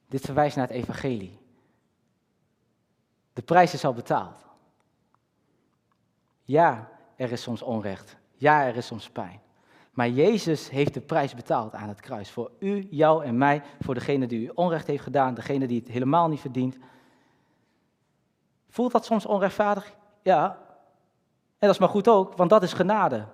Dit 0.07 0.25
verwijst 0.25 0.55
naar 0.55 0.67
het 0.67 0.75
evangelie. 0.75 1.39
De 3.33 3.41
prijs 3.41 3.73
is 3.73 3.85
al 3.85 3.93
betaald. 3.93 4.45
Ja, 6.43 6.89
er 7.15 7.31
is 7.31 7.41
soms 7.41 7.61
onrecht. 7.61 8.17
Ja, 8.35 8.65
er 8.65 8.75
is 8.75 8.85
soms 8.85 9.09
pijn. 9.09 9.41
Maar 9.91 10.09
Jezus 10.09 10.69
heeft 10.69 10.93
de 10.93 11.01
prijs 11.01 11.35
betaald 11.35 11.73
aan 11.73 11.89
het 11.89 12.01
kruis. 12.01 12.31
Voor 12.31 12.51
u, 12.59 12.87
jou 12.89 13.25
en 13.25 13.37
mij. 13.37 13.63
Voor 13.79 13.93
degene 13.93 14.27
die 14.27 14.45
u 14.45 14.51
onrecht 14.53 14.87
heeft 14.87 15.03
gedaan. 15.03 15.33
Degene 15.33 15.67
die 15.67 15.79
het 15.79 15.87
helemaal 15.87 16.27
niet 16.27 16.39
verdient. 16.39 16.77
Voelt 18.69 18.91
dat 18.91 19.05
soms 19.05 19.25
onrechtvaardig? 19.25 19.95
Ja. 20.21 20.64
Dat 21.66 21.74
is 21.74 21.80
maar 21.80 21.89
goed 21.89 22.07
ook, 22.07 22.34
want 22.34 22.49
dat 22.49 22.63
is 22.63 22.74
genade. 22.74 23.26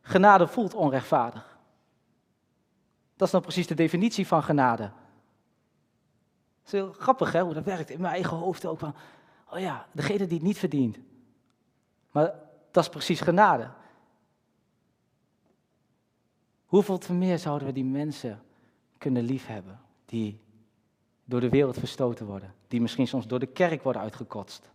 Genade 0.00 0.46
voelt 0.46 0.74
onrechtvaardig. 0.74 1.58
Dat 3.16 3.26
is 3.26 3.32
nou 3.32 3.44
precies 3.44 3.66
de 3.66 3.74
definitie 3.74 4.26
van 4.26 4.42
genade. 4.42 4.82
Het 4.82 4.92
is 6.66 6.72
heel 6.72 6.92
grappig 6.92 7.32
hè, 7.32 7.42
hoe 7.42 7.54
dat 7.54 7.64
werkt 7.64 7.90
in 7.90 8.00
mijn 8.00 8.14
eigen 8.14 8.36
hoofd 8.36 8.66
ook. 8.66 8.78
Van, 8.78 8.94
oh 9.50 9.58
ja, 9.58 9.86
degene 9.92 10.26
die 10.26 10.38
het 10.38 10.46
niet 10.46 10.58
verdient. 10.58 10.98
Maar 12.10 12.34
dat 12.70 12.82
is 12.82 12.88
precies 12.88 13.20
genade. 13.20 13.70
Hoeveel 16.64 16.98
te 16.98 17.12
meer 17.12 17.38
zouden 17.38 17.66
we 17.66 17.74
die 17.74 17.84
mensen 17.84 18.42
kunnen 18.98 19.22
liefhebben 19.22 19.80
die 20.04 20.40
door 21.24 21.40
de 21.40 21.48
wereld 21.48 21.78
verstoten 21.78 22.26
worden, 22.26 22.54
die 22.68 22.80
misschien 22.80 23.06
soms 23.06 23.26
door 23.26 23.38
de 23.38 23.46
kerk 23.46 23.82
worden 23.82 24.02
uitgekotst. 24.02 24.70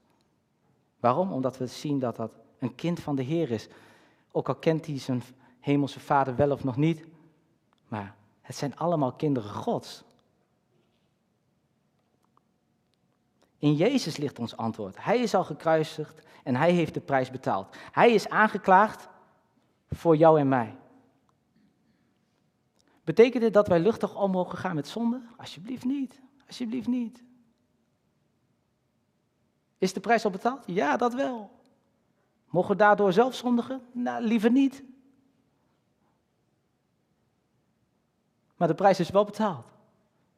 Waarom? 0.99 1.31
Omdat 1.31 1.57
we 1.57 1.67
zien 1.67 1.99
dat 1.99 2.15
dat 2.15 2.31
een 2.59 2.75
kind 2.75 2.99
van 2.99 3.15
de 3.15 3.23
Heer 3.23 3.51
is. 3.51 3.67
Ook 4.31 4.47
al 4.47 4.55
kent 4.55 4.85
hij 4.85 4.99
zijn 4.99 5.23
hemelse 5.59 5.99
vader 5.99 6.35
wel 6.35 6.51
of 6.51 6.63
nog 6.63 6.77
niet, 6.77 7.05
maar 7.87 8.15
het 8.41 8.55
zijn 8.55 8.77
allemaal 8.77 9.11
kinderen 9.11 9.49
Gods. 9.49 10.03
In 13.57 13.75
Jezus 13.75 14.17
ligt 14.17 14.39
ons 14.39 14.57
antwoord. 14.57 15.03
Hij 15.03 15.19
is 15.19 15.33
al 15.33 15.43
gekruisigd 15.43 16.21
en 16.43 16.55
hij 16.55 16.71
heeft 16.71 16.93
de 16.93 16.99
prijs 16.99 17.31
betaald. 17.31 17.75
Hij 17.91 18.13
is 18.13 18.29
aangeklaagd 18.29 19.07
voor 19.89 20.15
jou 20.15 20.39
en 20.39 20.47
mij. 20.47 20.75
Betekent 23.03 23.43
dit 23.43 23.53
dat 23.53 23.67
wij 23.67 23.79
luchtig 23.79 24.15
om 24.15 24.31
mogen 24.31 24.57
gaan 24.57 24.75
met 24.75 24.87
zonde? 24.87 25.21
Alsjeblieft 25.37 25.85
niet. 25.85 26.19
Alsjeblieft 26.47 26.87
niet. 26.87 27.23
Is 29.77 29.93
de 29.93 29.99
prijs 29.99 30.25
al 30.25 30.31
betaald? 30.31 30.63
Ja, 30.65 30.97
dat 30.97 31.13
wel. 31.13 31.58
Mogen 32.49 32.71
we 32.71 32.77
daardoor 32.77 33.13
zelf 33.13 33.35
zondigen? 33.35 33.81
Nou, 33.91 34.23
liever 34.23 34.51
niet. 34.51 34.83
Maar 38.55 38.67
de 38.67 38.75
prijs 38.75 38.99
is 38.99 39.09
wel 39.09 39.25
betaald. 39.25 39.67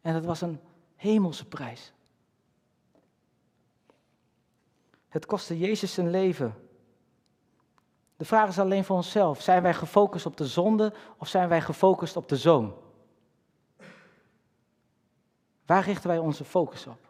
En 0.02 0.14
dat 0.14 0.26
was 0.26 0.42
een 0.42 0.60
hemelse 0.96 1.46
prijs. 1.46 1.94
Het 5.08 5.26
kostte 5.26 5.58
Jezus 5.58 5.94
zijn 5.94 6.10
leven. 6.10 6.56
De 8.18 8.26
vraag 8.26 8.50
is 8.50 8.60
alleen 8.60 8.84
voor 8.84 8.96
onszelf. 8.96 9.42
Zijn 9.42 9.62
wij 9.62 9.74
gefocust 9.74 10.26
op 10.26 10.38
de 10.38 10.48
zonde 10.48 10.94
of 11.18 11.28
zijn 11.28 11.50
wij 11.50 11.62
gefocust 11.62 12.16
op 12.16 12.28
de 12.28 12.38
zoon? 12.38 12.74
Waar 15.66 15.84
richten 15.84 16.10
wij 16.10 16.18
onze 16.18 16.46
focus 16.46 16.88
op? 16.88 17.08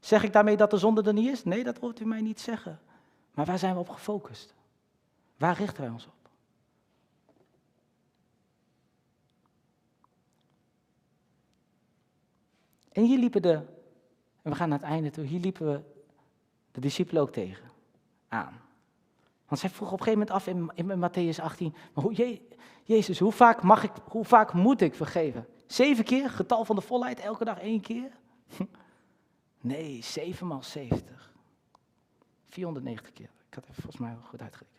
Zeg 0.00 0.22
ik 0.22 0.32
daarmee 0.32 0.56
dat 0.56 0.70
de 0.70 0.76
zonde 0.76 1.02
er 1.02 1.12
niet 1.12 1.28
is? 1.28 1.44
Nee, 1.44 1.64
dat 1.64 1.78
hoort 1.78 2.00
u 2.00 2.04
mij 2.04 2.20
niet 2.20 2.40
zeggen. 2.40 2.80
Maar 3.34 3.46
waar 3.46 3.58
zijn 3.58 3.74
we 3.74 3.80
op 3.80 3.88
gefocust? 3.88 4.54
Waar 5.36 5.56
richten 5.56 5.82
wij 5.82 5.92
ons 5.92 6.06
op? 6.06 6.20
En 12.92 13.04
hier 13.04 13.18
liepen 13.18 13.42
de, 13.42 13.52
en 14.42 14.50
we 14.50 14.54
gaan 14.54 14.68
naar 14.68 14.78
het 14.78 14.88
einde 14.88 15.10
toe, 15.10 15.24
hier 15.24 15.40
liepen 15.40 15.66
we 15.66 15.82
de 16.72 16.80
discipelen 16.80 17.22
ook 17.22 17.32
tegen 17.32 17.70
aan. 18.28 18.60
Want 19.46 19.60
zij 19.60 19.70
vroeg 19.70 19.92
op 19.92 19.98
een 19.98 20.04
gegeven 20.04 20.18
moment 20.18 20.36
af 20.36 20.46
in, 20.46 20.70
in 20.74 21.34
Matthäus 21.34 21.42
18, 21.42 21.74
maar 21.94 22.04
hoe, 22.04 22.16
Je, 22.16 22.40
Jezus, 22.84 23.18
hoe 23.18 23.32
vaak, 23.32 23.62
mag 23.62 23.82
ik, 23.82 23.92
hoe 24.04 24.24
vaak 24.24 24.52
moet 24.52 24.80
ik 24.80 24.94
vergeven? 24.94 25.46
Zeven 25.66 26.04
keer, 26.04 26.30
getal 26.30 26.64
van 26.64 26.76
de 26.76 26.82
volheid, 26.82 27.20
elke 27.20 27.44
dag 27.44 27.58
één 27.58 27.80
keer? 27.80 28.10
Nee, 29.62 30.02
zeven 30.02 30.46
maal 30.46 30.62
zeventig. 30.62 31.29
490 32.50 33.12
keer. 33.12 33.30
Ik 33.48 33.54
had 33.54 33.64
even 33.64 33.82
volgens 33.82 34.02
mij 34.02 34.16
goed 34.22 34.42
uitgerekend. 34.42 34.78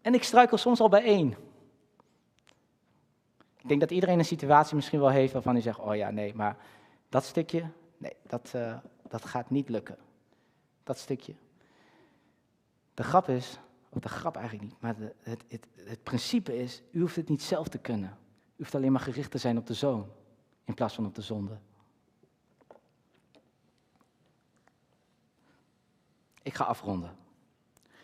En 0.00 0.14
ik 0.14 0.22
struikel 0.22 0.56
soms 0.56 0.80
al 0.80 0.88
bij 0.88 1.04
één. 1.04 1.30
Ik 3.56 3.68
denk 3.68 3.80
dat 3.80 3.90
iedereen 3.90 4.18
een 4.18 4.24
situatie 4.24 4.74
misschien 4.74 5.00
wel 5.00 5.08
heeft 5.08 5.32
waarvan 5.32 5.52
hij 5.52 5.62
zegt, 5.62 5.78
oh 5.78 5.96
ja, 5.96 6.10
nee, 6.10 6.34
maar 6.34 6.56
dat 7.08 7.24
stukje, 7.24 7.70
nee, 7.96 8.16
dat, 8.26 8.52
uh, 8.56 8.76
dat 9.08 9.24
gaat 9.24 9.50
niet 9.50 9.68
lukken. 9.68 9.98
Dat 10.82 10.98
stukje. 10.98 11.34
De 12.94 13.02
grap 13.02 13.28
is, 13.28 13.58
of 13.88 14.00
de 14.00 14.08
grap 14.08 14.36
eigenlijk 14.36 14.68
niet, 14.68 14.80
maar 14.80 14.96
het, 15.20 15.44
het, 15.48 15.66
het 15.76 16.02
principe 16.02 16.58
is, 16.58 16.82
u 16.90 17.00
hoeft 17.00 17.16
het 17.16 17.28
niet 17.28 17.42
zelf 17.42 17.68
te 17.68 17.78
kunnen. 17.78 18.18
U 18.46 18.56
hoeft 18.56 18.74
alleen 18.74 18.92
maar 18.92 19.00
gericht 19.00 19.30
te 19.30 19.38
zijn 19.38 19.58
op 19.58 19.66
de 19.66 19.74
zoon, 19.74 20.08
in 20.64 20.74
plaats 20.74 20.94
van 20.94 21.06
op 21.06 21.14
de 21.14 21.22
zonde. 21.22 21.58
Ik 26.42 26.54
ga 26.54 26.64
afronden. 26.64 27.16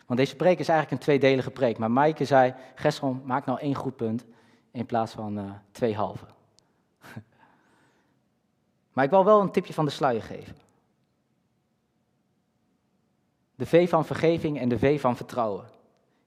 Want 0.07 0.20
deze 0.20 0.36
preek 0.36 0.59
is 0.59 0.68
eigenlijk 0.68 1.01
een 1.01 1.07
tweedelige 1.07 1.51
preek. 1.51 1.78
Maar 1.78 1.91
Maaike 1.91 2.24
zei, 2.24 2.55
Gesron, 2.74 3.22
maak 3.24 3.47
nou 3.47 3.59
één 3.59 3.74
goed 3.74 3.97
punt 3.97 4.24
in 4.70 4.86
plaats 4.86 5.12
van 5.12 5.39
uh, 5.39 5.51
twee 5.70 5.95
halve. 5.95 6.24
maar 8.93 9.05
ik 9.05 9.11
wil 9.11 9.24
wel 9.24 9.41
een 9.41 9.51
tipje 9.51 9.74
van 9.74 9.84
de 9.84 9.91
sluier 9.91 10.22
geven. 10.22 10.57
De 13.55 13.66
V 13.66 13.89
van 13.89 14.05
vergeving 14.05 14.61
en 14.61 14.68
de 14.68 14.78
V 14.78 15.01
van 15.01 15.16
vertrouwen. 15.16 15.64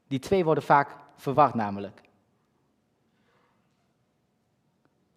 Die 0.08 0.20
twee 0.20 0.44
worden 0.44 0.64
vaak 0.64 0.96
verwacht 1.16 1.54
namelijk. 1.54 2.02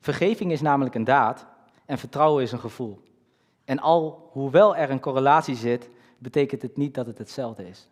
Vergeving 0.00 0.52
is 0.52 0.60
namelijk 0.60 0.94
een 0.94 1.04
daad 1.04 1.46
en 1.84 1.98
vertrouwen 1.98 2.42
is 2.42 2.52
een 2.52 2.58
gevoel. 2.58 3.02
En 3.64 3.78
al 3.78 4.28
hoewel 4.32 4.76
er 4.76 4.90
een 4.90 5.00
correlatie 5.00 5.56
zit, 5.56 5.88
betekent 6.24 6.62
het 6.62 6.76
niet 6.76 6.94
dat 6.94 7.06
het 7.06 7.18
hetzelfde 7.18 7.68
is. 7.68 7.88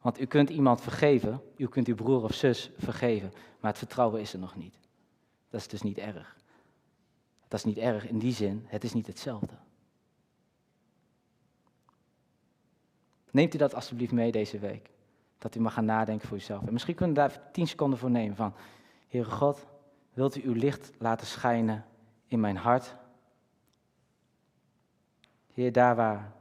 Want 0.00 0.20
u 0.20 0.24
kunt 0.24 0.50
iemand 0.50 0.80
vergeven, 0.80 1.42
u 1.56 1.68
kunt 1.68 1.86
uw 1.86 1.94
broer 1.94 2.22
of 2.22 2.34
zus 2.34 2.70
vergeven, 2.78 3.32
maar 3.60 3.70
het 3.70 3.78
vertrouwen 3.78 4.20
is 4.20 4.32
er 4.32 4.38
nog 4.38 4.56
niet. 4.56 4.78
Dat 5.50 5.60
is 5.60 5.68
dus 5.68 5.82
niet 5.82 5.98
erg. 5.98 6.36
Dat 7.48 7.58
is 7.58 7.64
niet 7.64 7.78
erg 7.78 8.08
in 8.08 8.18
die 8.18 8.32
zin, 8.32 8.64
het 8.66 8.84
is 8.84 8.92
niet 8.92 9.06
hetzelfde. 9.06 9.54
Neemt 13.30 13.54
u 13.54 13.58
dat 13.58 13.74
alsjeblieft 13.74 14.12
mee 14.12 14.32
deze 14.32 14.58
week. 14.58 14.90
Dat 15.38 15.54
u 15.54 15.60
mag 15.60 15.74
gaan 15.74 15.84
nadenken 15.84 16.28
voor 16.28 16.36
uzelf. 16.36 16.66
En 16.66 16.72
misschien 16.72 16.94
kunnen 16.94 17.14
we 17.14 17.20
daar 17.20 17.50
tien 17.52 17.68
seconden 17.68 17.98
voor 17.98 18.10
nemen 18.10 18.36
van, 18.36 18.54
Heere 19.08 19.30
God, 19.30 19.66
wilt 20.12 20.36
u 20.36 20.42
uw 20.42 20.52
licht 20.52 20.92
laten 20.98 21.26
schijnen 21.26 21.84
in 22.26 22.40
mijn 22.40 22.56
hart? 22.56 22.96
Heer, 25.54 25.72
daar 25.72 25.96
waar 25.96 26.38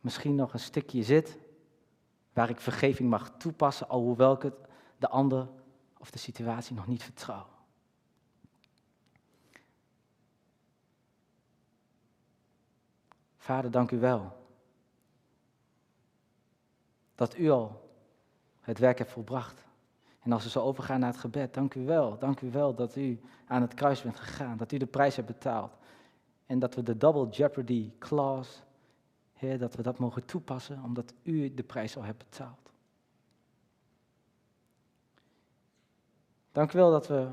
misschien 0.00 0.34
nog 0.34 0.52
een 0.52 0.60
stukje 0.60 1.02
zit, 1.02 1.38
waar 2.32 2.50
ik 2.50 2.60
vergeving 2.60 3.10
mag 3.10 3.30
toepassen, 3.36 3.88
alhoewel 3.88 4.32
ik 4.32 4.42
het 4.42 4.54
de 4.98 5.08
ander 5.08 5.48
of 5.98 6.10
de 6.10 6.18
situatie 6.18 6.74
nog 6.74 6.86
niet 6.86 7.02
vertrouw. 7.02 7.46
Vader, 13.36 13.70
dank 13.70 13.90
u 13.90 13.98
wel 13.98 14.38
dat 17.14 17.38
u 17.38 17.50
al 17.50 17.90
het 18.60 18.78
werk 18.78 18.98
hebt 18.98 19.10
volbracht. 19.10 19.64
En 20.20 20.32
als 20.32 20.44
we 20.44 20.50
zo 20.50 20.60
overgaan 20.60 21.00
naar 21.00 21.10
het 21.10 21.20
gebed, 21.20 21.54
dank 21.54 21.74
u 21.74 21.84
wel, 21.84 22.18
dank 22.18 22.40
u 22.40 22.50
wel 22.50 22.74
dat 22.74 22.96
u 22.96 23.20
aan 23.46 23.62
het 23.62 23.74
kruis 23.74 24.02
bent 24.02 24.20
gegaan, 24.20 24.56
dat 24.56 24.72
u 24.72 24.76
de 24.76 24.86
prijs 24.86 25.16
hebt 25.16 25.28
betaald. 25.28 25.72
En 26.46 26.58
dat 26.58 26.74
we 26.74 26.82
de 26.82 26.96
double 26.96 27.28
jeopardy 27.28 27.92
clause 27.98 28.60
Heer, 29.40 29.58
dat 29.58 29.74
we 29.74 29.82
dat 29.82 29.98
mogen 29.98 30.24
toepassen, 30.24 30.82
omdat 30.84 31.14
u 31.22 31.54
de 31.54 31.62
prijs 31.62 31.96
al 31.96 32.02
hebt 32.02 32.18
betaald. 32.18 32.72
Dank 36.52 36.72
u 36.72 36.78
wel 36.78 36.90
dat 36.90 37.06
we 37.06 37.30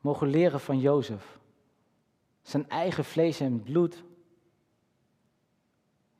mogen 0.00 0.28
leren 0.28 0.60
van 0.60 0.78
Jozef. 0.78 1.38
Zijn 2.42 2.68
eigen 2.68 3.04
vlees 3.04 3.40
en 3.40 3.62
bloed, 3.62 4.04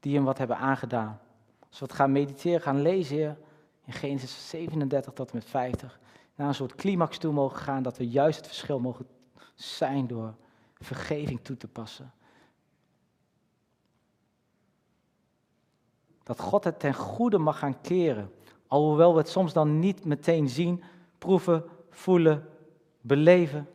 die 0.01 0.15
hem 0.15 0.25
wat 0.25 0.39
hebben 0.39 0.57
aangedaan. 0.57 1.21
Als 1.69 1.79
we 1.79 1.85
het 1.85 1.95
gaan 1.95 2.13
mediteren, 2.13 2.61
gaan 2.61 2.83
lezen 2.83 3.39
in 3.85 3.93
Genesis 3.93 4.49
37 4.49 5.13
tot 5.13 5.31
en 5.31 5.37
met 5.37 5.45
50, 5.45 6.01
naar 6.35 6.49
een 6.49 6.55
soort 6.55 6.75
climax 6.75 7.19
toe 7.19 7.33
mogen 7.33 7.59
gaan, 7.59 7.83
dat 7.83 7.97
we 7.97 8.09
juist 8.09 8.37
het 8.37 8.47
verschil 8.47 8.81
mogen 8.81 9.07
zijn 9.55 10.07
door 10.07 10.35
vergeving 10.79 11.41
toe 11.41 11.57
te 11.57 11.69
passen. 11.69 12.13
Dat 16.29 16.41
God 16.41 16.65
het 16.65 16.81
ten 16.81 16.95
goede 16.95 17.39
mag 17.39 17.59
gaan 17.59 17.81
keren. 17.81 18.33
Alhoewel 18.67 19.13
we 19.13 19.19
het 19.19 19.29
soms 19.29 19.53
dan 19.53 19.79
niet 19.79 20.05
meteen 20.05 20.49
zien, 20.49 20.83
proeven, 21.19 21.65
voelen, 21.91 22.49
beleven. 23.01 23.69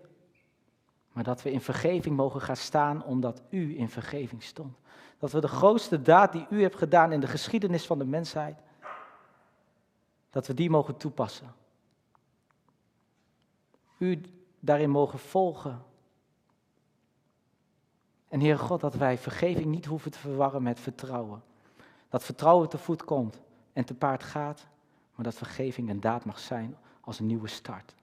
Maar 1.11 1.23
dat 1.23 1.41
we 1.41 1.51
in 1.51 1.61
vergeving 1.61 2.15
mogen 2.15 2.41
gaan 2.41 2.55
staan 2.55 3.03
omdat 3.03 3.41
u 3.49 3.77
in 3.77 3.89
vergeving 3.89 4.43
stond. 4.43 4.77
Dat 5.17 5.31
we 5.31 5.41
de 5.41 5.47
grootste 5.47 6.01
daad 6.01 6.31
die 6.31 6.47
u 6.49 6.61
hebt 6.61 6.75
gedaan 6.75 7.11
in 7.11 7.19
de 7.19 7.27
geschiedenis 7.27 7.85
van 7.85 7.97
de 7.97 8.05
mensheid, 8.05 8.57
dat 10.29 10.47
we 10.47 10.53
die 10.53 10.69
mogen 10.69 10.97
toepassen. 10.97 11.53
U 13.97 14.21
daarin 14.59 14.89
mogen 14.89 15.19
volgen. 15.19 15.83
En 18.27 18.39
Heer 18.39 18.59
God, 18.59 18.81
dat 18.81 18.95
wij 18.95 19.17
vergeving 19.17 19.65
niet 19.65 19.85
hoeven 19.85 20.11
te 20.11 20.19
verwarren 20.19 20.63
met 20.63 20.79
vertrouwen. 20.79 21.43
Dat 22.13 22.23
vertrouwen 22.23 22.69
te 22.69 22.77
voet 22.77 23.03
komt 23.03 23.41
en 23.73 23.85
te 23.85 23.93
paard 23.93 24.23
gaat, 24.23 24.67
maar 25.15 25.25
dat 25.25 25.35
vergeving 25.35 25.89
een 25.89 25.99
daad 25.99 26.25
mag 26.25 26.39
zijn 26.39 26.77
als 27.01 27.19
een 27.19 27.25
nieuwe 27.25 27.47
start. 27.47 27.95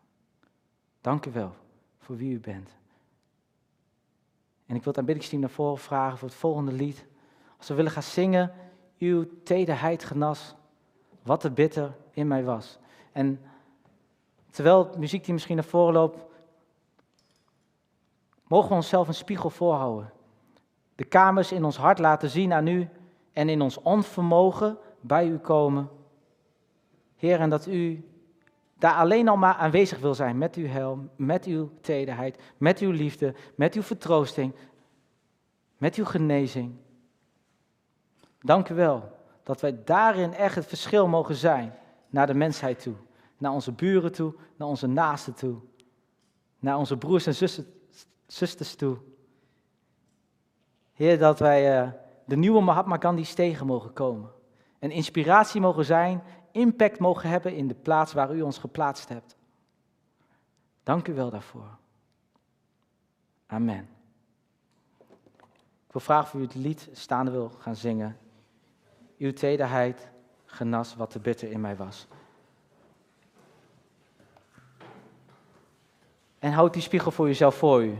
Dank 1.00 1.26
u 1.26 1.32
wel 1.32 1.54
voor 1.98 2.16
wie 2.16 2.32
u 2.32 2.40
bent. 2.40 2.70
En 4.66 4.74
ik 4.76 4.82
wil 4.82 4.92
het 4.92 4.98
aanbiddingsteam 4.98 5.40
naar 5.40 5.50
voren 5.50 5.78
vragen 5.78 6.18
voor 6.18 6.28
het 6.28 6.36
volgende 6.36 6.72
lied. 6.72 7.06
Als 7.58 7.68
we 7.68 7.74
willen 7.74 7.90
gaan 7.90 8.02
zingen, 8.02 8.52
uw 8.98 9.42
tederheid 9.44 10.04
genas, 10.04 10.54
wat 11.22 11.42
de 11.42 11.50
bitter 11.50 11.96
in 12.10 12.26
mij 12.26 12.44
was. 12.44 12.78
En 13.12 13.40
terwijl 14.50 14.86
het 14.86 14.98
muziekteam 14.98 15.34
misschien 15.34 15.56
naar 15.56 15.64
voren 15.64 15.94
loopt, 15.94 16.24
mogen 18.46 18.68
we 18.68 18.74
onszelf 18.74 19.08
een 19.08 19.14
spiegel 19.14 19.50
voorhouden. 19.50 20.12
De 20.94 21.04
kamers 21.04 21.52
in 21.52 21.64
ons 21.64 21.76
hart 21.76 21.98
laten 21.98 22.30
zien 22.30 22.52
aan 22.52 22.66
u 22.66 22.88
en 23.40 23.48
in 23.48 23.60
ons 23.60 23.80
onvermogen 23.82 24.78
bij 25.00 25.28
u 25.28 25.38
komen. 25.38 25.88
Heer, 27.16 27.40
en 27.40 27.50
dat 27.50 27.66
u 27.66 28.08
daar 28.78 28.94
alleen 28.94 29.28
al 29.28 29.36
maar 29.36 29.54
aanwezig 29.54 29.98
wil 29.98 30.14
zijn 30.14 30.38
met 30.38 30.54
uw 30.54 30.66
helm, 30.66 31.10
met 31.16 31.44
uw 31.44 31.70
tederheid, 31.80 32.38
met 32.56 32.78
uw 32.78 32.90
liefde, 32.90 33.34
met 33.54 33.74
uw 33.74 33.82
vertroosting, 33.82 34.54
met 35.78 35.94
uw 35.94 36.04
genezing. 36.04 36.74
Dank 38.40 38.68
u 38.68 38.74
wel 38.74 39.18
dat 39.42 39.60
wij 39.60 39.84
daarin 39.84 40.32
echt 40.32 40.54
het 40.54 40.66
verschil 40.66 41.08
mogen 41.08 41.34
zijn 41.34 41.74
naar 42.08 42.26
de 42.26 42.34
mensheid 42.34 42.82
toe, 42.82 42.94
naar 43.38 43.52
onze 43.52 43.72
buren 43.72 44.12
toe, 44.12 44.34
naar 44.56 44.68
onze 44.68 44.86
naasten 44.86 45.34
toe, 45.34 45.56
naar 46.58 46.78
onze 46.78 46.96
broers 46.96 47.26
en 47.26 47.50
zusters 48.26 48.74
toe. 48.74 48.96
Heer, 50.92 51.18
dat 51.18 51.38
wij 51.38 51.82
uh, 51.82 51.90
de 52.30 52.36
nieuwe 52.36 52.60
Mahatma 52.60 52.96
Gandhi's 53.00 53.34
tegen 53.34 53.66
mogen 53.66 53.92
komen. 53.92 54.30
En 54.78 54.90
inspiratie 54.90 55.60
mogen 55.60 55.84
zijn, 55.84 56.22
impact 56.52 56.98
mogen 56.98 57.28
hebben 57.28 57.54
in 57.54 57.68
de 57.68 57.74
plaats 57.74 58.12
waar 58.12 58.34
u 58.34 58.42
ons 58.42 58.58
geplaatst 58.58 59.08
hebt. 59.08 59.36
Dank 60.82 61.08
u 61.08 61.14
wel 61.14 61.30
daarvoor. 61.30 61.76
Amen. 63.46 63.88
Ik 65.86 65.92
wil 65.92 66.00
vragen 66.00 66.24
of 66.24 66.34
u 66.34 66.42
het 66.42 66.54
lied 66.54 66.88
staande 66.92 67.30
wil 67.30 67.52
gaan 67.58 67.76
zingen. 67.76 68.18
Uw 69.18 69.32
tederheid 69.32 70.08
genas 70.44 70.96
wat 70.96 71.10
te 71.10 71.18
bitter 71.18 71.50
in 71.50 71.60
mij 71.60 71.76
was. 71.76 72.06
En 76.38 76.52
houd 76.52 76.72
die 76.72 76.82
spiegel 76.82 77.10
voor 77.10 77.26
jezelf 77.26 77.54
voor 77.54 77.84
u. 77.84 77.98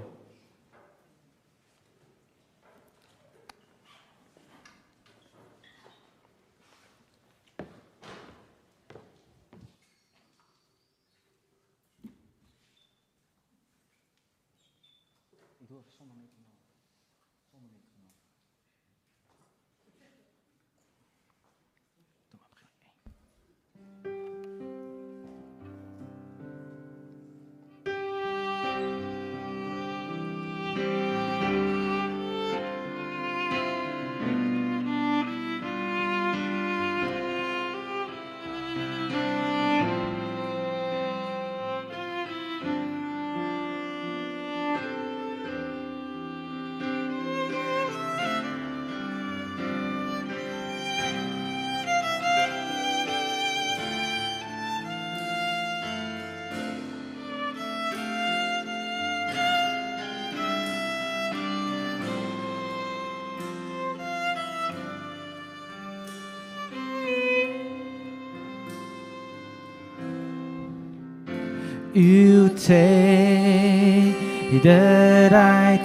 uw 71.93 72.49
tederheid 72.55 73.91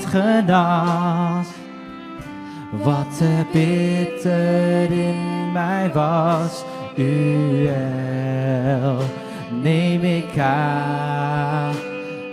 genas. 0.06 1.48
Wat 2.84 3.20
er 3.20 3.46
bitter 3.52 4.92
in 4.92 5.52
mij 5.54 5.92
was, 5.94 6.64
u 6.96 7.68
el, 7.68 8.98
neem 9.62 10.04
ik 10.04 10.40
aan, 10.40 11.76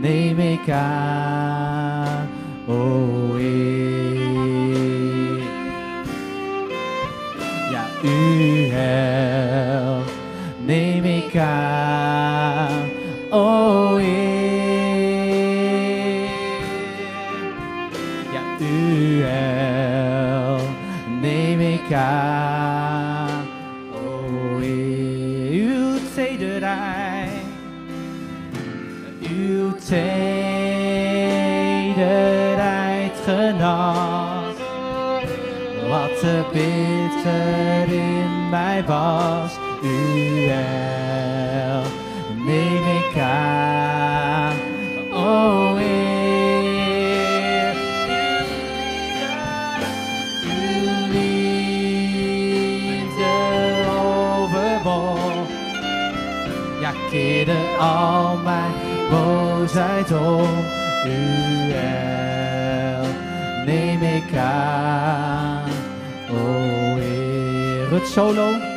Neem 0.00 0.38
ik 0.38 0.70
aan, 0.70 2.28
o 2.66 3.34
Heer. 3.34 4.22
Ja, 7.70 7.84
u 8.04 8.66
hel. 8.66 10.02
Neem 10.64 11.04
ik 11.04 11.36
aan, 11.36 11.91
was, 38.86 39.58
u 39.82 40.46
wel, 40.46 41.82
neem 42.44 42.84
ik 42.98 43.18
aan, 43.20 44.54
o 45.12 45.74
Heer. 45.76 47.74
Uw 50.44 51.12
liefde 51.12 52.64
overwon. 54.02 55.46
Ja, 56.80 56.92
keerde 57.10 57.56
al 57.78 58.36
mijn 58.36 58.72
boosheid 59.10 60.12
om. 60.12 60.48
U 61.06 61.08
wel, 61.68 63.04
neem 63.66 64.02
ik 64.02 64.36
aan. 64.36 65.70
O 66.30 66.62
Heer, 66.96 67.90
het 67.90 68.06
solo. 68.06 68.71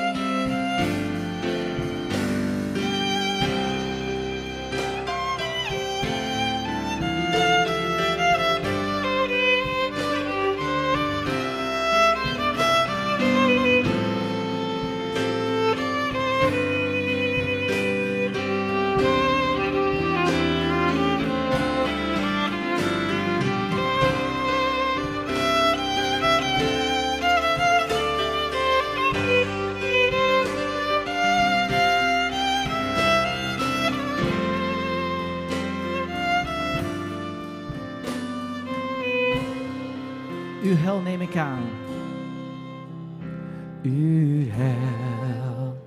Uw 43.85 44.49
hel 44.49 45.77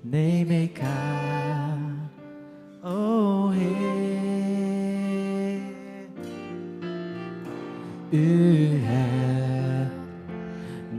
neem 0.00 0.50
ik 0.50 0.80
aan. 0.80 2.10
O 2.82 3.48
Heer. 3.48 4.80
Uw 8.10 8.78
hel 8.80 9.86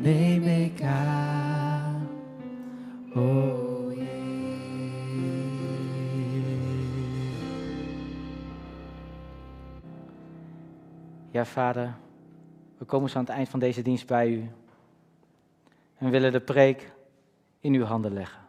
neem 0.02 0.44
ik 0.44 0.82
aan. 0.82 2.08
O 3.16 3.90
Heer. 3.90 4.04
Ja, 11.32 11.46
vader, 11.46 11.94
we 12.78 12.86
komen 12.86 13.10
zo 13.10 13.18
aan 13.18 13.26
het 13.26 13.34
eind 13.34 13.50
van 13.50 13.60
deze 13.60 13.82
dienst 13.82 14.08
bij 14.08 14.30
u. 14.30 14.50
En 16.04 16.10
willen 16.10 16.32
de 16.32 16.40
preek 16.40 16.92
in 17.60 17.74
uw 17.74 17.84
handen 17.84 18.14
leggen. 18.14 18.42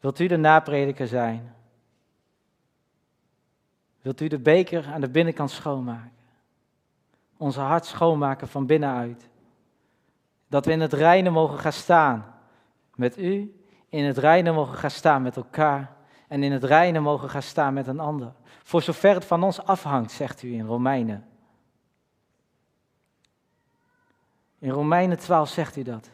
Wilt 0.00 0.18
u 0.18 0.26
de 0.26 0.36
naprediker 0.36 1.06
zijn? 1.06 1.54
Wilt 4.02 4.20
u 4.20 4.28
de 4.28 4.38
beker 4.38 4.86
aan 4.86 5.00
de 5.00 5.08
binnenkant 5.08 5.50
schoonmaken? 5.50 6.12
Onze 7.36 7.60
hart 7.60 7.86
schoonmaken 7.86 8.48
van 8.48 8.66
binnenuit. 8.66 9.28
Dat 10.48 10.66
we 10.66 10.72
in 10.72 10.80
het 10.80 10.92
reine 10.92 11.30
mogen 11.30 11.58
gaan 11.58 11.72
staan 11.72 12.34
met 12.94 13.18
u, 13.18 13.62
in 13.88 14.04
het 14.04 14.18
reine 14.18 14.52
mogen 14.52 14.76
gaan 14.76 14.90
staan 14.90 15.22
met 15.22 15.36
elkaar 15.36 15.96
en 16.28 16.42
in 16.42 16.52
het 16.52 16.64
reine 16.64 17.00
mogen 17.00 17.30
gaan 17.30 17.42
staan 17.42 17.74
met 17.74 17.86
een 17.86 18.00
ander. 18.00 18.32
Voor 18.62 18.82
zover 18.82 19.14
het 19.14 19.24
van 19.24 19.42
ons 19.42 19.64
afhangt, 19.64 20.12
zegt 20.12 20.42
u 20.42 20.52
in 20.52 20.66
Romeinen. 20.66 21.26
In 24.58 24.70
Romeinen 24.70 25.18
12 25.18 25.48
zegt 25.48 25.76
u 25.76 25.82
dat. 25.82 26.10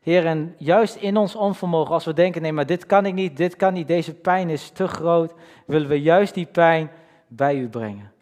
Heer, 0.00 0.26
en 0.26 0.54
juist 0.58 0.96
in 0.96 1.16
ons 1.16 1.34
onvermogen, 1.34 1.94
als 1.94 2.04
we 2.04 2.12
denken, 2.12 2.42
nee, 2.42 2.52
maar 2.52 2.66
dit 2.66 2.86
kan 2.86 3.06
ik 3.06 3.14
niet, 3.14 3.36
dit 3.36 3.56
kan 3.56 3.72
niet, 3.72 3.86
deze 3.86 4.14
pijn 4.14 4.50
is 4.50 4.70
te 4.70 4.88
groot, 4.88 5.34
willen 5.66 5.88
we 5.88 6.02
juist 6.02 6.34
die 6.34 6.46
pijn 6.46 6.90
bij 7.28 7.56
u 7.56 7.68
brengen. 7.68 8.12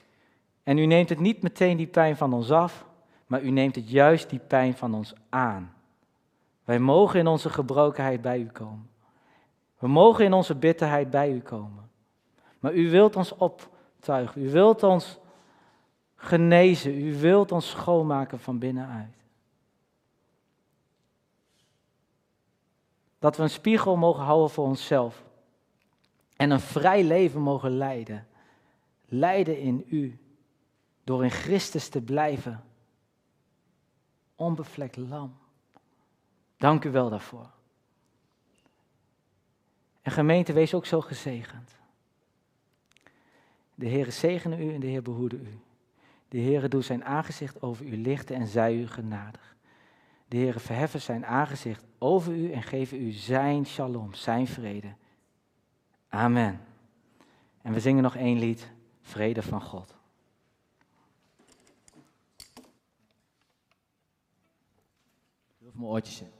En 0.62 0.78
u 0.78 0.86
neemt 0.86 1.08
het 1.08 1.20
niet 1.20 1.42
meteen 1.42 1.76
die 1.76 1.86
pijn 1.86 2.16
van 2.16 2.32
ons 2.32 2.50
af, 2.50 2.84
maar 3.26 3.42
u 3.42 3.50
neemt 3.50 3.74
het 3.74 3.90
juist 3.90 4.30
die 4.30 4.38
pijn 4.38 4.74
van 4.74 4.94
ons 4.94 5.14
aan. 5.28 5.74
Wij 6.64 6.78
mogen 6.78 7.20
in 7.20 7.26
onze 7.26 7.50
gebrokenheid 7.50 8.22
bij 8.22 8.38
u 8.38 8.46
komen. 8.46 8.90
We 9.78 9.88
mogen 9.88 10.24
in 10.24 10.32
onze 10.32 10.54
bitterheid 10.54 11.10
bij 11.10 11.30
u 11.30 11.40
komen. 11.40 11.90
Maar 12.58 12.72
u 12.72 12.90
wilt 12.90 13.16
ons 13.16 13.34
optuigen, 13.36 14.42
u 14.42 14.50
wilt 14.50 14.82
ons 14.82 15.18
genezen, 16.24 16.98
u 16.98 17.18
wilt 17.18 17.52
ons 17.52 17.68
schoonmaken 17.70 18.40
van 18.40 18.58
binnenuit. 18.58 19.16
Dat 23.18 23.36
we 23.36 23.42
een 23.42 23.50
spiegel 23.50 23.96
mogen 23.96 24.22
houden 24.22 24.50
voor 24.50 24.66
onszelf. 24.66 25.24
En 26.36 26.50
een 26.50 26.60
vrij 26.60 27.04
leven 27.04 27.40
mogen 27.40 27.76
leiden. 27.76 28.26
Leiden 29.06 29.58
in 29.58 29.84
u. 29.88 30.18
Door 31.04 31.24
in 31.24 31.30
Christus 31.30 31.88
te 31.88 32.02
blijven. 32.02 32.64
Onbevlekt 34.34 34.96
lam. 34.96 35.36
Dank 36.56 36.84
u 36.84 36.90
wel 36.90 37.10
daarvoor. 37.10 37.50
En 40.02 40.12
gemeente, 40.12 40.52
wees 40.52 40.74
ook 40.74 40.86
zo 40.86 41.00
gezegend. 41.00 41.70
De 43.74 43.88
Heere 43.88 44.10
zegene 44.10 44.64
u 44.64 44.74
en 44.74 44.80
de 44.80 44.86
Heer 44.86 45.02
behoede 45.02 45.36
u. 45.36 45.58
De 46.34 46.40
Heere 46.40 46.68
doet 46.68 46.84
zijn 46.84 47.04
aangezicht 47.04 47.62
over 47.62 47.86
u 47.86 47.96
lichten 47.96 48.36
en 48.36 48.46
zij 48.46 48.74
u 48.74 48.88
genadig. 48.88 49.56
De 50.28 50.36
Heere 50.36 50.60
verheffen 50.60 51.00
zijn 51.00 51.26
aangezicht 51.26 51.84
over 51.98 52.32
u 52.32 52.52
en 52.52 52.62
geven 52.62 53.00
u 53.00 53.10
zijn 53.10 53.66
shalom, 53.66 54.14
zijn 54.14 54.46
vrede. 54.46 54.94
Amen. 56.08 56.60
En 57.62 57.72
we 57.72 57.80
zingen 57.80 58.02
nog 58.02 58.16
één 58.16 58.38
lied, 58.38 58.70
Vrede 59.00 59.42
van 59.42 59.62
God. 59.62 59.94
Veel 65.58 65.70
mijn 65.72 65.86
oortjes 65.86 66.20
in. 66.20 66.33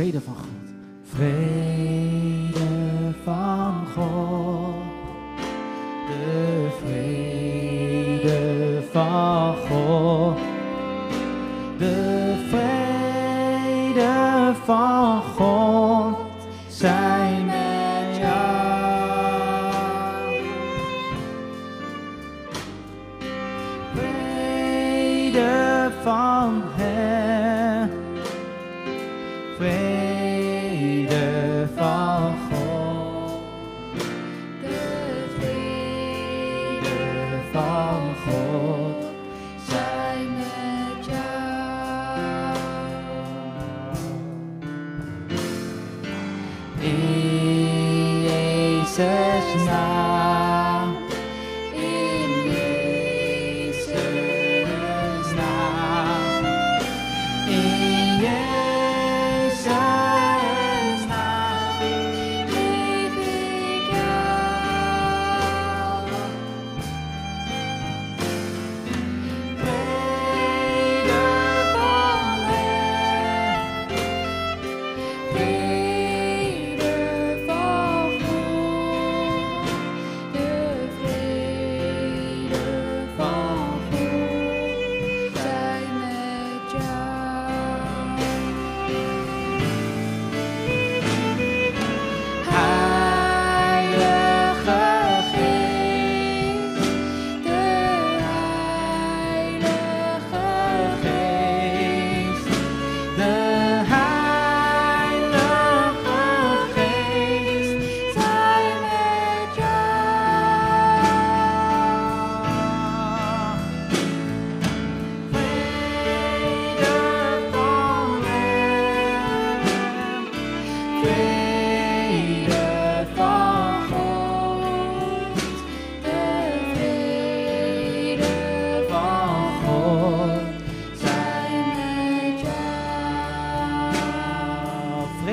Vrede 0.00 0.20
van. 0.20 0.59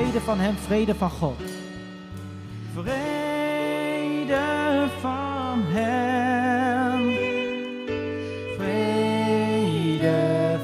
vrede 0.08 0.24
van 0.24 0.38
hem, 0.38 0.56
vrede 0.56 0.94
van 0.94 1.10
God. 1.10 1.40
Vrede 2.74 4.46
van 5.00 5.62
hem. 5.62 7.10
Vrede 8.56 10.08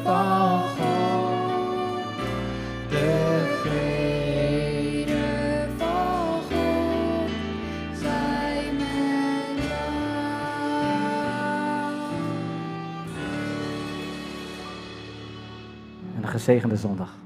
van 0.03 0.61
God. 0.61 2.15
De 2.89 3.59
vrede 3.63 5.25
van 5.77 6.41
God 6.43 7.31
zij 8.01 8.73
met 8.73 9.65
jou. 9.69 9.93
Een 16.17 16.29
gezegende 16.29 16.77
zondag. 16.77 17.24